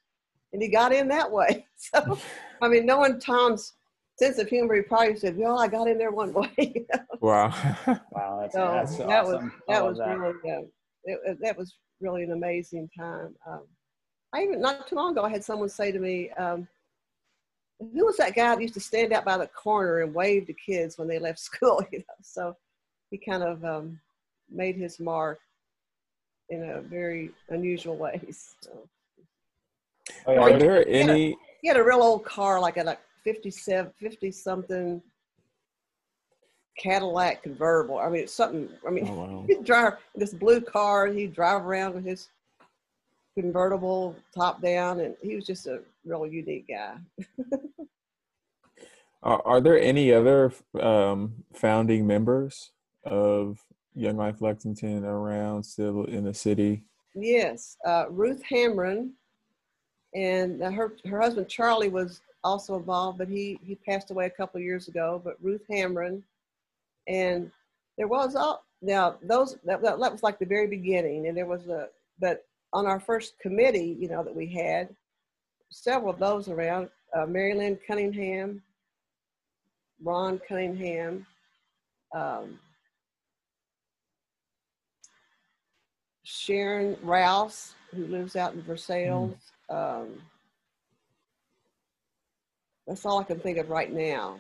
and 0.54 0.62
he 0.62 0.68
got 0.68 0.94
in 0.94 1.08
that 1.10 1.32
way. 1.32 1.66
So, 1.82 2.20
I 2.62 2.68
mean, 2.68 2.86
knowing 2.86 3.22
Tom's 3.22 3.72
sense 4.18 4.38
of 4.38 4.50
humor, 4.50 4.76
he 4.76 4.82
probably 4.82 5.16
said, 5.16 5.38
"Well, 5.38 5.58
I 5.58 5.70
got 5.70 5.88
in 5.88 5.98
there 5.98 6.12
one 6.12 6.34
way." 6.58 6.86
Wow! 7.22 7.54
wow, 8.12 8.40
that's, 8.42 8.54
so 8.54 8.72
that's 8.74 8.98
that 8.98 9.08
awesome. 9.08 9.46
was 9.46 9.52
that 9.70 9.86
was 9.86 9.98
that. 9.98 10.20
really 10.20 10.34
yeah, 10.44 10.60
it, 11.06 11.38
that 11.42 11.58
was 11.58 11.78
really 12.02 12.24
an 12.24 12.34
amazing 12.34 12.90
time. 13.00 13.34
Um, 13.48 13.62
I 14.34 14.44
even 14.44 14.60
not 14.60 14.88
too 14.88 14.96
long 14.96 15.14
ago, 15.14 15.24
I 15.24 15.30
had 15.30 15.42
someone 15.42 15.70
say 15.70 15.94
to 15.94 16.00
me, 16.00 16.32
um, 16.32 16.68
"Who 17.80 18.06
was 18.06 18.18
that 18.18 18.36
guy 18.36 18.54
that 18.54 18.62
used 18.62 18.74
to 18.74 18.82
stand 18.82 19.14
out 19.14 19.24
by 19.24 19.38
the 19.38 19.48
corner 19.48 20.02
and 20.02 20.14
wave 20.14 20.48
to 20.48 20.54
kids 20.54 20.98
when 20.98 21.08
they 21.08 21.18
left 21.18 21.40
school?" 21.40 21.82
You 21.94 22.00
know, 22.00 22.16
so 22.22 22.58
he 23.10 23.18
kind 23.18 23.42
of 23.42 23.64
um, 23.64 24.02
made 24.52 24.76
his 24.76 25.00
mark 25.00 25.40
in 26.50 26.62
a 26.70 26.82
very 26.82 27.32
unusual 27.48 27.96
way. 27.96 28.22
So. 28.62 28.90
Oh, 30.26 30.36
Are 30.36 30.58
there 30.58 30.84
he 30.86 30.94
any? 30.94 31.02
Had 31.02 31.10
a, 31.10 31.38
he 31.62 31.68
had 31.68 31.78
a 31.78 31.84
real 31.84 32.02
old 32.02 32.26
car, 32.26 32.60
like 32.60 32.78
a 32.78 32.84
like 32.84 33.00
57, 33.24 33.92
50 33.98 34.32
something 34.32 35.02
Cadillac 36.78 37.44
convertible. 37.44 38.00
I 38.00 38.10
mean, 38.10 38.24
it's 38.24 38.34
something. 38.34 38.70
I 38.88 38.92
mean, 38.92 39.08
oh, 39.10 39.14
wow. 39.14 39.46
he'd 39.48 39.66
drive 39.66 39.94
this 40.16 40.34
blue 40.34 40.62
car. 40.62 41.08
He'd 41.08 41.34
drive 41.34 41.66
around 41.66 41.96
with 41.96 42.06
his 42.06 42.30
convertible 43.40 44.16
top 44.36 44.62
down 44.62 45.00
and 45.00 45.16
he 45.22 45.36
was 45.36 45.46
just 45.46 45.66
a 45.68 45.80
real 46.06 46.26
unique 46.28 46.68
guy 46.68 46.96
are, 49.24 49.42
are, 49.46 49.62
there 49.62 49.80
any 49.80 50.12
other 50.12 50.52
um, 50.82 51.34
founding 51.54 52.06
members 52.06 52.72
of 53.06 53.60
young 53.96 54.18
life 54.18 54.42
lexington 54.42 55.06
around 55.06 55.64
still 55.64 56.04
in 56.06 56.26
the 56.26 56.34
city 56.34 56.84
yes 57.16 57.78
uh, 57.86 58.06
ruth 58.10 58.42
hamron 58.52 59.12
and 60.16 60.62
her 60.62 60.94
her 61.06 61.22
husband 61.22 61.48
charlie 61.48 61.90
was 61.90 62.22
also 62.44 62.76
involved 62.76 63.18
but 63.18 63.28
he 63.28 63.60
he 63.64 63.76
passed 63.76 64.12
away 64.12 64.26
a 64.26 64.30
couple 64.30 64.60
years 64.60 64.88
ago 64.88 65.22
but 65.24 65.36
ruth 65.42 65.62
hamron 65.70 66.22
and 67.08 67.52
there 67.98 68.08
was 68.08 68.36
all 68.36 68.64
now 68.82 69.16
those 69.22 69.58
that, 69.66 69.82
that 69.82 70.00
was 70.00 70.24
like 70.24 70.40
the 70.40 70.46
very 70.46 70.68
beginning 70.68 71.28
and 71.28 71.38
there 71.38 71.46
was 71.46 71.68
a 71.68 71.90
but 72.20 72.46
on 72.74 72.86
our 72.86 73.00
first 73.00 73.40
committee, 73.40 73.98
you 74.00 74.08
know, 74.08 74.24
that 74.24 74.36
we 74.36 74.48
had, 74.48 74.90
several 75.70 76.12
of 76.12 76.20
those 76.20 76.48
around, 76.48 76.90
uh, 77.16 77.26
Mary 77.26 77.54
Lynn 77.54 77.80
Cunningham, 77.88 78.62
Ron 80.04 80.40
Cunningham, 80.48 81.26
um, 82.16 82.60
Sharon 86.30 86.96
Rouse, 87.02 87.74
who 87.94 88.06
lives 88.06 88.36
out 88.36 88.54
in 88.54 88.62
Versailles. 88.62 89.34
Mm. 89.72 90.02
Um, 90.02 90.22
that's 92.86 93.04
all 93.04 93.20
I 93.20 93.24
can 93.24 93.40
think 93.40 93.58
of 93.58 93.70
right 93.70 93.92
now. 93.92 94.38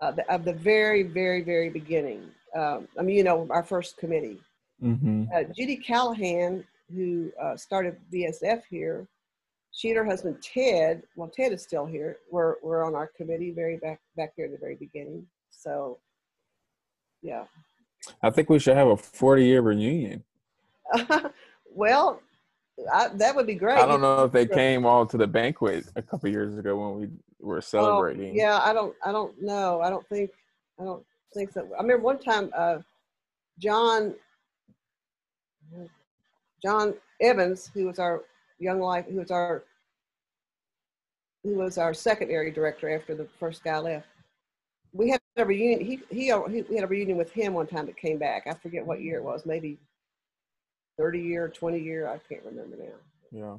Uh, 0.00 0.12
the, 0.12 0.32
of 0.32 0.44
the 0.44 0.52
very, 0.52 1.02
very, 1.02 1.42
very 1.42 1.70
beginning. 1.70 2.22
Um, 2.54 2.86
I 2.96 3.02
mean, 3.02 3.16
you 3.16 3.24
know, 3.24 3.48
our 3.50 3.64
first 3.64 3.96
committee. 3.96 4.38
Mm-hmm. 4.80 5.24
Uh, 5.34 5.42
Judy 5.56 5.76
Callahan, 5.76 6.64
who 6.94 7.32
uh, 7.42 7.56
started 7.56 7.96
BSF 8.12 8.62
here, 8.70 9.08
she 9.72 9.88
and 9.88 9.98
her 9.98 10.04
husband 10.04 10.40
Ted, 10.40 11.02
well, 11.16 11.32
Ted 11.34 11.52
is 11.52 11.62
still 11.62 11.84
here. 11.84 12.18
We're, 12.30 12.54
we're 12.62 12.84
on 12.84 12.94
our 12.94 13.08
committee 13.08 13.50
very 13.50 13.76
back, 13.76 14.00
back 14.16 14.34
here 14.36 14.46
at 14.46 14.52
the 14.52 14.58
very 14.58 14.76
beginning. 14.76 15.26
So, 15.50 15.98
yeah. 17.22 17.44
I 18.22 18.30
think 18.30 18.48
we 18.48 18.58
should 18.58 18.76
have 18.76 18.88
a 18.88 18.96
40 18.96 19.44
year 19.44 19.60
reunion. 19.60 20.24
well, 21.74 22.20
I, 22.92 23.08
that 23.08 23.34
would 23.34 23.46
be 23.46 23.54
great. 23.54 23.78
I 23.78 23.86
don't 23.86 24.00
know 24.00 24.24
if 24.24 24.32
they 24.32 24.46
came 24.46 24.86
all 24.86 25.04
to 25.06 25.16
the 25.16 25.26
banquet 25.26 25.86
a 25.96 26.02
couple 26.02 26.30
years 26.30 26.56
ago 26.56 26.76
when 26.76 27.00
we 27.00 27.08
were 27.40 27.60
celebrating. 27.60 28.30
Oh, 28.30 28.34
yeah, 28.34 28.60
I 28.62 28.72
don't, 28.72 28.94
I 29.04 29.12
don't 29.12 29.40
know. 29.42 29.80
I 29.80 29.90
don't 29.90 30.06
think, 30.08 30.30
I 30.80 30.84
don't 30.84 31.04
think 31.34 31.52
so. 31.52 31.68
I 31.78 31.82
remember 31.82 32.02
one 32.02 32.18
time, 32.18 32.50
uh, 32.56 32.78
John 33.58 34.14
John 36.62 36.94
Evans, 37.20 37.70
who 37.72 37.86
was 37.86 37.98
our 37.98 38.22
Young 38.58 38.80
Life, 38.80 39.06
who 39.06 39.16
was 39.16 39.30
our 39.30 39.64
who 41.44 41.54
was 41.54 41.78
our 41.78 41.94
secondary 41.94 42.50
director 42.50 42.94
after 42.94 43.14
the 43.14 43.28
first 43.38 43.62
guy 43.62 43.78
left. 43.78 44.06
We 44.92 45.10
had 45.10 45.20
a 45.36 45.44
reunion. 45.44 45.80
He, 45.84 46.00
he, 46.10 46.26
he 46.26 46.62
we 46.68 46.74
had 46.74 46.84
a 46.84 46.88
reunion 46.88 47.16
with 47.16 47.30
him 47.30 47.54
one 47.54 47.66
time 47.66 47.86
that 47.86 47.96
came 47.96 48.18
back. 48.18 48.46
I 48.46 48.54
forget 48.54 48.84
what 48.84 49.00
year 49.00 49.18
it 49.18 49.24
was. 49.24 49.44
Maybe 49.46 49.78
thirty 50.96 51.20
year, 51.20 51.48
twenty 51.48 51.80
year. 51.80 52.08
I 52.08 52.18
can't 52.28 52.44
remember 52.44 52.76
now. 52.76 52.84
Yeah. 53.30 53.56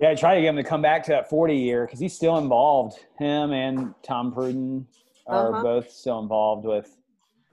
Yeah, 0.00 0.10
I 0.10 0.14
try 0.16 0.34
to 0.34 0.40
get 0.40 0.48
him 0.48 0.56
to 0.56 0.64
come 0.64 0.82
back 0.82 1.04
to 1.04 1.12
that 1.12 1.30
40 1.30 1.54
year 1.54 1.86
because 1.86 2.00
he's 2.00 2.14
still 2.14 2.38
involved. 2.38 2.98
Him 3.18 3.52
and 3.52 3.94
Tom 4.02 4.34
Pruden 4.34 4.86
are 5.28 5.52
uh-huh. 5.52 5.62
both 5.62 5.90
still 5.90 6.18
involved 6.18 6.66
with 6.66 6.96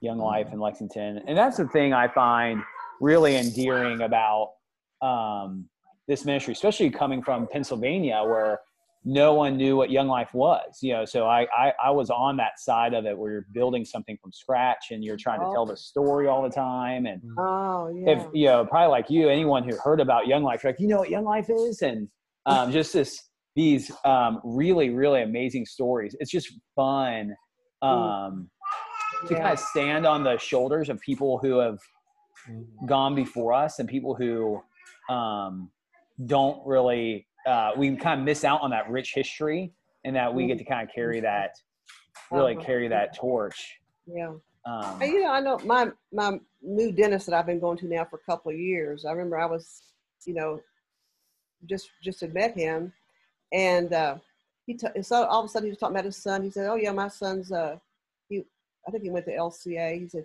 Young 0.00 0.18
Life 0.18 0.48
in 0.52 0.58
Lexington. 0.58 1.22
And 1.28 1.38
that's 1.38 1.56
the 1.56 1.68
thing 1.68 1.92
I 1.92 2.08
find 2.08 2.60
really 3.00 3.36
endearing 3.36 4.00
about 4.02 4.54
um, 5.00 5.68
this 6.08 6.24
ministry, 6.24 6.52
especially 6.52 6.90
coming 6.90 7.22
from 7.22 7.46
Pennsylvania, 7.46 8.22
where 8.24 8.60
no 9.04 9.34
one 9.34 9.56
knew 9.56 9.76
what 9.76 9.90
Young 9.90 10.06
Life 10.06 10.32
was. 10.32 10.78
You 10.80 10.94
know, 10.94 11.04
so 11.04 11.26
I, 11.26 11.46
I, 11.56 11.72
I 11.86 11.90
was 11.90 12.10
on 12.10 12.36
that 12.36 12.58
side 12.58 12.94
of 12.94 13.04
it 13.04 13.16
where 13.16 13.32
you're 13.32 13.46
building 13.52 13.84
something 13.84 14.16
from 14.22 14.32
scratch 14.32 14.86
and 14.90 15.04
you're 15.04 15.16
trying 15.16 15.40
to 15.40 15.50
tell 15.52 15.66
the 15.66 15.76
story 15.76 16.28
all 16.28 16.42
the 16.42 16.50
time. 16.50 17.06
And 17.06 17.20
oh, 17.38 17.92
yeah. 17.94 18.12
if 18.12 18.26
you 18.32 18.46
know, 18.46 18.64
probably 18.64 18.90
like 18.90 19.10
you, 19.10 19.28
anyone 19.28 19.68
who 19.68 19.76
heard 19.76 20.00
about 20.00 20.26
Young 20.26 20.42
Life, 20.42 20.64
like 20.64 20.76
you 20.78 20.88
know 20.88 20.98
what 20.98 21.10
Young 21.10 21.24
Life 21.24 21.50
is, 21.50 21.82
and 21.82 22.08
um, 22.46 22.70
just 22.72 22.92
this 22.92 23.20
these 23.56 23.90
um, 24.04 24.40
really 24.44 24.90
really 24.90 25.22
amazing 25.22 25.66
stories. 25.66 26.14
It's 26.20 26.30
just 26.30 26.52
fun 26.76 27.34
mm. 27.82 27.86
um, 27.86 28.48
to 29.26 29.34
kind 29.34 29.52
of 29.52 29.58
stand 29.58 30.06
on 30.06 30.22
the 30.22 30.38
shoulders 30.38 30.88
of 30.88 31.00
people 31.00 31.38
who 31.38 31.58
have 31.58 31.78
mm-hmm. 32.48 32.86
gone 32.86 33.14
before 33.14 33.52
us 33.52 33.78
and 33.78 33.88
people 33.88 34.14
who 34.14 34.60
um, 35.12 35.70
don't 36.26 36.64
really 36.66 37.26
uh, 37.46 37.72
we 37.76 37.94
kind 37.96 38.20
of 38.20 38.24
miss 38.24 38.44
out 38.44 38.60
on 38.60 38.70
that 38.70 38.90
rich 38.90 39.12
history 39.14 39.72
and 40.04 40.16
that 40.16 40.32
we 40.32 40.46
get 40.46 40.58
to 40.58 40.64
kind 40.64 40.86
of 40.88 40.94
carry 40.94 41.20
that 41.20 41.54
really 42.30 42.56
uh-huh. 42.56 42.64
carry 42.64 42.88
that 42.88 43.16
torch. 43.16 43.78
Yeah. 44.06 44.32
Um, 44.64 45.02
you 45.02 45.24
know 45.24 45.30
i 45.32 45.40
know 45.40 45.58
my 45.64 45.90
my 46.12 46.38
new 46.62 46.92
dentist 46.92 47.26
that 47.26 47.34
i've 47.34 47.46
been 47.46 47.58
going 47.58 47.76
to 47.78 47.88
now 47.88 48.04
for 48.04 48.14
a 48.14 48.30
couple 48.30 48.52
of 48.52 48.56
years 48.56 49.04
i 49.04 49.10
remember 49.10 49.36
i 49.36 49.44
was 49.44 49.82
you 50.24 50.34
know 50.34 50.60
just 51.68 51.90
just 52.00 52.20
had 52.20 52.32
met 52.32 52.56
him 52.56 52.92
and 53.52 53.92
uh 53.92 54.16
he 54.66 54.74
t- 54.74 55.02
so 55.02 55.24
all 55.24 55.40
of 55.40 55.46
a 55.46 55.48
sudden 55.48 55.66
he 55.66 55.70
was 55.70 55.78
talking 55.78 55.96
about 55.96 56.04
his 56.04 56.16
son. 56.16 56.42
He 56.42 56.50
said 56.50 56.68
oh 56.68 56.76
yeah 56.76 56.92
my 56.92 57.08
son's 57.08 57.50
uh 57.50 57.76
he 58.28 58.44
i 58.86 58.90
think 58.90 59.02
he 59.02 59.10
went 59.10 59.26
to 59.26 59.32
lca 59.32 60.00
he 60.00 60.08
said 60.08 60.24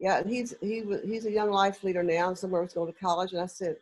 yeah 0.00 0.22
he's 0.24 0.54
he 0.60 0.82
was 0.82 1.00
he's 1.04 1.26
a 1.26 1.30
young 1.30 1.50
life 1.50 1.84
leader 1.84 2.02
now 2.02 2.28
and 2.28 2.38
somewhere 2.38 2.62
was 2.62 2.74
going 2.74 2.92
to 2.92 2.98
college. 2.98 3.32
And 3.32 3.40
i 3.40 3.46
said 3.46 3.76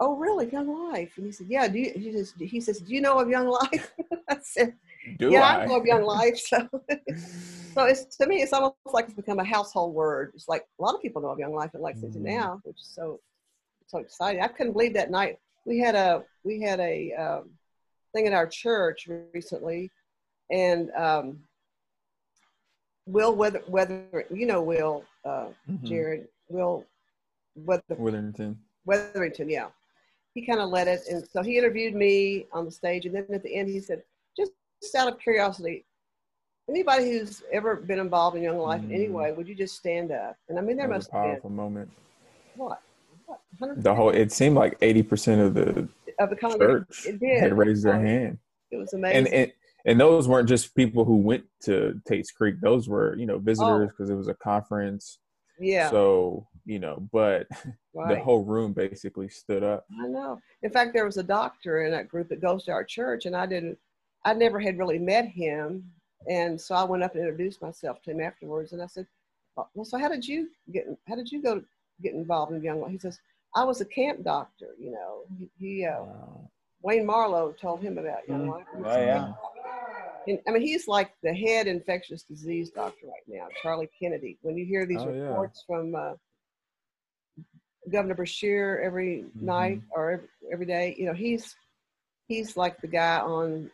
"Oh, 0.00 0.16
really, 0.16 0.48
Young 0.50 0.68
Life?" 0.90 1.12
And 1.16 1.26
he 1.26 1.32
said, 1.32 1.46
"Yeah." 1.48 1.68
Do 1.68 1.78
you, 1.78 1.92
he 1.94 2.12
says, 2.12 2.34
"He 2.38 2.60
says, 2.60 2.80
do 2.80 2.92
you 2.94 3.00
know 3.00 3.18
of 3.18 3.28
Young 3.28 3.48
Life?" 3.48 3.92
I 4.28 4.38
said, 4.42 4.74
Do 5.18 5.30
"Yeah, 5.30 5.42
I? 5.42 5.62
I 5.62 5.66
know 5.66 5.76
of 5.76 5.84
Young 5.86 6.04
Life." 6.04 6.38
So, 6.50 6.68
so 7.74 7.84
it's 7.84 8.16
to 8.16 8.26
me, 8.26 8.36
it's 8.42 8.52
almost 8.52 8.76
like 8.86 9.04
it's 9.06 9.14
become 9.14 9.38
a 9.38 9.44
household 9.44 9.94
word. 9.94 10.32
It's 10.34 10.48
like 10.48 10.64
a 10.78 10.82
lot 10.82 10.94
of 10.94 11.02
people 11.02 11.22
know 11.22 11.28
of 11.30 11.38
Young 11.38 11.54
Life 11.54 11.74
in 11.74 11.80
Lexington 11.82 12.22
Mhm. 12.22 12.26
now, 12.38 12.60
which 12.64 12.80
is 12.80 12.86
so 12.88 13.20
so 13.86 13.98
exciting. 13.98 14.42
I 14.42 14.48
couldn't 14.48 14.72
believe 14.72 14.94
that 14.94 15.10
night 15.10 15.38
we 15.64 15.78
had 15.78 15.94
a 15.94 16.24
we 16.44 16.60
had 16.60 16.80
a 16.80 17.12
um, 17.14 17.50
thing 18.12 18.26
at 18.26 18.32
our 18.32 18.46
church 18.46 19.08
recently, 19.32 19.90
and 20.50 20.90
um, 20.92 21.38
Will 23.06 23.34
Weather 23.34 23.62
Weather 23.68 24.26
you 24.30 24.46
know 24.46 24.62
Will 24.62 25.04
uh, 25.24 25.48
Mhm. 25.68 25.82
Jared 25.84 26.28
Will 26.48 26.84
Weather 27.54 27.82
Witherington. 27.96 28.58
Weatherington, 28.84 29.48
yeah. 29.48 29.68
He 30.38 30.46
kind 30.46 30.60
of 30.60 30.70
led 30.70 30.86
it, 30.86 31.00
and 31.10 31.26
so 31.32 31.42
he 31.42 31.58
interviewed 31.58 31.96
me 31.96 32.46
on 32.52 32.64
the 32.64 32.70
stage, 32.70 33.06
and 33.06 33.14
then 33.16 33.26
at 33.34 33.42
the 33.42 33.52
end 33.52 33.68
he 33.68 33.80
said, 33.80 34.04
"Just, 34.36 34.52
just 34.80 34.94
out 34.94 35.12
of 35.12 35.18
curiosity, 35.18 35.84
anybody 36.68 37.10
who's 37.10 37.42
ever 37.52 37.74
been 37.74 37.98
involved 37.98 38.36
in 38.36 38.44
Young 38.44 38.58
Life 38.58 38.80
Mm. 38.82 39.10
way, 39.10 39.32
would 39.32 39.48
you 39.48 39.56
just 39.56 39.74
stand 39.74 40.12
up?" 40.12 40.36
And 40.48 40.56
I 40.56 40.62
mean, 40.62 40.76
there 40.76 40.86
That 40.86 40.94
must 40.94 41.08
a 41.08 41.10
have 41.10 41.22
been 41.22 41.30
powerful 41.30 41.50
moment. 41.50 41.90
what, 42.54 42.80
what, 43.26 43.82
The 43.82 43.92
whole 43.92 44.10
it 44.10 44.30
seemed 44.30 44.54
like 44.54 44.78
eighty 44.80 45.02
percent 45.02 45.40
of 45.40 45.54
the 45.54 45.88
of 46.20 46.30
the 46.30 46.36
congregation. 46.36 46.86
church 46.88 47.06
It 47.08 47.18
did. 47.18 47.40
had 47.42 47.58
raised 47.58 47.84
their 47.84 47.94
Um, 47.94 48.06
hand. 48.06 48.38
It 48.70 48.76
was 48.76 48.92
amazing. 48.92 49.26
and, 49.26 49.34
and 49.34 49.52
and 49.86 50.00
those 50.00 50.28
weren't 50.28 50.48
just 50.48 50.72
people 50.76 51.04
who 51.04 51.16
went 51.16 51.46
to 51.62 52.00
Tate's 52.06 52.30
Creek. 52.30 52.60
Those 52.60 52.88
were 52.88 53.16
you 53.16 53.26
know 53.26 53.38
visitors 53.38 53.90
because 53.90 54.08
it 54.08 54.14
was 54.14 54.28
a 54.28 54.34
conference. 54.34 55.18
yeah, 55.58 55.90
So 55.90 56.46
you 56.68 56.78
know, 56.78 57.08
but 57.12 57.48
right. 57.94 58.08
the 58.18 58.22
whole 58.22 58.44
room 58.44 58.74
basically 58.74 59.28
stood 59.28 59.64
up. 59.64 59.86
I 60.00 60.06
know. 60.06 60.38
In 60.62 60.70
fact, 60.70 60.92
there 60.92 61.06
was 61.06 61.16
a 61.16 61.22
doctor 61.22 61.84
in 61.84 61.90
that 61.92 62.08
group 62.08 62.28
that 62.28 62.42
goes 62.42 62.64
to 62.64 62.72
our 62.72 62.84
church, 62.84 63.24
and 63.24 63.34
I 63.34 63.46
didn't, 63.46 63.78
I 64.24 64.34
never 64.34 64.60
had 64.60 64.78
really 64.78 64.98
met 64.98 65.26
him. 65.26 65.90
And 66.28 66.60
so 66.60 66.74
I 66.74 66.84
went 66.84 67.02
up 67.02 67.14
and 67.14 67.22
introduced 67.24 67.62
myself 67.62 68.02
to 68.02 68.10
him 68.10 68.20
afterwards. 68.20 68.72
And 68.72 68.82
I 68.82 68.86
said, 68.86 69.06
Well, 69.56 69.84
so 69.86 69.96
how 69.98 70.08
did 70.08 70.28
you 70.28 70.48
get, 70.70 70.86
how 71.08 71.14
did 71.16 71.32
you 71.32 71.42
go 71.42 71.62
get 72.02 72.12
involved 72.12 72.52
in 72.52 72.62
Young 72.62 72.82
Life? 72.82 72.92
He 72.92 72.98
says, 72.98 73.18
I 73.56 73.64
was 73.64 73.80
a 73.80 73.86
camp 73.86 74.22
doctor, 74.22 74.74
you 74.78 74.90
know. 74.90 75.22
He, 75.38 75.48
he 75.58 75.86
uh, 75.86 76.00
Wow. 76.02 76.50
Wayne 76.82 77.06
Marlowe 77.06 77.52
told 77.52 77.80
him 77.80 77.96
about 77.96 78.28
Young 78.28 78.42
Mhm. 78.46 78.50
Life. 78.50 78.66
Oh, 78.74 79.00
yeah. 79.00 79.32
And, 80.26 80.38
I 80.46 80.50
mean, 80.50 80.62
he's 80.62 80.86
like 80.86 81.12
the 81.22 81.32
head 81.32 81.66
infectious 81.66 82.24
disease 82.24 82.68
doctor 82.70 83.06
right 83.06 83.22
now, 83.26 83.48
Charlie 83.62 83.88
Kennedy. 83.98 84.36
When 84.42 84.58
you 84.58 84.66
hear 84.66 84.84
these 84.84 85.00
Oh, 85.00 85.10
yeah. 85.10 85.28
reports 85.28 85.64
from 85.66 85.94
uh, 85.94 86.14
Governor 87.90 88.14
Beshear 88.14 88.82
every 88.84 89.24
Mhm. 89.36 89.42
night 89.42 89.82
or 89.90 90.10
every, 90.12 90.28
every 90.52 90.66
day, 90.66 90.94
you 90.98 91.06
know, 91.06 91.14
he's 91.14 91.54
he's 92.28 92.56
like 92.56 92.78
the 92.80 92.86
guy 92.88 93.18
on 93.20 93.70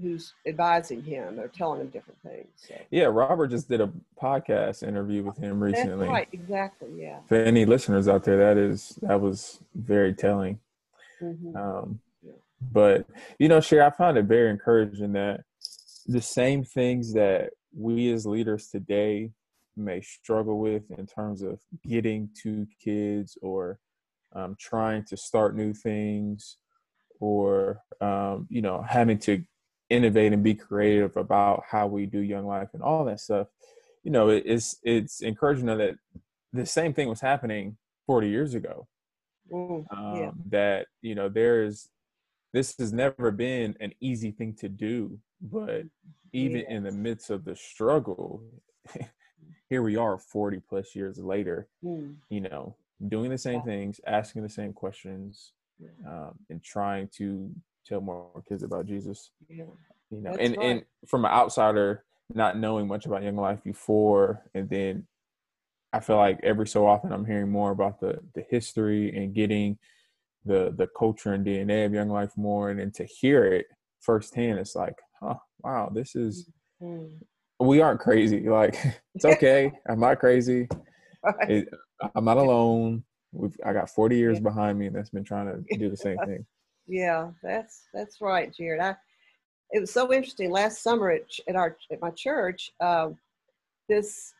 who's 0.00 0.34
advising 0.46 1.02
him 1.02 1.40
or 1.40 1.48
telling 1.48 1.80
him 1.80 1.88
different 1.88 2.20
things. 2.20 2.48
So 2.56 2.74
Yeah, 2.90 3.04
Robert 3.06 3.48
just 3.48 3.68
did 3.68 3.80
a 3.80 3.90
podcast 4.20 4.86
interview 4.86 5.22
with 5.22 5.38
him 5.38 5.58
that's 5.60 5.78
recently. 5.80 6.08
right, 6.08 6.28
exactly, 6.32 6.90
yeah. 6.96 7.20
For 7.26 7.36
any 7.36 7.64
listeners 7.64 8.06
out 8.08 8.24
there, 8.24 8.36
that 8.36 8.58
is 8.58 8.98
that 9.02 9.20
was 9.20 9.60
very 9.74 10.12
telling. 10.12 10.60
hmm 11.18 11.56
Um, 11.56 12.00
Yeah. 12.22 12.32
but 12.72 13.06
you 13.38 13.48
know, 13.48 13.60
Sherry, 13.60 13.82
I 13.82 13.90
found 13.90 14.18
it 14.18 14.24
very 14.26 14.50
encouraging 14.50 15.12
that 15.12 15.40
the 16.06 16.20
same 16.20 16.62
things 16.62 17.14
that 17.14 17.52
we 17.74 18.12
as 18.12 18.26
leaders 18.26 18.68
today 18.68 19.32
may 19.76 20.00
struggle 20.00 20.58
with 20.58 20.90
in 20.98 21.06
terms 21.06 21.42
of 21.42 21.60
getting 21.86 22.28
to 22.42 22.66
kids 22.82 23.36
or 23.42 23.78
um, 24.34 24.56
trying 24.58 25.04
to 25.04 25.16
start 25.16 25.56
new 25.56 25.72
things 25.72 26.56
or 27.20 27.80
um, 28.00 28.46
you 28.50 28.62
know 28.62 28.84
having 28.88 29.18
to 29.18 29.42
innovate 29.88 30.32
and 30.32 30.42
be 30.42 30.54
creative 30.54 31.16
about 31.16 31.62
how 31.70 31.86
we 31.86 32.06
do 32.06 32.18
young 32.18 32.46
life 32.46 32.68
and 32.74 32.82
all 32.82 33.04
that 33.04 33.20
stuff. 33.20 33.48
You 34.02 34.10
know 34.10 34.28
it, 34.28 34.42
it's 34.46 34.76
it's 34.82 35.20
encouraging 35.22 35.66
that 35.66 35.96
the 36.52 36.66
same 36.66 36.92
thing 36.94 37.08
was 37.08 37.20
happening 37.20 37.76
40 38.06 38.28
years 38.28 38.54
ago. 38.54 38.88
Mm, 39.52 39.86
um, 39.90 40.16
Yeah. 40.16 40.30
that 40.50 40.86
you 41.02 41.14
know 41.14 41.28
there 41.28 41.62
is 41.62 41.88
this 42.52 42.76
has 42.78 42.92
never 42.92 43.30
been 43.30 43.76
an 43.80 43.92
easy 44.00 44.30
thing 44.30 44.54
to 44.54 44.68
do 44.68 45.18
but 45.40 45.84
even 46.32 46.62
in 46.62 46.82
the 46.82 46.90
midst 46.90 47.30
of 47.30 47.44
the 47.44 47.54
struggle 47.54 48.42
here 49.68 49.82
we 49.82 49.96
are 49.96 50.18
40 50.18 50.60
plus 50.68 50.94
years 50.94 51.18
later 51.18 51.68
mm, 51.84 52.14
you 52.28 52.40
know 52.40 52.74
doing 53.08 53.30
the 53.30 53.38
same 53.38 53.56
Yeah. 53.60 53.62
things 53.64 54.00
asking 54.06 54.42
the 54.42 54.48
same 54.48 54.72
questions 54.72 55.52
Yeah. 55.78 55.88
um, 56.06 56.38
and 56.50 56.62
trying 56.62 57.08
to 57.18 57.50
tell 57.86 58.00
more 58.00 58.42
kids 58.48 58.62
about 58.62 58.86
jesus 58.86 59.30
yeah. 59.48 59.64
you 60.10 60.20
know 60.22 60.30
That's 60.32 60.42
and 60.48 60.56
right. 60.56 60.66
and 60.66 60.84
from 61.06 61.24
an 61.24 61.30
outsider 61.30 62.04
not 62.34 62.58
knowing 62.58 62.86
much 62.88 63.06
about 63.06 63.22
young 63.22 63.36
life 63.36 63.62
before 63.62 64.42
and 64.54 64.68
then 64.68 65.06
i 65.92 66.00
feel 66.00 66.16
like 66.16 66.40
every 66.42 66.66
so 66.66 66.86
often 66.86 67.12
i'm 67.12 67.24
hearing 67.24 67.50
more 67.50 67.70
about 67.70 68.00
the 68.00 68.18
the 68.34 68.44
history 68.50 69.14
and 69.16 69.34
getting 69.34 69.78
the 70.44 70.72
the 70.76 70.88
culture 70.98 71.32
and 71.34 71.46
dna 71.46 71.86
of 71.86 71.92
young 71.92 72.08
life 72.08 72.32
more 72.36 72.70
and 72.70 72.80
then 72.80 72.90
to 72.92 73.04
hear 73.04 73.44
it 73.44 73.66
firsthand 74.00 74.58
it's 74.58 74.74
like 74.74 74.96
huh 75.20 75.34
wow 75.62 75.90
this 75.92 76.14
is 76.16 76.48
Mm. 76.82 77.08
We 77.60 77.80
aren't 77.80 78.00
crazy. 78.00 78.48
Like 78.48 78.76
it's 79.14 79.24
okay. 79.24 79.72
I'm 79.88 80.00
not 80.00 80.18
crazy? 80.18 80.68
It, 81.48 81.68
i'm 82.14 82.24
not 82.24 82.36
alone. 82.36 83.02
We've, 83.32 83.56
i 83.64 83.72
got 83.72 83.90
40 83.90 84.16
years 84.16 84.36
Yeah. 84.36 84.42
behind 84.42 84.78
me 84.78 84.88
that's 84.88 85.10
been 85.10 85.24
trying 85.24 85.46
to 85.46 85.78
do 85.78 85.88
the 85.90 85.96
same 85.96 86.18
thing. 86.18 86.46
Yeah, 86.86 87.30
that's 87.42 87.86
that's 87.92 88.20
right, 88.20 88.54
Jared. 88.54 88.80
I 88.80 88.96
it 89.72 89.80
was 89.80 89.92
so 89.92 90.12
interesting. 90.12 90.50
Last 90.50 90.82
summer 90.82 91.10
at 91.10 91.22
at 91.48 91.56
our 91.56 91.76
at 91.90 92.00
my 92.00 92.10
church. 92.10 92.72
Um, 92.80 93.18
this 93.88 94.34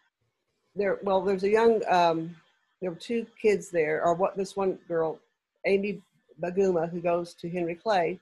there 0.74 0.98
well, 1.02 1.20
there's 1.22 1.42
a 1.44 1.50
young 1.50 1.82
um, 1.88 2.36
there 2.80 2.90
were 2.90 2.96
two 2.96 3.26
kids 3.40 3.70
there, 3.70 4.04
or 4.04 4.14
what 4.14 4.36
this 4.36 4.54
one 4.54 4.78
girl, 4.86 5.18
Amy 5.66 6.00
Baguma, 6.40 6.88
who 6.90 7.00
goes 7.00 7.34
to 7.34 7.48
Henry 7.50 7.74
Clay, 7.74 8.20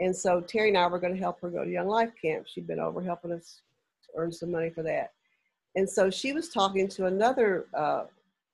and 0.00 0.16
so 0.16 0.40
Terry 0.40 0.68
and 0.68 0.78
I 0.78 0.86
were 0.88 0.98
going 0.98 1.14
to 1.14 1.20
help 1.20 1.40
her 1.42 1.50
go 1.50 1.64
to 1.64 1.70
Young 1.70 1.88
Life 1.88 2.12
Camp. 2.20 2.46
She'd 2.48 2.66
been 2.66 2.80
over 2.80 3.00
helping 3.02 3.32
us 3.32 3.60
earn 4.16 4.32
some 4.32 4.50
money 4.50 4.70
for 4.70 4.82
that, 4.82 5.12
and 5.76 5.88
so 5.88 6.10
she 6.10 6.32
was 6.32 6.48
talking 6.48 6.88
to 6.88 7.06
another 7.06 7.66
uh, 7.74 8.04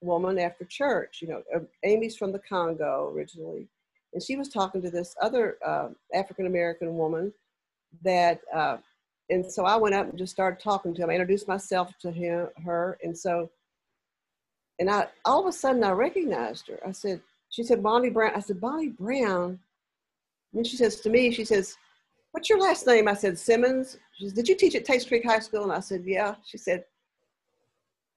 woman 0.01 0.39
after 0.39 0.65
church. 0.65 1.21
You 1.21 1.29
know, 1.29 1.43
uh, 1.55 1.61
Amy's 1.85 2.17
from 2.17 2.33
the 2.33 2.41
Congo 2.41 3.13
originally 3.15 3.69
and 4.13 4.23
she 4.23 4.37
was 4.37 4.49
talking 4.49 4.83
to 4.83 4.91
this 4.91 5.15
other 5.21 5.59
uh, 5.65 5.89
African 6.15 6.47
American 6.47 6.97
woman 6.97 7.33
that, 8.03 8.41
uh, 8.55 8.79
and 9.31 9.51
so 9.51 9.65
I 9.65 9.77
went 9.77 9.95
up 9.95 10.09
and 10.09 10.19
just 10.19 10.33
started 10.33 10.63
talking 10.63 10.95
to 10.95 11.03
him. 11.03 11.11
I 11.11 11.15
introduced 11.15 11.49
myself 11.49 11.93
to 12.01 12.11
him, 12.11 12.49
her, 12.65 12.99
and 13.03 13.17
so, 13.17 13.51
and 14.79 14.91
I 14.91 15.09
all 15.25 15.41
of 15.41 15.47
a 15.47 15.53
sudden 15.53 15.85
I 15.85 15.91
recognized 15.91 16.69
her. 16.69 16.79
I 16.87 16.93
said, 16.93 17.21
she 17.51 17.63
said 17.63 17.83
Bonnie 17.83 18.11
Brown. 18.11 18.33
I 18.35 18.41
said 18.41 18.61
Bonnie 18.61 18.89
Brown. 18.89 19.59
And 20.55 20.67
she 20.67 20.77
says 20.77 21.01
to 21.01 21.11
me, 21.11 21.31
she 21.31 21.45
says, 21.45 21.77
"What's 22.33 22.49
your 22.49 22.61
last 22.61 22.87
name?" 22.87 23.09
I 23.09 23.15
said 23.15 23.39
Simmons. 23.39 23.97
She 24.19 24.25
says, 24.25 24.33
"Did 24.35 24.49
you 24.49 24.55
teach 24.57 24.75
at 24.75 24.85
Tates 24.85 25.05
Creek 25.05 25.25
High 25.25 25.39
School?" 25.41 25.63
And 25.65 25.73
I 25.73 25.81
said, 25.81 26.05
"Yeah." 26.05 26.37
She 26.47 26.59
said, 26.59 26.85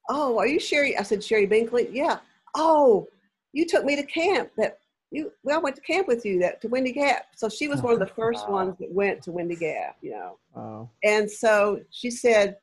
"Oh, 0.08 0.38
are 0.38 0.46
you 0.46 0.60
Sherry?" 0.60 0.96
I 0.96 1.02
said, 1.02 1.22
"Sherry 1.22 1.46
Binkley." 1.46 1.88
Yeah. 1.92 2.18
Oh, 2.54 3.06
you 3.52 3.66
took 3.66 3.84
me 3.84 3.96
to 3.96 4.02
camp 4.02 4.50
that 4.56 4.78
you 5.10 5.30
well, 5.44 5.58
I 5.58 5.60
went 5.60 5.76
to 5.76 5.82
camp 5.82 6.08
with 6.08 6.24
you 6.24 6.38
that 6.40 6.60
to 6.62 6.68
Windy 6.68 6.92
Gap. 6.92 7.26
So 7.36 7.48
she 7.48 7.68
was 7.68 7.82
one 7.82 7.92
of 7.92 7.98
the 7.98 8.06
first 8.06 8.48
Wow. 8.48 8.54
ones 8.54 8.78
that 8.78 8.90
went 8.90 9.22
to 9.24 9.32
Windy 9.32 9.56
Gap, 9.56 9.96
you 10.00 10.10
know. 10.12 10.38
wow 10.54 10.90
And 11.04 11.30
so 11.30 11.80
she 11.90 12.10
said, 12.10 12.56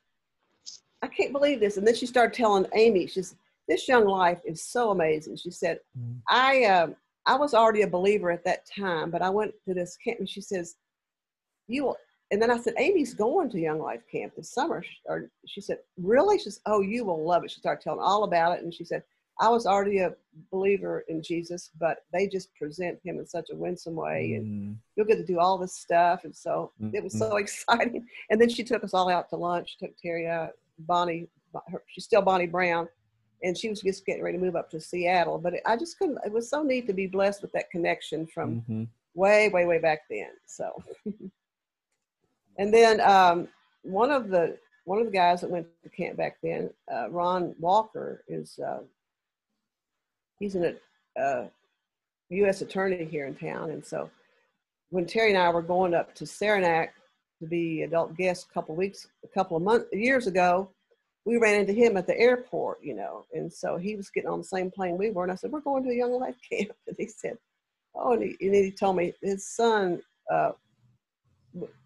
I 1.02 1.06
can't 1.06 1.32
believe 1.32 1.60
this. 1.60 1.76
And 1.76 1.86
then 1.86 1.94
she 1.94 2.06
started 2.06 2.34
telling 2.34 2.66
Amy, 2.74 3.06
she's 3.06 3.36
this 3.68 3.86
young 3.86 4.04
life 4.06 4.40
is 4.44 4.64
so 4.64 4.90
amazing. 4.90 5.36
She 5.36 5.50
said, 5.52 5.78
Mhm. 5.96 6.20
I 6.28 6.64
um 6.64 6.96
I 7.26 7.36
was 7.36 7.54
already 7.54 7.82
a 7.82 7.86
believer 7.86 8.30
at 8.32 8.44
that 8.44 8.66
time, 8.66 9.10
but 9.10 9.22
I 9.22 9.30
went 9.30 9.54
to 9.66 9.74
this 9.74 9.96
camp 9.96 10.18
and 10.18 10.28
she 10.28 10.40
says, 10.40 10.74
You 11.70 11.84
will 11.84 11.96
and 12.30 12.40
then 12.40 12.50
I 12.50 12.58
said, 12.58 12.74
Amy's 12.78 13.12
going 13.12 13.50
to 13.50 13.58
Young 13.58 13.80
Life 13.80 14.02
Camp 14.10 14.34
this 14.36 14.52
summer. 14.52 14.84
Or 15.06 15.30
she 15.46 15.60
said, 15.60 15.78
Really? 15.96 16.38
She 16.38 16.44
says, 16.44 16.60
Oh, 16.66 16.80
you 16.80 17.04
will 17.04 17.24
love 17.24 17.44
it. 17.44 17.50
She 17.50 17.58
started 17.60 17.82
telling 17.82 18.00
all 18.00 18.24
about 18.24 18.56
it. 18.56 18.62
And 18.62 18.72
she 18.72 18.84
said, 18.84 19.02
I 19.40 19.48
was 19.48 19.66
already 19.66 19.98
a 19.98 20.14
believer 20.52 21.04
in 21.08 21.22
Jesus, 21.22 21.70
but 21.80 22.04
they 22.12 22.28
just 22.28 22.54
present 22.54 22.98
him 23.02 23.18
in 23.18 23.26
such 23.26 23.48
a 23.50 23.56
winsome 23.56 23.96
way. 23.96 24.34
And 24.34 24.46
Mm, 24.46 24.76
you'll 24.94 25.06
get 25.06 25.16
to 25.16 25.24
do 25.24 25.40
all 25.40 25.58
this 25.58 25.74
stuff. 25.74 26.24
And 26.24 26.36
so 26.36 26.72
it 26.92 27.02
was 27.02 27.18
so 27.18 27.36
exciting. 27.36 28.06
And 28.30 28.40
then 28.40 28.48
she 28.48 28.62
took 28.62 28.84
us 28.84 28.94
all 28.94 29.08
out 29.08 29.28
to 29.30 29.36
lunch, 29.36 29.78
took 29.78 29.96
Terry 29.96 30.28
out, 30.28 30.50
Bonnie, 30.80 31.26
her, 31.68 31.82
she's 31.88 32.04
still 32.04 32.22
Bonnie 32.22 32.46
Brown. 32.46 32.86
And 33.42 33.56
she 33.56 33.70
was 33.70 33.80
just 33.80 34.04
getting 34.04 34.22
ready 34.22 34.36
to 34.36 34.44
move 34.44 34.54
up 34.54 34.70
to 34.70 34.80
Seattle. 34.80 35.38
But 35.38 35.54
it, 35.54 35.62
I 35.64 35.76
just 35.76 35.98
couldn't, 35.98 36.18
it 36.24 36.32
was 36.32 36.50
so 36.50 36.62
neat 36.62 36.86
to 36.86 36.92
be 36.92 37.06
blessed 37.06 37.40
with 37.40 37.52
that 37.52 37.70
connection 37.70 38.26
from 38.26 38.62
mhm. 38.70 38.88
way, 39.14 39.48
way, 39.48 39.64
way 39.64 39.78
back 39.78 40.00
then. 40.10 40.28
So, 40.46 40.70
and 42.60 42.72
then 42.72 43.00
um, 43.00 43.48
one 43.82 44.10
of 44.10 44.28
the, 44.28 44.58
one 44.84 44.98
of 44.98 45.06
the 45.06 45.12
guys 45.12 45.40
that 45.40 45.50
went 45.50 45.66
to 45.82 45.88
camp 45.88 46.18
back 46.18 46.36
then, 46.42 46.68
uh, 46.92 47.08
Ron 47.08 47.54
Walker 47.58 48.22
is, 48.28 48.58
uh, 48.58 48.80
he's 50.38 50.54
in 50.54 50.76
a, 51.16 51.20
uh, 51.20 51.46
U.S. 52.28 52.60
attorney 52.60 53.06
here 53.06 53.26
in 53.26 53.34
town, 53.34 53.70
and 53.70 53.84
so 53.84 54.10
when 54.90 55.06
Terry 55.06 55.30
and 55.30 55.38
I 55.38 55.48
were 55.48 55.62
going 55.62 55.94
up 55.94 56.14
to 56.16 56.26
Saranac 56.26 56.92
to 57.40 57.48
be 57.48 57.82
adult 57.82 58.14
guests 58.14 58.46
a 58.48 58.52
couple 58.52 58.76
weeks, 58.76 59.08
a 59.24 59.28
couple 59.28 59.56
of 59.56 59.62
months, 59.62 59.86
years 59.92 60.26
ago, 60.26 60.68
we 61.24 61.38
ran 61.38 61.60
into 61.60 61.72
him 61.72 61.96
at 61.96 62.06
the 62.06 62.18
airport, 62.18 62.78
you 62.82 62.94
know, 62.94 63.24
and 63.32 63.50
so 63.50 63.78
he 63.78 63.96
was 63.96 64.10
getting 64.10 64.28
on 64.28 64.38
the 64.38 64.44
same 64.44 64.70
plane 64.70 64.98
we 64.98 65.10
were, 65.10 65.22
and 65.22 65.32
I 65.32 65.36
said, 65.36 65.50
"We're 65.50 65.60
going 65.60 65.82
to 65.84 65.90
a 65.90 65.94
Young 65.94 66.12
Life 66.12 66.36
camp," 66.52 66.72
and 66.86 66.96
he 66.98 67.06
said, 67.06 67.38
"Oh," 67.94 68.12
and 68.12 68.22
he, 68.22 68.36
and 68.40 68.54
he 68.54 68.70
told 68.70 68.96
me 68.96 69.14
his 69.22 69.48
son, 69.48 70.02
uh, 70.30 70.52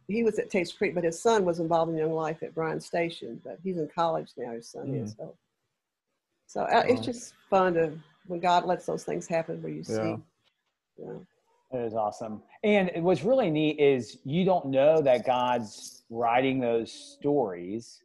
he 0.08 0.22
was 0.22 0.38
at 0.38 0.50
Tates 0.50 0.72
Creek, 0.72 0.94
but 0.94 1.04
his 1.04 1.20
son 1.20 1.44
was 1.44 1.60
involved 1.60 1.90
in 1.90 1.98
Young 1.98 2.12
Life 2.12 2.42
at 2.42 2.54
Bryan 2.54 2.80
Station, 2.80 3.40
but 3.44 3.58
he's 3.62 3.78
in 3.78 3.88
college 3.94 4.30
now. 4.36 4.52
His 4.52 4.68
son 4.68 4.88
mm. 4.88 5.04
is 5.04 5.14
so. 5.16 5.34
So 6.46 6.62
uh, 6.62 6.84
it's 6.86 7.00
just 7.00 7.34
fun 7.50 7.74
to 7.74 7.92
when 8.26 8.40
God 8.40 8.64
lets 8.64 8.86
those 8.86 9.02
things 9.02 9.26
happen 9.26 9.62
where 9.62 9.72
you 9.72 9.82
see. 9.82 10.16
Yeah. 10.98 11.16
It 11.72 11.78
is 11.78 11.94
awesome. 11.94 12.42
And 12.62 12.90
what's 13.02 13.24
really 13.24 13.50
neat 13.50 13.80
is 13.80 14.18
you 14.24 14.44
don't 14.44 14.66
know 14.66 15.02
that 15.02 15.26
God's 15.26 16.04
writing 16.08 16.60
those 16.60 16.92
stories 16.92 18.00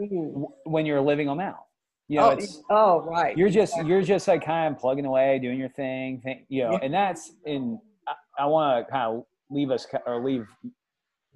mm-hmm. 0.00 0.44
when 0.64 0.86
you're 0.86 1.00
living 1.00 1.26
them 1.26 1.40
out. 1.40 1.64
You 2.06 2.18
know, 2.18 2.28
oh, 2.28 2.30
it's, 2.30 2.62
oh, 2.70 3.00
right. 3.02 3.36
You're 3.36 3.50
just 3.50 3.74
you're 3.84 4.00
just 4.00 4.28
like 4.28 4.44
kind 4.44 4.74
of 4.74 4.80
plugging 4.80 5.04
away, 5.04 5.38
doing 5.40 5.58
your 5.58 5.68
thing, 5.68 6.20
thing 6.22 6.46
you 6.48 6.64
know, 6.64 6.72
yeah. 6.72 6.78
and 6.82 6.94
that's 6.94 7.32
in. 7.44 7.78
I, 8.06 8.44
I 8.44 8.46
want 8.46 8.86
to 8.86 8.90
kind 8.90 9.16
of 9.16 9.24
leave 9.50 9.70
us 9.70 9.86
or 10.06 10.24
leave 10.24 10.46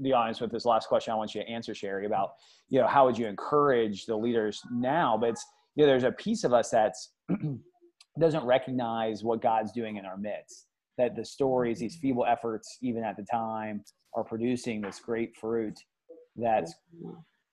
the 0.00 0.12
audience 0.12 0.40
with 0.40 0.50
this 0.50 0.64
last 0.64 0.88
question. 0.88 1.12
I 1.12 1.16
want 1.16 1.34
you 1.34 1.42
to 1.42 1.48
answer, 1.48 1.74
Sherry, 1.74 2.06
about 2.06 2.30
you 2.68 2.80
know 2.80 2.86
how 2.86 3.06
would 3.06 3.16
you 3.16 3.26
encourage 3.26 4.06
the 4.06 4.16
leaders 4.16 4.60
now? 4.70 5.16
But 5.18 5.30
it's 5.30 5.46
you 5.74 5.84
know 5.84 5.88
there's 5.88 6.04
a 6.04 6.12
piece 6.12 6.44
of 6.44 6.52
us 6.52 6.70
that's 6.70 7.12
doesn't 8.20 8.44
recognize 8.44 9.22
what 9.22 9.40
God's 9.40 9.72
doing 9.72 9.96
in 9.96 10.04
our 10.04 10.16
midst. 10.16 10.66
That 10.98 11.16
the 11.16 11.24
stories, 11.24 11.78
these 11.78 11.96
feeble 11.96 12.26
efforts, 12.26 12.78
even 12.82 13.02
at 13.04 13.16
the 13.16 13.24
time, 13.24 13.82
are 14.14 14.24
producing 14.24 14.80
this 14.80 15.00
great 15.00 15.36
fruit 15.36 15.78
that's 16.36 16.74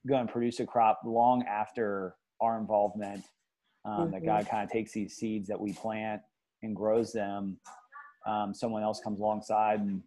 going 0.07 0.27
to 0.27 0.31
produce 0.31 0.59
a 0.59 0.65
crop 0.65 1.01
long 1.05 1.43
after 1.43 2.15
our 2.41 2.59
involvement. 2.59 3.23
Um, 3.85 3.93
mm-hmm. 3.93 4.11
That 4.11 4.25
God 4.25 4.47
kind 4.49 4.63
of 4.63 4.69
takes 4.69 4.91
these 4.91 5.15
seeds 5.15 5.47
that 5.47 5.59
we 5.59 5.73
plant 5.73 6.21
and 6.63 6.75
grows 6.75 7.13
them. 7.13 7.57
Um, 8.27 8.53
someone 8.53 8.83
else 8.83 8.99
comes 8.99 9.19
alongside 9.19 9.79
and 9.79 10.01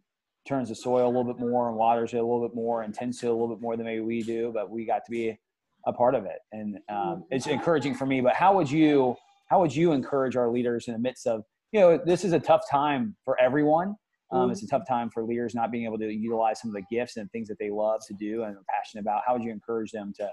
turns 0.46 0.68
the 0.68 0.74
soil 0.74 1.06
a 1.06 1.12
little 1.12 1.24
bit 1.24 1.38
more 1.38 1.68
and 1.68 1.76
waters 1.76 2.14
it 2.14 2.18
a 2.18 2.22
little 2.22 2.46
bit 2.46 2.54
more 2.54 2.82
and 2.82 2.94
tends 2.94 3.18
to 3.20 3.28
a 3.28 3.32
little 3.32 3.48
bit 3.48 3.60
more 3.60 3.76
than 3.76 3.86
maybe 3.86 4.00
we 4.00 4.22
do, 4.22 4.50
but 4.52 4.70
we 4.70 4.84
got 4.84 5.04
to 5.04 5.10
be 5.10 5.38
a 5.86 5.92
part 5.92 6.14
of 6.14 6.24
it. 6.24 6.38
And 6.52 6.78
um, 6.88 7.24
it's 7.30 7.46
mm-hmm. 7.46 7.54
encouraging 7.54 7.94
for 7.94 8.06
me. 8.06 8.20
But 8.20 8.34
how 8.34 8.54
would 8.54 8.70
you 8.70 9.16
how 9.52 9.60
would 9.60 9.76
you 9.76 9.92
encourage 9.92 10.34
our 10.34 10.50
leaders 10.50 10.88
in 10.88 10.94
the 10.94 10.98
midst 10.98 11.26
of 11.26 11.44
you 11.72 11.80
know 11.80 12.00
this 12.02 12.24
is 12.24 12.32
a 12.32 12.40
tough 12.40 12.62
time 12.70 13.14
for 13.22 13.38
everyone 13.38 13.94
um, 14.32 14.50
it's 14.50 14.62
a 14.62 14.66
tough 14.66 14.88
time 14.88 15.10
for 15.10 15.24
leaders 15.24 15.54
not 15.54 15.70
being 15.70 15.84
able 15.84 15.98
to 15.98 16.10
utilize 16.10 16.58
some 16.58 16.70
of 16.70 16.74
the 16.74 16.82
gifts 16.90 17.18
and 17.18 17.30
things 17.32 17.48
that 17.48 17.58
they 17.58 17.68
love 17.68 18.00
to 18.08 18.14
do 18.14 18.44
and 18.44 18.56
are 18.56 18.62
passionate 18.70 19.02
about 19.02 19.20
how 19.26 19.34
would 19.34 19.42
you 19.42 19.52
encourage 19.52 19.90
them 19.90 20.10
to 20.16 20.26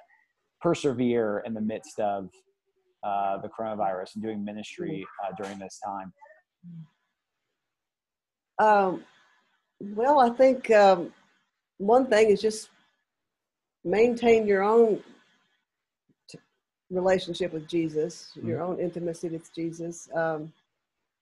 persevere 0.61 1.43
in 1.45 1.53
the 1.53 1.59
midst 1.59 1.99
of 1.99 2.29
uh, 3.03 3.37
the 3.39 3.49
coronavirus 3.49 4.15
and 4.15 4.23
doing 4.23 4.41
ministry 4.43 5.05
uh, 5.25 5.31
during 5.37 5.59
this 5.59 5.81
time 5.85 6.13
um, 8.59 9.03
well 9.79 10.19
i 10.19 10.29
think 10.29 10.69
um, 10.71 11.11
one 11.77 12.05
thing 12.07 12.29
is 12.29 12.41
just 12.41 12.69
maintain 13.83 14.45
your 14.45 14.63
own 14.63 15.01
relationship 16.89 17.53
with 17.53 17.67
Jesus, 17.67 18.31
mm-hmm. 18.37 18.47
your 18.47 18.61
own 18.61 18.79
intimacy 18.79 19.29
with 19.29 19.53
Jesus. 19.53 20.09
Um, 20.13 20.51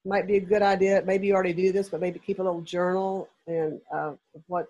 might 0.06 0.28
be 0.28 0.38
a 0.38 0.42
good 0.42 0.62
idea. 0.62 1.04
Maybe 1.06 1.28
you 1.28 1.34
already 1.34 1.54
do 1.54 1.72
this, 1.72 1.90
but 1.90 2.00
maybe 2.00 2.20
keep 2.20 2.40
a 2.40 2.44
little 2.44 2.62
journal 2.62 3.28
and 3.46 3.82
uh, 3.94 4.14
what 4.48 4.68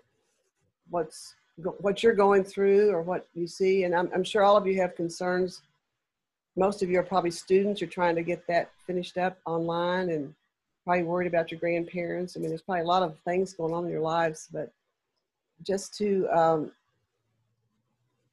what's 0.90 1.34
what 1.56 2.02
you're 2.02 2.14
going 2.14 2.44
through 2.44 2.90
or 2.90 3.02
what 3.02 3.26
you 3.34 3.46
see. 3.46 3.84
And 3.84 3.94
I'm, 3.94 4.10
I'm 4.14 4.24
sure 4.24 4.42
all 4.42 4.56
of 4.56 4.66
you 4.66 4.80
have 4.80 4.94
concerns. 4.94 5.62
Most 6.56 6.82
of 6.82 6.90
you 6.90 6.98
are 6.98 7.04
probably 7.04 7.30
students. 7.30 7.80
You're 7.80 7.90
trying 7.90 8.16
to 8.16 8.22
get 8.22 8.46
that 8.46 8.70
finished 8.86 9.18
up 9.18 9.38
online 9.44 10.10
and 10.10 10.34
probably 10.88 11.04
worried 11.04 11.26
about 11.26 11.50
your 11.50 11.60
grandparents. 11.60 12.34
I 12.34 12.40
mean, 12.40 12.48
there's 12.48 12.62
probably 12.62 12.80
a 12.80 12.86
lot 12.86 13.02
of 13.02 13.14
things 13.26 13.52
going 13.52 13.74
on 13.74 13.84
in 13.84 13.90
your 13.90 14.00
lives, 14.00 14.48
but 14.50 14.72
just 15.62 15.92
to 15.98 16.26
um, 16.28 16.72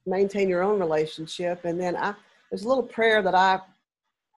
maintain 0.06 0.48
your 0.48 0.62
own 0.62 0.80
relationship. 0.80 1.66
And 1.66 1.78
then 1.78 1.96
I, 1.98 2.14
there's 2.48 2.64
a 2.64 2.68
little 2.68 2.82
prayer 2.82 3.20
that 3.20 3.34
I 3.34 3.60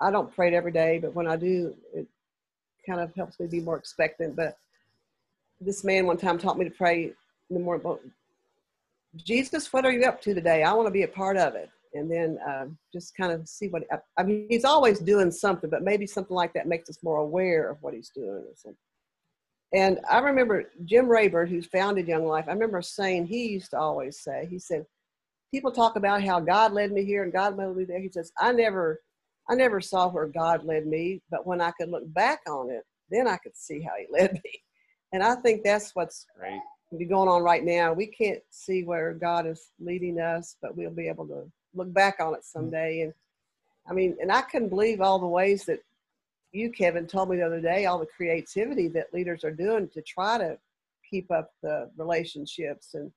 I 0.02 0.12
don't 0.12 0.36
pray 0.36 0.50
it 0.50 0.54
every 0.54 0.74
day, 0.74 1.00
but 1.00 1.16
when 1.16 1.28
I 1.28 1.38
do, 1.38 1.74
it 1.94 2.08
kind 2.86 3.00
of 3.00 3.16
helps 3.16 3.40
me 3.40 3.48
be 3.48 3.62
more 3.62 3.78
expectant. 3.78 4.36
But 4.36 4.58
this 5.62 5.86
man 5.86 6.06
one 6.06 6.18
time 6.18 6.38
taught 6.38 6.58
me 6.58 6.66
to 6.66 6.72
pray 6.72 7.14
in 7.50 7.54
the 7.54 7.60
morning. 7.62 8.00
Jesus, 9.16 9.72
what 9.72 9.86
are 9.86 9.94
you 9.94 10.04
up 10.04 10.22
to 10.24 10.34
today? 10.34 10.64
I 10.64 10.74
want 10.74 10.88
to 10.88 10.92
be 10.92 11.04
a 11.04 11.08
part 11.08 11.38
of 11.38 11.56
it, 11.56 11.70
and 11.93 12.10
then 12.10 12.38
uh, 12.47 12.65
just 12.93 13.15
kind 13.15 13.32
of 13.32 13.47
see 13.47 13.67
what. 13.67 13.84
I, 13.91 13.97
I 14.17 14.23
mean, 14.23 14.47
he's 14.49 14.65
always 14.65 14.99
doing 14.99 15.32
something, 15.32 15.69
but 15.69 15.84
maybe 15.84 16.06
something 16.06 16.36
like 16.36 16.54
that 16.54 16.67
makes 16.67 16.89
us 16.89 17.04
more 17.04 17.17
aware 17.17 17.69
of 17.69 17.78
what 17.82 17.93
he's 17.93 18.12
doing 18.13 18.43
or 18.47 18.56
something. 18.56 18.78
And 19.73 19.99
I 20.10 20.19
remember 20.19 20.71
Jim 20.86 21.08
Rayburn, 21.08 21.47
who 21.47 21.62
founded 21.62 22.08
Young 22.08 22.25
Life. 22.25 22.45
I 22.47 22.54
remember 22.54 22.82
saying 22.82 23.28
he 23.28 23.49
used 23.49 23.71
to 23.71 23.80
always 23.80 24.19
say, 24.19 24.47
he 24.49 24.58
said, 24.58 24.86
people 25.52 25.71
talk 25.71 25.95
about 25.95 26.23
how 26.23 26.39
God 26.39 26.73
led 26.73 26.91
me 26.91 27.06
here 27.06 27.23
and 27.23 27.34
God 27.34 27.56
led 27.58 27.75
me 27.75 27.84
there. 27.84 27.99
He 27.99 28.10
says, 28.10 28.32
I 28.39 28.52
never, 28.52 28.99
I 29.47 29.56
never 29.56 29.80
saw 29.80 30.08
where 30.08 30.28
God 30.28 30.63
led 30.63 30.88
me, 30.88 31.21
but 31.30 31.45
when 31.45 31.62
I 31.62 31.71
could 31.71 31.89
look 31.89 32.12
back 32.13 32.39
on 32.47 32.71
it, 32.71 32.84
then 33.12 33.28
I 33.28 33.38
could 33.38 33.56
see 33.56 33.82
how 33.82 33.91
He 33.99 34.08
led 34.12 34.34
me. 34.34 34.62
And 35.13 35.23
I 35.23 35.36
think 35.36 35.63
that's 35.63 35.95
what's 35.95 36.25
Great. 36.38 36.62
going 37.08 37.30
on 37.30 37.43
right 37.43 37.63
now. 37.63 37.93
We 37.93 38.08
can't 38.08 38.41
see 38.49 38.84
where 38.84 39.13
God 39.13 39.45
is 39.45 39.71
leading 39.80 40.19
us, 40.19 40.56
but 40.62 40.75
we'll 40.75 40.91
be 40.91 41.08
able 41.08 41.28
to 41.28 41.52
look 41.80 41.94
back 41.94 42.18
on 42.20 42.34
it 42.34 42.44
hmm. 42.54 42.60
someday. 42.60 43.02
And 43.02 43.13
I 43.89 43.94
mean, 43.94 44.18
and 44.22 44.32
I 44.32 44.42
couldn't 44.42 44.70
believe 44.70 45.02
all 45.02 45.20
the 45.20 45.28
ways 45.28 45.65
that 45.65 45.80
you, 46.52 46.72
Kevin, 46.72 47.08
told 47.08 47.30
me 47.30 47.38
the 47.38 47.46
other 47.46 47.62
day, 47.62 47.86
all 47.86 48.00
the 48.00 48.06
creativity 48.06 48.88
that 48.89 49.13
leaders 49.13 49.44
are 49.44 49.52
doing 49.52 49.88
to 49.89 50.02
try 50.02 50.38
to 50.38 50.58
keep 51.10 51.32
up 51.32 51.52
the 51.63 51.89
relationships 51.98 52.94
and 52.94 53.12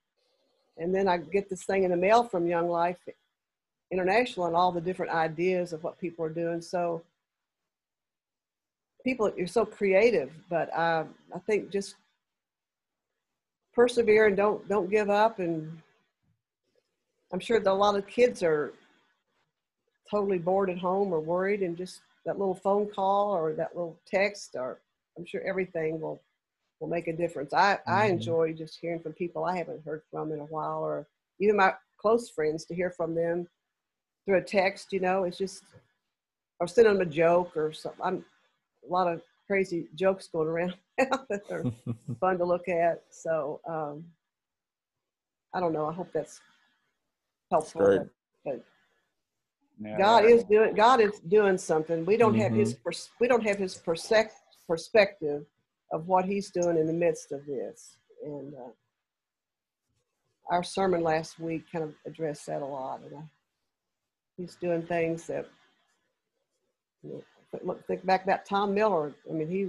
and 0.77 0.93
then 0.93 1.07
I 1.07 1.17
get 1.17 1.49
this 1.49 1.63
thing 1.63 1.83
in 1.83 1.91
the 1.91 1.97
mail 1.97 2.23
from 2.23 2.47
Young 2.47 2.67
Life 2.67 2.97
International 3.91 4.47
and 4.47 4.55
all 4.55 4.71
the 4.71 4.81
different 4.81 5.11
ideas 5.11 5.71
of 5.73 5.83
what 5.83 5.99
people 5.99 6.25
are 6.25 6.29
doing. 6.29 6.61
So 6.61 7.03
people, 9.03 9.31
you're 9.37 9.47
so 9.47 9.65
creative, 9.65 10.31
but 10.49 10.73
I, 10.75 11.05
I 11.33 11.39
think 11.45 11.69
just 11.69 11.95
persevere 13.73 14.27
and 14.27 14.37
don't 14.37 14.67
don't 14.67 14.89
give 14.89 15.09
up. 15.09 15.39
And 15.39 15.79
I'm 17.33 17.39
sure 17.39 17.59
that 17.59 17.69
a 17.69 17.73
lot 17.73 17.95
of 17.95 18.05
kids 18.05 18.43
are 18.43 18.73
totally 20.09 20.37
bored 20.37 20.69
at 20.69 20.77
home 20.77 21.11
or 21.11 21.19
worried, 21.19 21.63
and 21.63 21.75
just 21.75 22.01
that 22.25 22.37
little 22.37 22.53
phone 22.53 22.87
call 22.87 23.31
or 23.31 23.53
that 23.53 23.75
little 23.75 23.97
text, 24.05 24.51
or 24.53 24.79
I'm 25.17 25.25
sure 25.25 25.41
everything 25.41 25.99
will 25.99 26.21
will 26.79 26.87
make 26.87 27.07
a 27.07 27.13
difference. 27.13 27.51
I, 27.53 27.75
mm-hmm. 27.75 27.91
I 27.91 28.05
enjoy 28.05 28.53
just 28.53 28.79
hearing 28.79 28.99
from 28.99 29.13
people 29.13 29.45
I 29.45 29.57
haven't 29.57 29.83
heard 29.83 30.03
from 30.11 30.31
in 30.31 30.39
a 30.39 30.45
while, 30.45 30.83
or 30.83 31.07
even 31.39 31.57
my 31.57 31.73
close 31.97 32.29
friends 32.29 32.65
to 32.65 32.75
hear 32.75 32.91
from 32.91 33.15
them 33.15 33.47
through 34.25 34.37
a 34.37 34.41
text. 34.41 34.93
You 34.93 34.99
know, 34.99 35.23
it's 35.23 35.37
just 35.37 35.63
or 36.59 36.67
send 36.67 36.85
them 36.85 37.01
a 37.01 37.05
joke 37.05 37.57
or 37.57 37.73
something. 37.73 38.01
I'm 38.03 38.25
a 38.87 38.91
lot 38.93 39.11
of 39.11 39.21
crazy 39.47 39.87
jokes 39.95 40.27
going 40.27 40.47
around 40.47 40.75
that 40.97 41.41
are 41.49 41.63
fun 42.19 42.37
to 42.37 42.45
look 42.45 42.67
at. 42.67 43.01
So 43.09 43.59
um, 43.67 44.05
I 45.51 45.59
don't 45.59 45.73
know. 45.73 45.87
I 45.87 45.93
hope 45.93 46.09
that's 46.13 46.39
helpful. 47.53 47.81
But, 47.81 48.09
but 48.45 48.65
yeah, 49.79 49.97
God 49.97 50.25
is 50.25 50.43
doing 50.43 50.73
God 50.75 50.99
is 50.99 51.19
doing 51.19 51.57
something. 51.57 52.05
We 52.05 52.17
don't 52.17 52.33
mm-hmm. 52.33 52.41
have 52.41 52.53
his 52.53 52.73
pers- 52.73 53.11
we 53.19 53.27
don't 53.27 53.45
have 53.45 53.59
his 53.59 53.75
perspective 54.69 55.45
of 55.91 56.07
what 56.07 56.25
he's 56.25 56.49
doing 56.49 56.77
in 56.77 56.87
the 56.87 56.99
midst 57.05 57.31
of 57.31 57.45
this. 57.45 57.97
And 58.25 58.53
uh, 58.55 58.71
our 60.49 60.63
sermon 60.63 61.03
last 61.03 61.39
week 61.39 61.63
kind 61.71 61.83
of 61.83 61.93
addressed 62.05 62.45
that 62.47 62.61
a 62.61 62.65
lot. 62.65 63.01
And 63.05 63.17
I, 63.17 63.23
he's 64.37 64.55
doing 64.55 64.83
things 64.83 65.27
that, 65.27 65.45
you 67.03 67.09
know, 67.11 67.23
look, 67.63 67.85
think 67.85 68.05
back 68.05 68.23
about 68.23 68.45
Tom 68.45 68.73
Miller. 68.73 69.13
I 69.29 69.33
mean, 69.33 69.49
he 69.49 69.61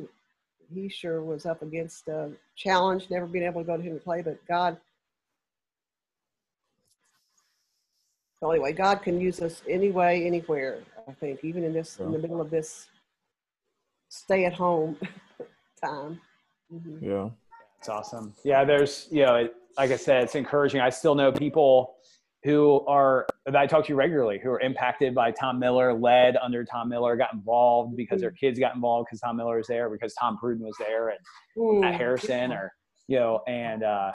he 0.74 0.88
sure 0.88 1.22
was 1.22 1.44
up 1.44 1.60
against 1.62 2.08
a 2.08 2.30
challenge, 2.56 3.10
never 3.10 3.26
being 3.26 3.44
able 3.44 3.60
to 3.60 3.66
go 3.66 3.76
to 3.76 3.82
him 3.82 3.98
to 3.98 4.04
play, 4.04 4.22
but 4.22 4.38
God. 4.46 4.78
So 8.44 8.50
anyway, 8.50 8.74
God 8.74 8.96
can 8.96 9.18
use 9.18 9.40
us 9.40 9.62
anyway, 9.66 10.26
anywhere. 10.26 10.80
I 11.08 11.12
think, 11.12 11.42
even 11.44 11.64
in 11.64 11.72
this, 11.72 11.98
in 11.98 12.12
the 12.12 12.18
middle 12.18 12.42
of 12.42 12.50
this 12.50 12.88
stay 14.10 14.44
at 14.44 14.52
home 14.52 14.98
time. 15.82 16.20
Mm-hmm. 16.70 17.02
Yeah. 17.02 17.30
It's 17.78 17.88
awesome. 17.88 18.34
Yeah, 18.44 18.66
there's, 18.66 19.08
you 19.10 19.24
know, 19.24 19.36
it, 19.36 19.54
like 19.78 19.92
I 19.92 19.96
said, 19.96 20.24
it's 20.24 20.34
encouraging. 20.34 20.82
I 20.82 20.90
still 20.90 21.14
know 21.14 21.32
people 21.32 21.94
who 22.42 22.84
are 22.86 23.26
that 23.46 23.56
I 23.56 23.66
talk 23.66 23.86
to 23.86 23.94
regularly, 23.94 24.38
who 24.42 24.50
are 24.50 24.60
impacted 24.60 25.14
by 25.14 25.30
Tom 25.30 25.58
Miller, 25.58 25.94
led 25.94 26.36
under 26.36 26.66
Tom 26.66 26.90
Miller, 26.90 27.16
got 27.16 27.32
involved 27.32 27.96
because 27.96 28.20
their 28.20 28.32
kids 28.32 28.58
got 28.58 28.74
involved 28.74 29.06
because 29.06 29.20
Tom 29.20 29.38
Miller 29.38 29.56
was 29.56 29.68
there, 29.68 29.88
because 29.88 30.12
Tom 30.20 30.36
Pruden 30.36 30.58
was 30.58 30.76
there, 30.78 31.08
and 31.08 31.18
mm. 31.56 31.82
at 31.82 31.94
Harrison, 31.94 32.52
or 32.52 32.70
you 33.08 33.18
know, 33.18 33.40
and 33.48 33.84
uh, 33.84 34.12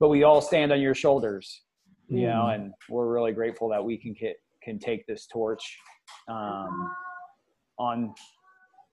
but 0.00 0.08
we 0.08 0.22
all 0.22 0.40
stand 0.40 0.72
on 0.72 0.80
your 0.80 0.94
shoulders, 0.94 1.65
you 2.08 2.26
know, 2.26 2.48
and 2.48 2.72
we're 2.88 3.12
really 3.12 3.32
grateful 3.32 3.68
that 3.68 3.84
we 3.84 3.96
can 3.96 4.12
get 4.12 4.36
can 4.62 4.78
take 4.78 5.06
this 5.06 5.26
torch 5.26 5.78
um, 6.28 6.90
on 7.78 8.14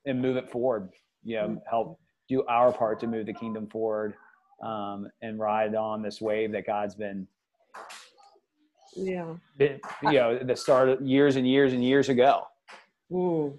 and 0.05 0.21
move 0.21 0.37
it 0.37 0.49
forward. 0.51 0.89
You 1.23 1.35
know, 1.37 1.61
help 1.69 1.99
do 2.29 2.43
our 2.47 2.71
part 2.71 2.99
to 3.01 3.07
move 3.07 3.25
the 3.25 3.33
kingdom 3.33 3.67
forward 3.67 4.15
um, 4.63 5.07
and 5.21 5.39
ride 5.39 5.75
on 5.75 6.01
this 6.01 6.21
wave 6.21 6.51
that 6.51 6.65
God's 6.65 6.95
been 6.95 7.27
yeah 8.95 9.25
you 9.57 9.79
know 10.11 10.37
the 10.37 10.55
start 10.55 10.89
of 10.89 11.01
years 11.01 11.35
and 11.35 11.47
years 11.47 11.73
and 11.73 11.83
years 11.83 12.09
ago 12.09 12.45
mm. 13.11 13.51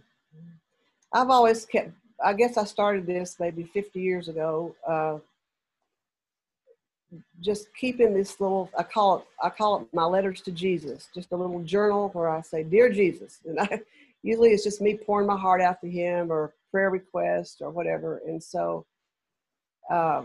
i've 1.12 1.30
always 1.30 1.64
kept 1.64 1.90
i 2.22 2.32
guess 2.32 2.56
i 2.56 2.64
started 2.64 3.06
this 3.06 3.36
maybe 3.40 3.64
50 3.64 4.00
years 4.00 4.28
ago 4.28 4.74
uh, 4.86 5.18
just 7.40 7.68
keeping 7.74 8.14
this 8.14 8.40
little 8.40 8.70
i 8.78 8.82
call 8.82 9.18
it 9.18 9.24
i 9.42 9.50
call 9.50 9.82
it 9.82 9.88
my 9.92 10.04
letters 10.04 10.40
to 10.40 10.52
jesus. 10.52 11.08
Just 11.14 11.32
a 11.32 11.36
little 11.36 11.62
journal 11.62 12.10
where 12.12 12.28
i 12.28 12.40
say 12.40 12.62
dear 12.62 12.90
jesus 12.90 13.40
and 13.46 13.60
i 13.60 13.80
usually 14.22 14.50
it's 14.50 14.64
just 14.64 14.80
me 14.80 14.94
pouring 14.96 15.26
my 15.26 15.36
heart 15.38 15.60
out 15.60 15.80
to 15.82 15.88
him 15.90 16.32
or 16.32 16.54
prayer 16.74 16.90
request 16.90 17.58
or 17.60 17.70
whatever. 17.70 18.20
And 18.26 18.42
so 18.42 18.84
uh, 19.88 20.22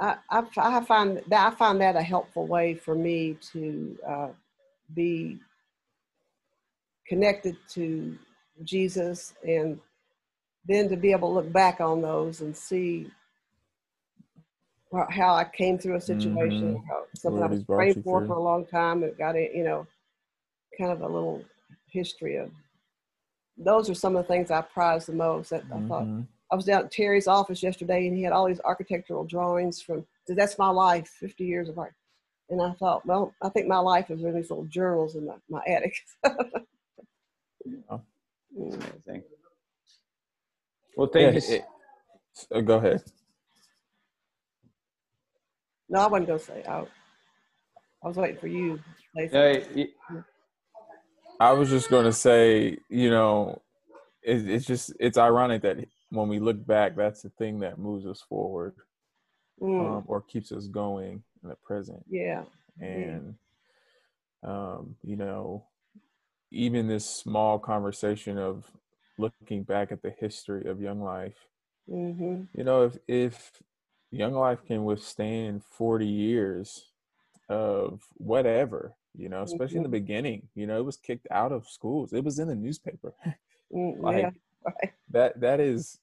I, 0.00 0.16
I, 0.30 0.42
I 0.56 0.84
find 0.84 1.20
that 1.28 1.52
I 1.52 1.54
find 1.54 1.80
that 1.82 1.96
a 1.96 2.02
helpful 2.02 2.46
way 2.46 2.74
for 2.74 2.94
me 2.94 3.36
to 3.52 3.98
uh, 4.08 4.28
be 4.94 5.38
connected 7.06 7.56
to 7.70 8.16
Jesus 8.64 9.34
and 9.46 9.78
then 10.66 10.88
to 10.88 10.96
be 10.96 11.12
able 11.12 11.28
to 11.28 11.34
look 11.34 11.52
back 11.52 11.80
on 11.80 12.00
those 12.00 12.40
and 12.40 12.56
see 12.56 13.10
how 15.10 15.34
I 15.34 15.44
came 15.44 15.78
through 15.78 15.96
a 15.96 16.00
situation, 16.00 16.74
mm-hmm. 16.74 16.86
how, 16.86 17.04
something 17.14 17.42
I 17.42 17.46
was 17.46 17.64
praying 17.64 18.02
for 18.02 18.24
for 18.26 18.34
a 18.34 18.42
long 18.42 18.64
time, 18.66 19.02
and 19.02 19.16
got 19.18 19.36
it, 19.36 19.52
you 19.54 19.64
know, 19.64 19.86
kind 20.78 20.92
of 20.92 21.02
a 21.02 21.06
little 21.06 21.42
history 21.86 22.36
of. 22.36 22.50
Those 23.56 23.90
are 23.90 23.94
some 23.94 24.16
of 24.16 24.26
the 24.26 24.32
things 24.32 24.50
I 24.50 24.60
prize 24.60 25.06
the 25.06 25.12
most. 25.12 25.50
That 25.50 25.64
mm-hmm. 25.64 25.84
I 25.84 25.88
thought 25.88 26.04
mm-hmm. 26.04 26.22
I 26.50 26.56
was 26.56 26.64
down 26.64 26.84
at 26.84 26.92
Terry's 26.92 27.26
office 27.26 27.62
yesterday 27.62 28.06
and 28.06 28.16
he 28.16 28.22
had 28.22 28.32
all 28.32 28.46
these 28.46 28.60
architectural 28.64 29.24
drawings 29.24 29.82
from, 29.82 30.06
that's 30.28 30.58
my 30.58 30.68
life, 30.68 31.08
50 31.20 31.44
years 31.44 31.68
of 31.68 31.78
art. 31.78 31.94
And 32.48 32.62
I 32.62 32.72
thought, 32.72 33.04
well, 33.04 33.34
I 33.42 33.50
think 33.50 33.66
my 33.66 33.78
life 33.78 34.10
is 34.10 34.22
in 34.22 34.34
these 34.34 34.48
little 34.48 34.64
journals 34.64 35.16
in 35.16 35.26
my, 35.26 35.34
my 35.50 35.60
attic. 35.66 35.94
oh, 37.90 38.00
amazing. 38.56 39.24
Well, 40.96 41.08
thank 41.12 41.34
yeah, 41.34 41.48
you. 41.48 41.54
It, 41.56 41.64
uh, 42.54 42.60
go 42.62 42.78
ahead. 42.78 43.02
No, 45.88 46.00
I 46.00 46.06
wasn't 46.06 46.28
to 46.28 46.38
say. 46.38 46.62
I, 46.68 46.80
I 48.02 48.06
was 48.06 48.16
waiting 48.16 48.38
for 48.38 48.46
you. 48.46 48.78
Yeah, 49.14 49.60
I 51.40 51.52
was 51.52 51.70
just 51.70 51.88
going 51.88 52.04
to 52.04 52.12
say, 52.12 52.78
you 52.88 53.10
know, 53.10 53.62
it, 54.22 54.48
it's 54.48 54.66
just, 54.66 54.92
it's 55.00 55.18
ironic 55.18 55.62
that 55.62 55.78
when 56.10 56.28
we 56.28 56.38
look 56.38 56.66
back, 56.66 56.96
that's 56.96 57.22
the 57.22 57.30
thing 57.30 57.60
that 57.60 57.78
moves 57.78 58.06
us 58.06 58.22
forward 58.28 58.74
mm. 59.60 59.98
um, 59.98 60.04
or 60.06 60.20
keeps 60.20 60.52
us 60.52 60.66
going 60.66 61.22
in 61.42 61.48
the 61.48 61.56
present. 61.56 62.04
Yeah. 62.08 62.44
And, 62.80 63.34
um, 64.42 64.96
you 65.02 65.16
know, 65.16 65.64
even 66.50 66.86
this 66.88 67.08
small 67.08 67.58
conversation 67.58 68.38
of 68.38 68.64
looking 69.18 69.62
back 69.64 69.92
at 69.92 70.02
the 70.02 70.10
history 70.10 70.68
of 70.68 70.80
Young 70.80 71.02
Life, 71.02 71.36
mm-hmm. 71.90 72.42
you 72.54 72.64
know, 72.64 72.84
if, 72.84 72.98
if 73.06 73.52
Young 74.10 74.34
Life 74.34 74.64
can 74.66 74.84
withstand 74.84 75.62
40 75.64 76.06
years 76.06 76.84
of 77.48 78.02
whatever, 78.14 78.94
you 79.16 79.28
know, 79.28 79.42
especially 79.42 79.76
mm-hmm. 79.76 79.76
in 79.76 79.90
the 79.90 79.96
mm-hmm. 79.98 80.04
beginning, 80.04 80.48
you 80.54 80.66
know, 80.66 80.78
it 80.78 80.84
was 80.84 80.96
kicked 80.96 81.26
out 81.30 81.52
of 81.52 81.68
schools. 81.68 82.12
It 82.12 82.24
was 82.24 82.38
in 82.38 82.48
the 82.48 82.54
newspaper. 82.54 83.14
Mm, 83.70 84.00
like, 84.00 84.16
yeah 84.16 84.30
right. 84.64 84.92
that 85.10 85.40
that 85.40 85.60
is 85.60 85.98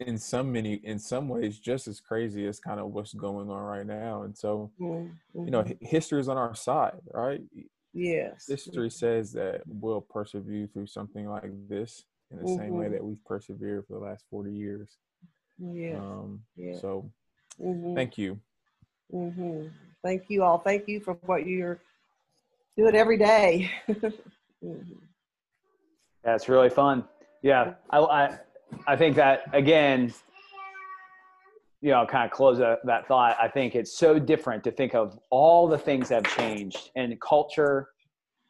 in 0.00 0.18
some 0.18 0.52
many 0.52 0.74
in 0.74 0.98
some 0.98 1.28
ways 1.28 1.58
just 1.58 1.88
as 1.88 2.00
crazy 2.00 2.46
as 2.46 2.60
kind 2.60 2.78
of 2.78 2.92
what's 2.92 3.14
going 3.14 3.48
on 3.48 3.62
right 3.62 3.86
now 3.86 4.22
and 4.22 4.36
so 4.36 4.70
mm-hmm. 4.78 5.44
you 5.44 5.50
know 5.50 5.62
mm-hmm. 5.62 5.84
history 5.86 6.20
is 6.20 6.28
on 6.28 6.36
our 6.36 6.54
side 6.54 7.00
right 7.14 7.40
yes 7.94 8.46
history 8.46 8.90
says 8.90 9.32
that 9.32 9.62
we'll 9.66 10.02
persevere 10.02 10.66
through 10.66 10.86
something 10.86 11.26
like 11.26 11.50
this 11.68 12.04
in 12.30 12.36
the 12.36 12.44
mm-hmm. 12.44 12.58
same 12.58 12.70
way 12.74 12.84
mm-hmm. 12.84 12.94
that 12.94 13.04
we've 13.04 13.24
persevered 13.24 13.86
for 13.86 13.94
the 13.94 14.04
last 14.04 14.24
40 14.30 14.52
years 14.52 14.98
yeah 15.60 15.96
um 15.96 16.40
yeah. 16.56 16.78
so 16.78 17.10
mm-hmm. 17.60 17.94
thank 17.94 18.16
you 18.16 18.38
mm-hmm. 19.12 19.66
thank 20.04 20.24
you 20.28 20.42
all 20.42 20.58
thank 20.58 20.88
you 20.88 21.00
for 21.00 21.14
what 21.26 21.46
you're 21.46 21.80
doing 22.76 22.94
every 22.94 23.18
day 23.18 23.70
that's 26.24 26.48
really 26.48 26.70
fun 26.70 27.04
yeah, 27.42 27.74
I, 27.90 27.98
I, 27.98 28.38
I 28.86 28.96
think 28.96 29.16
that 29.16 29.42
again, 29.52 30.12
you 31.80 31.90
know, 31.90 32.06
kind 32.06 32.24
of 32.24 32.30
close 32.30 32.58
that, 32.58 32.80
that 32.84 33.08
thought. 33.08 33.36
I 33.40 33.48
think 33.48 33.74
it's 33.74 33.96
so 33.96 34.18
different 34.18 34.62
to 34.64 34.70
think 34.70 34.94
of 34.94 35.18
all 35.30 35.66
the 35.66 35.78
things 35.78 36.10
that 36.10 36.26
have 36.26 36.36
changed 36.36 36.90
and 36.96 37.18
culture 37.20 37.88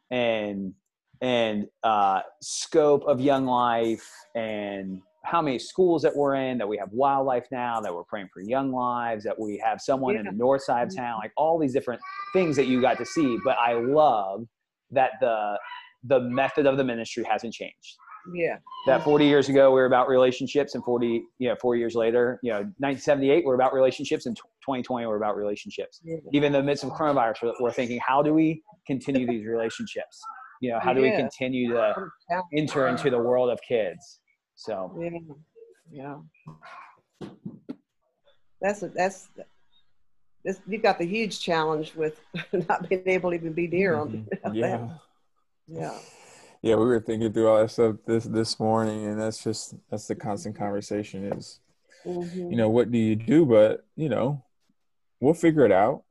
and 0.09 0.73
and 1.21 1.67
uh, 1.83 2.21
scope 2.41 3.03
of 3.05 3.21
young 3.21 3.45
life 3.45 4.09
and 4.35 5.01
how 5.31 5.41
many 5.41 5.57
schools 5.57 6.01
that 6.01 6.15
we're 6.15 6.35
in 6.35 6.57
that 6.57 6.67
we 6.67 6.77
have 6.77 6.89
WyldLife 6.89 7.45
now 7.51 7.79
that 7.79 7.93
we're 7.93 8.03
praying 8.03 8.27
for 8.33 8.41
young 8.41 8.71
lives 8.71 9.23
that 9.23 9.39
we 9.39 9.57
have 9.63 9.79
someone 9.79 10.13
yeah. 10.13 10.19
in 10.19 10.25
the 10.25 10.31
north 10.33 10.63
side 10.63 10.83
of 10.83 10.89
mm-hmm. 10.89 10.99
town 10.99 11.19
like 11.19 11.31
all 11.37 11.57
these 11.57 11.73
different 11.73 12.01
things 12.33 12.55
that 12.57 12.67
you 12.67 12.81
got 12.81 12.97
to 12.97 13.05
see 13.05 13.37
but 13.45 13.57
i 13.57 13.73
love 13.73 14.45
that 14.91 15.11
the 15.21 15.57
the 16.03 16.19
method 16.19 16.65
of 16.65 16.77
the 16.77 16.83
ministry 16.83 17.23
hasn't 17.23 17.53
changed 17.53 17.97
yeah. 18.33 18.57
That 18.85 19.03
40 19.03 19.25
years 19.25 19.49
ago, 19.49 19.71
we 19.71 19.75
were 19.75 19.85
about 19.85 20.07
relationships, 20.07 20.75
and 20.75 20.83
40, 20.83 21.23
you 21.39 21.49
know, 21.49 21.55
four 21.59 21.75
years 21.75 21.95
later, 21.95 22.39
you 22.43 22.51
know, 22.51 22.59
1978, 22.77 23.45
we're 23.45 23.55
about 23.55 23.73
relationships, 23.73 24.25
and 24.25 24.35
2020, 24.35 25.05
we're 25.05 25.17
about 25.17 25.35
relationships. 25.35 26.01
Yeah. 26.03 26.17
Even 26.33 26.47
in 26.47 26.53
the 26.53 26.63
midst 26.63 26.83
of 26.83 26.91
coronavirus, 26.91 27.53
we're 27.59 27.71
thinking, 27.71 27.99
how 28.05 28.21
do 28.21 28.33
we 28.33 28.61
continue 28.85 29.25
these 29.25 29.45
relationships? 29.45 30.21
You 30.61 30.71
know, 30.71 30.79
how 30.79 30.93
do 30.93 31.01
yeah. 31.01 31.11
we 31.11 31.17
continue 31.17 31.73
to 31.73 31.95
enter 32.55 32.87
into 32.87 33.09
the 33.09 33.17
world 33.17 33.49
of 33.49 33.59
kids? 33.67 34.19
So, 34.61 34.95
yeah, 35.91 36.17
yeah. 37.21 37.29
That's 38.61 38.83
a, 38.83 38.89
that's 38.89 39.27
this, 40.43 40.59
you've 40.67 40.83
got 40.83 40.99
the 40.99 41.05
huge 41.05 41.39
challenge 41.39 41.95
with 41.95 42.19
not 42.69 42.87
being 42.87 43.03
able 43.07 43.31
to 43.31 43.35
even 43.35 43.53
be 43.53 43.67
near 43.67 43.97
them. 43.97 44.27
Mm-hmm. 44.31 44.53
Yeah. 44.55 44.89
yeah 45.67 45.97
yeah, 46.61 46.75
we 46.75 46.85
were 46.85 46.99
thinking 46.99 47.33
through 47.33 47.47
all 47.47 47.59
that 47.59 47.71
stuff 47.71 47.95
this 48.05 48.23
this 48.25 48.59
morning, 48.59 49.05
and 49.05 49.19
that's 49.19 49.43
just 49.43 49.73
that's 49.89 50.07
the 50.07 50.15
constant 50.15 50.55
conversation 50.55 51.33
is, 51.33 51.59
mm-hmm. 52.05 52.51
you 52.51 52.55
know, 52.55 52.69
what 52.69 52.91
do 52.91 52.99
you 52.99 53.15
do? 53.15 53.45
But 53.45 53.83
you 53.95 54.09
know, 54.09 54.43
we'll 55.19 55.33
figure 55.33 55.65
it 55.65 55.71
out, 55.71 56.03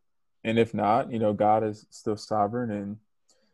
and 0.43 0.59
if 0.59 0.75
not, 0.75 1.13
you 1.13 1.21
know, 1.21 1.33
God 1.33 1.63
is 1.63 1.87
still 1.91 2.17
sovereign, 2.17 2.71
and 2.71 2.97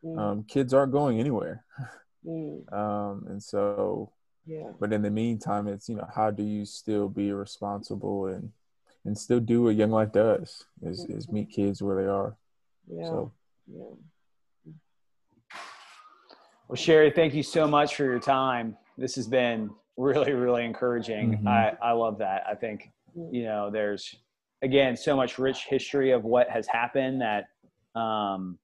mm. 0.03 0.19
um, 0.19 0.45
kids 0.45 0.73
aren't 0.73 0.93
going 0.93 1.21
anywhere, 1.21 1.65
mm. 2.27 2.73
um, 2.73 3.27
and 3.29 3.43
so. 3.43 4.13
Yeah. 4.47 4.71
But 4.79 4.93
in 4.93 5.03
the 5.03 5.11
meantime, 5.11 5.67
it's 5.67 5.89
you 5.89 5.97
know 5.97 6.09
how 6.15 6.31
do 6.31 6.43
you 6.43 6.65
still 6.65 7.09
be 7.09 7.33
responsible 7.33 8.27
and 8.27 8.53
and 9.05 9.19
still 9.19 9.41
do 9.41 9.65
what 9.65 9.75
Young 9.77 9.91
Life 9.91 10.13
does 10.13 10.65
is 10.83 11.05
mm-hmm. 11.05 11.19
is 11.19 11.29
meet 11.29 11.51
kids 11.51 11.83
where 11.83 12.01
they 12.01 12.09
are. 12.09 12.37
Yeah. 12.89 13.05
So. 13.05 13.33
Yeah. 13.67 13.85
Well, 16.69 16.77
Sherry, 16.77 17.13
thank 17.13 17.33
you 17.33 17.45
so 17.45 17.69
much 17.69 17.95
for 17.95 18.05
your 18.05 18.19
time. 18.19 18.77
This 18.99 19.15
has 19.15 19.29
been 19.29 19.71
really, 19.97 20.33
really 20.33 20.65
encouraging. 20.65 21.39
Mm-hmm. 21.39 21.49
I, 21.49 21.77
I 21.81 21.93
love 21.93 22.19
that. 22.19 22.43
I 22.49 22.57
think, 22.57 22.91
you 23.15 23.45
know, 23.45 23.71
there's, 23.71 24.17
again, 24.63 24.97
so 24.97 25.15
much 25.15 25.39
rich 25.39 25.65
history 25.67 26.11
of 26.11 26.25
what 26.25 26.51
has 26.51 26.67
happened 26.67 27.21
that 27.21 27.49
um, 27.95 28.59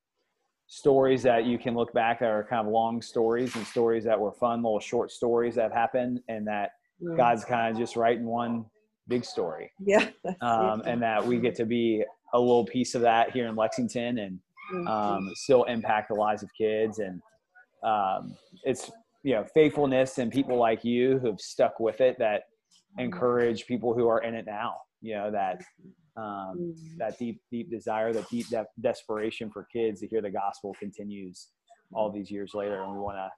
stories 0.72 1.22
that 1.22 1.44
you 1.44 1.58
can 1.58 1.74
look 1.74 1.92
back 1.92 2.20
that 2.20 2.30
are 2.30 2.44
kind 2.48 2.66
of 2.66 2.72
long 2.72 3.02
stories 3.02 3.54
and 3.56 3.66
stories 3.66 4.04
that 4.04 4.18
were 4.18 4.32
fun, 4.32 4.62
little 4.62 4.80
short 4.80 5.10
stories 5.12 5.54
that 5.54 5.64
have 5.64 5.72
happened 5.72 6.18
and 6.28 6.46
that 6.46 6.70
mm-hmm. 7.02 7.14
God's 7.14 7.44
kind 7.44 7.70
of 7.70 7.78
just 7.78 7.94
writing 7.94 8.24
one 8.24 8.64
big 9.06 9.22
story. 9.22 9.70
Yeah. 9.78 10.08
Um, 10.40 10.82
and 10.86 11.02
that 11.02 11.26
we 11.26 11.38
get 11.38 11.54
to 11.56 11.66
be 11.66 12.02
a 12.32 12.38
little 12.40 12.64
piece 12.64 12.94
of 12.94 13.02
that 13.02 13.32
here 13.32 13.48
in 13.48 13.54
Lexington 13.54 14.18
and 14.18 14.38
mm-hmm. 14.72 14.88
um, 14.88 15.30
still 15.34 15.64
impact 15.64 16.08
the 16.08 16.14
lives 16.14 16.42
of 16.42 16.48
kids 16.56 17.00
and 17.00 17.20
um, 17.84 18.34
it's 18.64 18.90
you 19.24 19.34
know 19.34 19.44
faithfulness 19.52 20.16
and 20.16 20.32
people 20.32 20.56
like 20.56 20.84
you 20.86 21.18
who've 21.18 21.40
stuck 21.40 21.80
with 21.80 22.00
it 22.00 22.16
that 22.18 22.44
encourage 22.98 23.66
people 23.66 23.92
who 23.92 24.08
are 24.08 24.22
in 24.22 24.34
it 24.34 24.46
now 24.46 24.76
you 25.02 25.14
know 25.14 25.30
that 25.30 25.60
um, 26.16 26.24
mm-hmm. 26.24 26.98
that 26.98 27.18
deep, 27.18 27.40
deep 27.50 27.70
desire, 27.70 28.12
that 28.12 28.28
deep 28.28 28.48
de- 28.48 28.66
desperation 28.80 29.50
for 29.50 29.66
kids 29.72 30.00
to 30.00 30.06
hear 30.06 30.20
the 30.20 30.30
gospel 30.30 30.74
continues 30.78 31.48
all 31.92 32.10
these 32.10 32.30
years 32.30 32.52
later. 32.54 32.82
And 32.82 32.92
we 32.92 32.98
want 32.98 33.16
to 33.16 33.30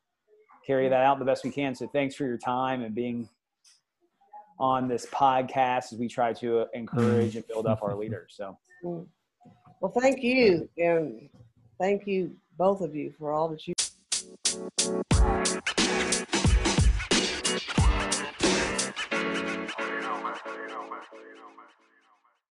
carry 0.67 0.89
that 0.89 1.01
out 1.01 1.19
the 1.19 1.25
best 1.25 1.45
we 1.45 1.51
can. 1.51 1.75
So 1.75 1.87
thanks 1.89 2.15
for 2.15 2.25
your 2.25 2.39
time 2.39 2.83
and 2.83 2.95
being 2.95 3.29
on 4.59 4.89
this 4.89 5.07
podcast 5.07 5.93
as 5.93 5.99
we 5.99 6.09
try 6.09 6.33
to 6.33 6.67
encourage 6.75 7.37
and 7.37 7.47
build 7.47 7.67
up 7.67 7.83
our 7.83 7.95
leaders. 7.99 8.35
So, 8.37 8.57
mm. 8.85 9.07
well, 9.81 9.93
thank 9.93 10.23
you. 10.23 10.69
And 10.79 11.29
thank 11.79 12.07
you, 12.07 12.35
both 12.57 12.81
of 12.81 12.95
you, 12.95 13.13
for 13.19 13.33
all 13.33 13.49
that 13.49 13.67
you. 13.67 13.74